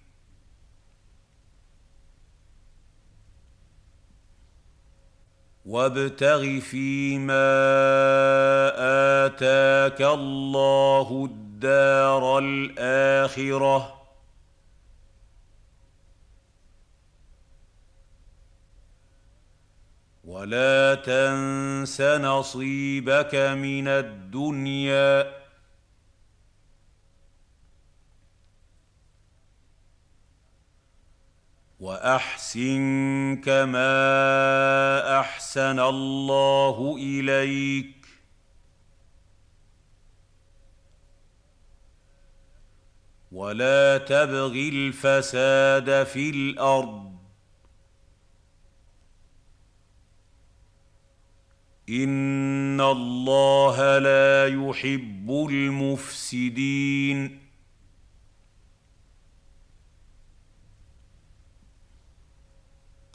وابتغ 5.65 6.60
فيما 6.60 7.53
آتاك 9.26 10.02
الله 10.02 11.30
الدار 11.31 12.40
الآخرة. 12.40 13.99
ولا 20.23 20.95
تنس 20.95 22.02
نصيبك 22.02 23.35
من 23.35 23.88
الدنيا. 23.88 25.43
وأحسن 31.84 33.41
كما 33.45 35.19
أحسن 35.19 35.80
الله 35.80 36.95
إليك. 36.97 38.05
ولا 43.31 43.97
تبغ 43.97 44.51
الفساد 44.51 46.03
في 46.03 46.30
الأرض. 46.30 47.14
إن 51.89 52.81
الله 52.81 53.97
لا 53.97 54.47
يحب 54.47 55.47
المفسدين. 55.49 57.43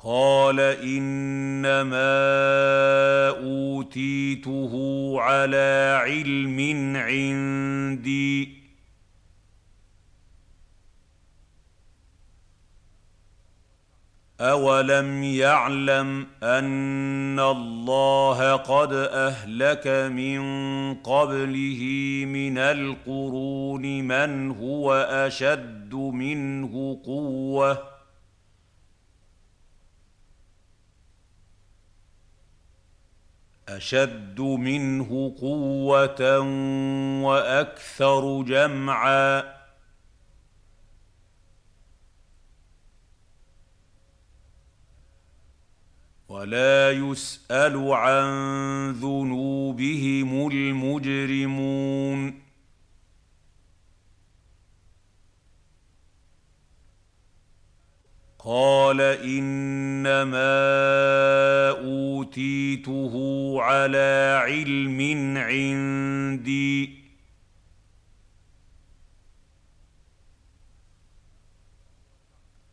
قال 0.05 0.61
إنما 0.61 1.99
أوتيته 3.29 4.73
على 5.21 5.99
علم 6.03 6.97
عندي. 6.97 8.59
اولم 14.41 15.23
يعلم 15.23 16.27
ان 16.43 17.41
الله 17.41 18.57
قد 18.57 18.93
اهلك 18.93 19.87
من 20.13 20.41
قبله 20.95 21.83
من 22.27 22.59
القرون 22.59 23.83
من 24.05 24.51
هو 24.51 24.95
اشد 24.95 25.95
منه 25.95 27.01
قوه 27.05 27.98
أشد 33.69 34.41
منه 34.41 35.35
قوة 35.41 36.39
وأكثر 37.23 38.43
جمعا. 38.43 39.59
ولا 46.29 46.91
يسأل 46.91 47.93
عن 47.93 48.29
ذنوبهم 48.93 50.49
المجرمون. 50.49 52.48
قال 58.45 59.01
إنما 59.01 60.39
أوتيته 61.71 63.15
على 63.61 64.41
علم 64.43 65.01
عندي. 65.39 66.99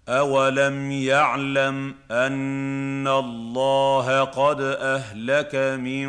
اولم 0.09 0.91
يعلم 0.91 1.95
ان 2.11 3.07
الله 3.07 4.23
قد 4.23 4.61
اهلك 4.61 5.55
من 5.81 6.07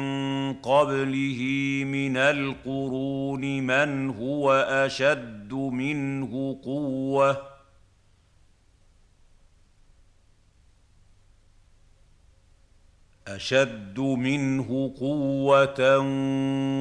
قبله 0.53 1.43
من 1.87 2.17
القرون 2.17 3.41
من 3.63 4.11
هو 4.11 4.53
اشد 4.53 5.53
منه 5.53 6.61
قوه 6.65 7.56
أشد 13.27 13.99
منه 13.99 14.95
قوة 15.01 15.99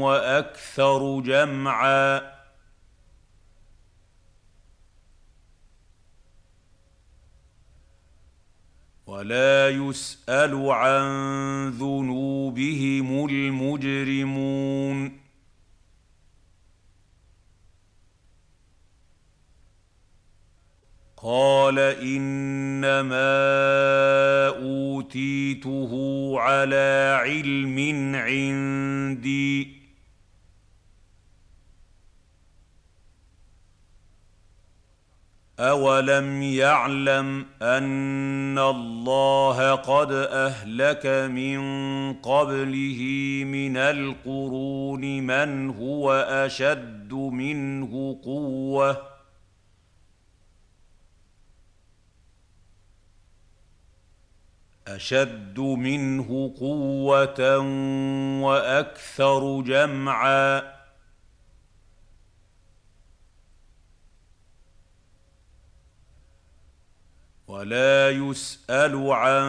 وأكثر 0.02 1.20
جمعا. 1.20 2.36
ولا 9.08 9.70
يسأل 9.70 10.72
عن 10.72 11.08
ذنوبهم 11.70 13.26
المجرمون. 13.30 15.25
قال 21.26 21.80
إنما 21.80 23.18
أوتيته 24.48 25.92
على 26.40 27.18
علم 27.22 28.16
عندي. 28.16 29.76
اولم 35.60 36.42
يعلم 36.42 37.46
ان 37.62 38.60
الله 38.60 39.76
قد 39.76 40.12
اهلك 40.12 41.06
من 41.32 41.60
قبله 42.14 43.02
من 43.46 43.78
القرون 43.78 45.02
من 45.02 45.70
هو 45.70 46.14
اشد 46.14 47.14
منه 47.14 48.20
قوه 48.24 49.15
أشد 54.88 55.60
منه 55.60 56.54
قوة 56.60 57.58
وأكثر 58.42 59.62
جمعا. 59.62 60.76
ولا 67.48 68.12
يسأل 68.12 69.12
عن 69.12 69.46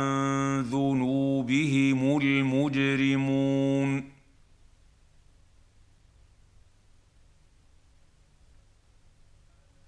ذنوبهم 0.62 2.18
المجرمون. 2.18 4.12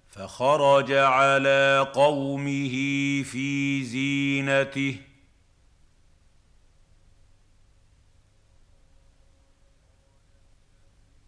فخرج 0.09 0.91
على 0.91 1.91
قومه 1.93 2.73
في 3.23 3.83
زينته. 3.83 5.08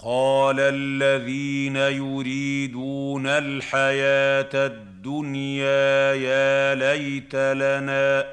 قال 0.03 0.59
الذين 0.59 1.75
يريدون 1.75 3.27
الحياة 3.27 4.49
الدنيا 4.53 6.13
يا 6.13 6.75
ليت 6.75 7.35
لنا 7.35 8.25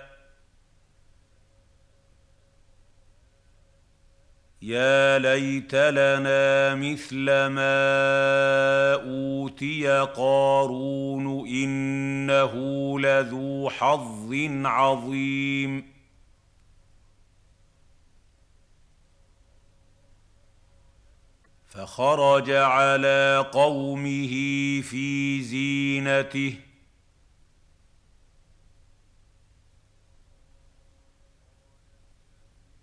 يا 4.62 5.18
ليت 5.18 5.74
لنا 5.74 6.74
مثل 6.74 7.24
ما 7.24 8.94
أوتي 8.94 9.88
قارون 10.16 11.48
إنه 11.48 12.54
لذو 13.00 13.70
حظ 13.70 14.34
عظيم 14.64 15.97
فخرج 21.78 22.50
على 22.50 23.46
قومه 23.52 24.30
في 24.82 25.42
زينته. 25.42 26.54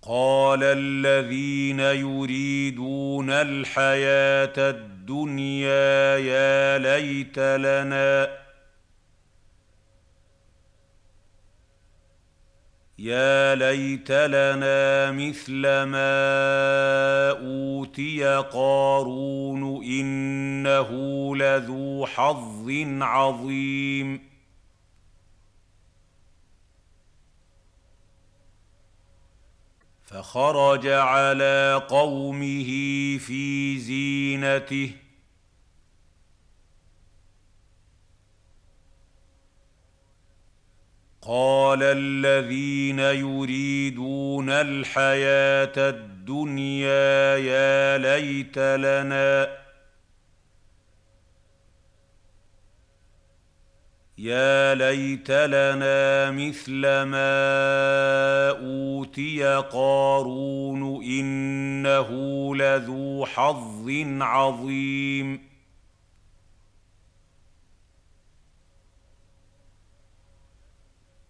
قال 0.01 0.59
الذين 0.63 1.79
يريدون 1.79 3.29
الحياة 3.29 4.53
الدنيا 4.57 6.17
يا 6.17 6.77
ليت 6.77 7.39
لنا 7.39 8.44
يا 12.99 13.55
ليت 13.55 14.11
لنا 14.11 15.11
مثل 15.11 15.61
ما 15.61 17.31
اوتي 17.31 18.25
قارون 18.53 19.83
انه 19.83 20.89
لذو 21.35 22.05
حظ 22.05 22.69
عظيم 23.01 24.29
فخرج 30.03 30.87
على 30.87 31.85
قومه 31.89 32.67
في 33.17 33.77
زينته 33.79 35.04
قال 41.27 41.79
الذين 41.83 42.99
يريدون 42.99 44.49
الحياة 44.49 45.89
الدنيا 45.89 47.37
يا 47.37 47.97
ليت 47.97 48.57
لنا 48.57 49.47
يا 54.17 54.75
ليت 54.75 55.31
لنا 55.31 56.31
مثل 56.31 56.81
ما 56.81 58.49
أوتي 58.49 59.43
قارون 59.71 61.03
إنه 61.03 62.09
لذو 62.55 63.25
حظ 63.25 63.89
عظيم 64.21 65.54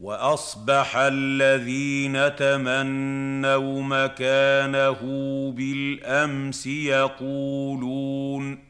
وأصبح 0.00 0.96
الذين 0.96 2.36
تمنوا 2.36 3.82
مكانه 3.82 5.00
بالأمس 5.56 6.66
يقولون 6.66 8.64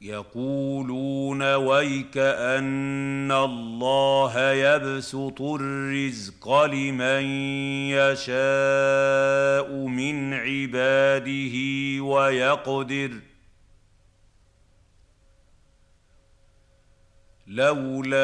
يقولون 0.00 1.54
ويك 1.54 2.18
أن 2.18 3.32
الله 3.32 4.52
يبسط 4.52 5.40
الرزق 5.40 6.64
لمن 6.64 7.24
يشاء 7.90 9.72
من 9.72 10.34
عباده 10.34 11.56
ويقدر 12.04 13.10
ۖ 13.10 13.29
لولا 17.50 18.20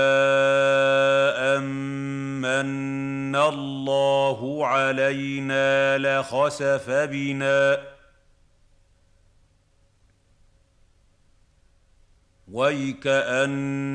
أمن 1.58 3.36
الله 3.36 4.66
علينا 4.66 5.98
لخسف 5.98 6.90
بنا. 6.90 7.82
ويكأنه 12.52 13.86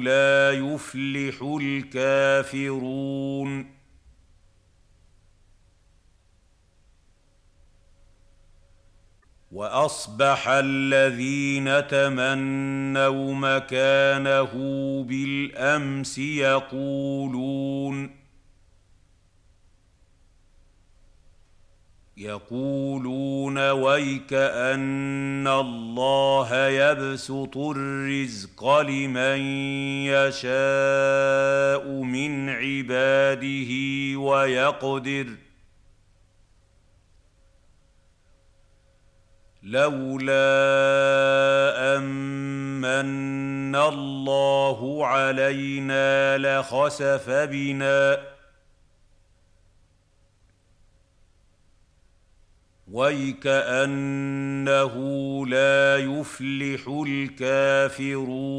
لا 0.00 0.50
يفلح 0.52 1.58
الكافرون. 1.62 3.00
وأصبح 9.50 10.48
الذين 10.48 11.86
تمنوا 11.86 13.34
مكانه 13.34 14.52
بالأمس 15.08 16.18
يقولون 16.18 18.20
يقولون 22.16 23.70
ويك 23.70 24.32
أن 24.32 25.48
الله 25.48 26.66
يبسط 26.66 27.56
الرزق 27.56 28.80
لمن 28.80 29.40
يشاء 30.06 31.88
من 32.02 32.48
عباده 32.48 33.72
ويقدر 34.18 35.26
ۖ 35.26 35.49
لولا 39.62 40.36
أمن 41.96 43.76
الله 43.76 45.06
علينا 45.06 46.38
لخسف 46.38 47.30
بنا. 47.30 48.22
ويكأنه 52.90 53.86
لا 55.46 55.96
يفلح 55.96 57.04
الكافرون. 57.06 58.50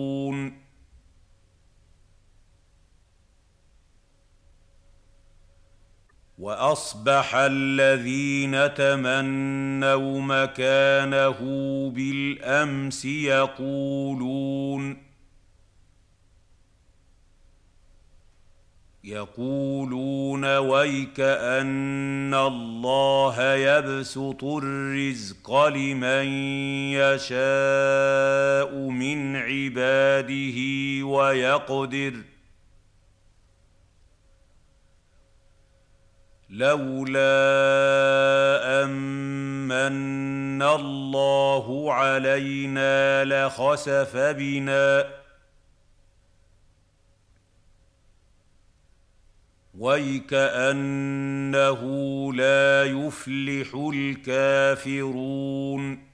وأصبح 6.41 7.35
الذين 7.35 8.73
تمنوا 8.73 10.21
مكانه 10.21 11.39
بالأمس 11.95 13.05
يقولون 13.05 14.97
يقولون 19.03 20.57
ويك 20.57 21.19
أن 21.19 22.33
الله 22.33 23.53
يبسط 23.53 24.43
الرزق 24.43 25.67
لمن 25.67 26.27
يشاء 26.93 28.75
من 28.75 29.35
عباده 29.35 30.57
ويقدر 31.05 32.11
ۖ 32.11 32.30
لولا 36.51 37.23
أمن 38.83 40.61
الله 40.61 41.93
علينا 41.93 43.25
لخسف 43.25 44.17
بنا. 44.17 45.05
ويكأنه 49.77 51.81
لا 52.33 52.83
يفلح 52.83 53.89
الكافرون. 53.93 56.10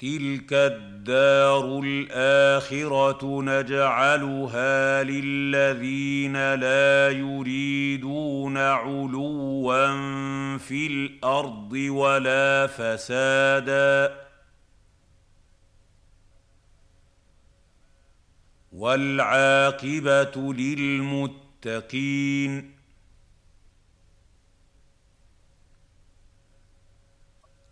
تلك 0.00 0.52
الدار 0.52 1.80
الآخرة 1.84 3.42
نجعلها 3.42 5.02
للذين 5.02 6.54
لا 6.54 7.10
يريدون 7.10 8.56
علوا 8.56 9.86
في 10.58 10.86
الأرض 10.86 11.72
ولا 11.72 12.66
فسادا. 12.66 14.16
والعاقبه 18.72 20.54
للمتقين. 20.54 22.00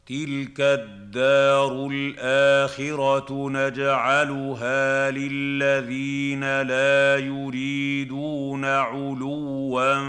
تلك 0.08 0.60
الدار 0.60 1.88
الآخرة 1.92 3.50
نجعلها 3.50 5.10
للذين 5.10 6.62
لا 6.62 7.16
يريدون 7.16 8.64
علوا 8.64 10.04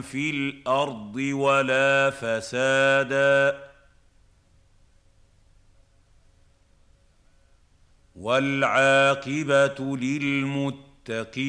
في 0.00 0.30
الأرض 0.30 1.16
ولا 1.16 2.10
فسادا. 2.10 3.60
والعاقبه 8.16 9.96
للمتقين. 9.96 11.44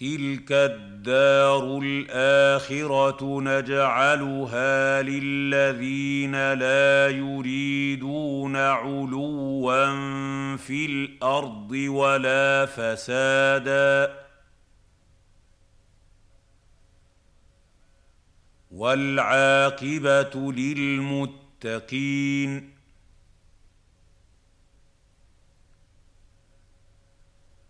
تلك 0.00 0.52
الدار 0.52 1.78
الآخرة 1.82 3.40
نجعلها 3.40 5.02
للذين 5.02 6.52
لا 6.52 7.08
يريدون 7.08 8.56
علوا 8.56 9.96
في 10.56 10.86
الأرض 10.86 11.70
ولا 11.70 12.66
فسادا. 12.66 14.16
والعاقبه 18.70 20.52
للمتقين. 20.52 22.00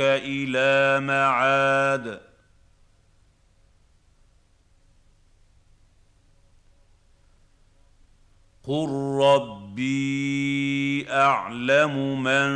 إلى 0.00 1.00
معاد 1.06 2.31
قل 8.64 8.88
ربي 9.20 11.10
اعلم 11.10 12.22
من 12.22 12.48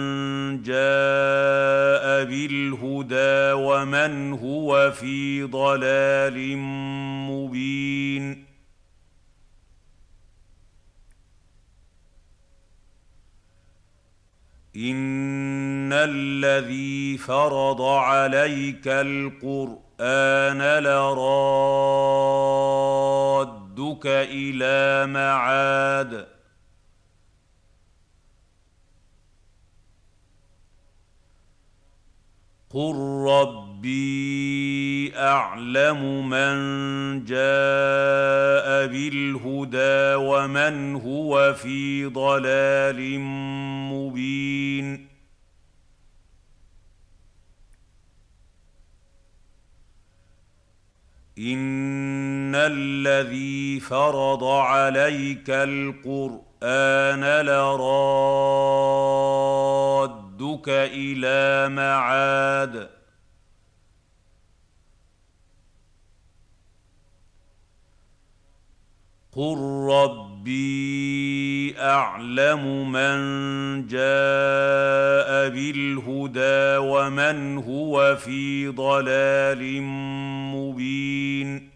جاء 0.62 2.24
بالهدى 2.24 3.52
ومن 3.52 4.32
هو 4.32 4.90
في 4.90 5.42
ضلال 5.42 6.56
مبين 7.28 8.46
ان 14.76 15.92
الذي 15.92 17.18
فرض 17.18 17.82
عليك 17.82 18.88
القران 18.88 20.62
لراد 20.82 22.06
يردك 23.78 24.06
إلى 24.06 25.06
معاد 25.12 26.26
قل 32.70 32.96
ربي 33.28 35.12
اعلم 35.16 36.28
من 36.28 36.54
جاء 37.24 38.86
بالهدى 38.86 40.14
ومن 40.14 40.94
هو 40.94 41.54
في 41.54 42.06
ضلال 42.06 43.20
مبين 43.92 45.05
ان 51.38 52.54
الذي 52.54 53.80
فرض 53.80 54.44
عليك 54.44 55.50
القران 55.50 57.24
لرادك 57.46 57.88
إلى 60.68 61.68
معاد 61.74 62.95
قل 69.36 69.58
ربي 69.90 71.74
اعلم 71.78 72.92
من 72.92 73.16
جاء 73.86 75.48
بالهدى 75.48 76.76
ومن 76.80 77.58
هو 77.58 78.16
في 78.16 78.68
ضلال 78.68 79.82
مبين 80.52 81.75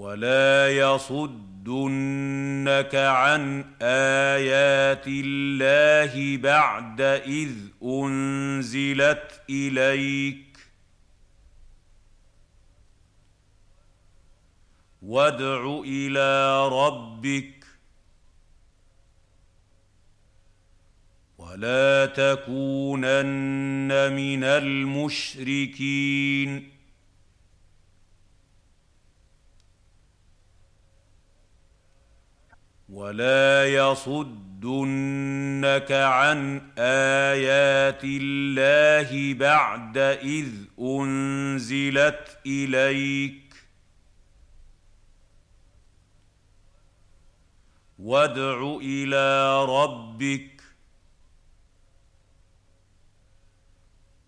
ولا 0.00 0.70
يصدنك 0.70 2.94
عن 2.94 3.64
ايات 3.82 5.04
الله 5.06 6.36
بعد 6.36 7.00
اذ 7.00 7.52
انزلت 7.82 9.42
اليك 9.50 10.58
وادع 15.02 15.80
إلى 15.84 16.68
ربك 16.68 17.64
ولا 21.38 22.06
تكونن 22.06 24.12
من 24.12 24.44
المشركين 24.44 26.00
ولا 32.90 33.74
يصدنك 33.74 35.92
عن 35.92 36.62
آيات 36.78 38.00
الله 38.04 39.34
بعد 39.34 39.98
إذ 39.98 40.48
أنزلت 40.80 42.38
إليك. 42.46 43.54
وادع 47.98 48.78
إلى 48.82 49.64
ربك. 49.64 50.62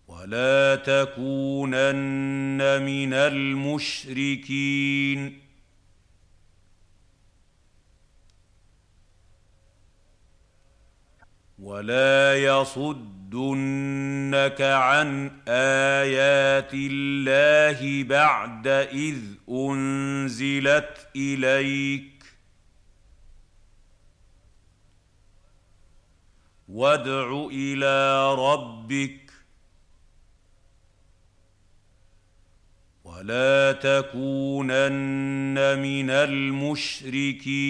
ولا 0.07 0.75
تكونن 0.75 2.81
من 2.85 3.13
المشركين. 3.13 4.63
ولا 11.63 12.43
يصدنك 12.43 14.61
عن 14.61 15.31
ايات 15.47 16.71
الله 16.73 18.03
بعد 18.03 18.67
اذ 18.67 19.19
انزلت 19.49 21.07
اليك 21.15 22.23
وادع 26.69 27.47
إلى 27.51 28.35
ربك 28.35 29.31
ولا 33.03 33.71
تكونن 33.71 35.79
من 35.79 36.09
المشركين 36.09 37.63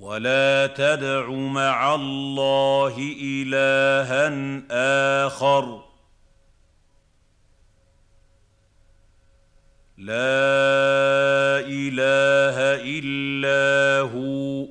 ولا 0.00 0.66
تدع 0.66 1.30
مع 1.30 1.94
الله 1.94 3.14
الها 3.22 4.62
اخر. 5.26 5.84
لا 9.98 11.60
اله 11.68 12.56
الا 12.84 14.00
هو. 14.00 14.66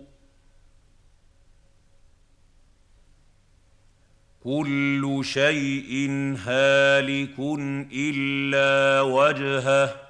كل 4.44 5.22
شيء 5.24 6.10
هالك 6.46 7.40
الا 7.94 9.02
وجهه. 9.02 10.09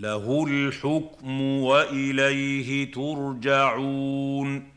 له 0.00 0.44
الحكم 0.48 1.40
وإليه 1.40 2.92
ترجعون. 2.92 4.72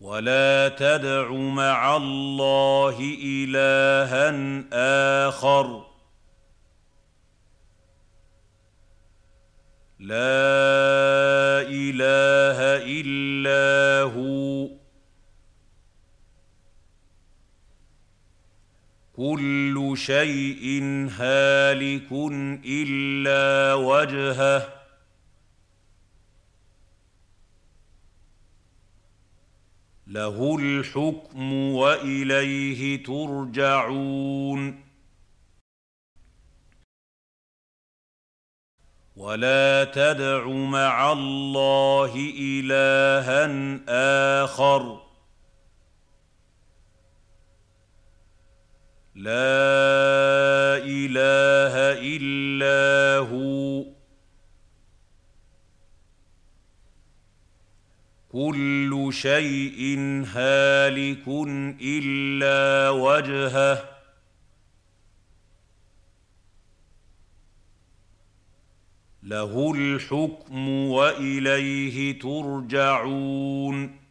ولا 0.00 0.68
تدع 0.68 1.32
مع 1.32 1.96
الله 1.96 3.16
إلها 3.24 4.30
آخر. 5.28 5.86
لا 9.98 11.60
إله 11.68 12.58
إلا 13.00 14.02
هو. 14.02 14.75
كل 19.16 19.94
شيء 19.96 20.82
هالك 21.10 22.12
إلا 22.64 23.74
وجهه. 23.74 24.68
له 30.06 30.56
الحكم 30.60 31.52
وإليه 31.52 33.04
ترجعون. 33.04 34.84
ولا 39.16 39.84
تدع 39.84 40.48
مع 40.48 41.12
الله 41.12 42.32
إلها 42.38 43.46
آخر. 44.44 45.05
لا 49.16 50.76
إله 50.84 51.74
إلا 52.04 53.18
هو. 53.28 53.84
كل 58.32 59.08
شيء 59.12 59.98
هالك 60.26 61.28
إلا 61.80 62.90
وجهه. 62.90 63.84
له 69.22 69.72
الحكم 69.74 70.68
وإليه 70.68 72.18
ترجعون. 72.18 74.05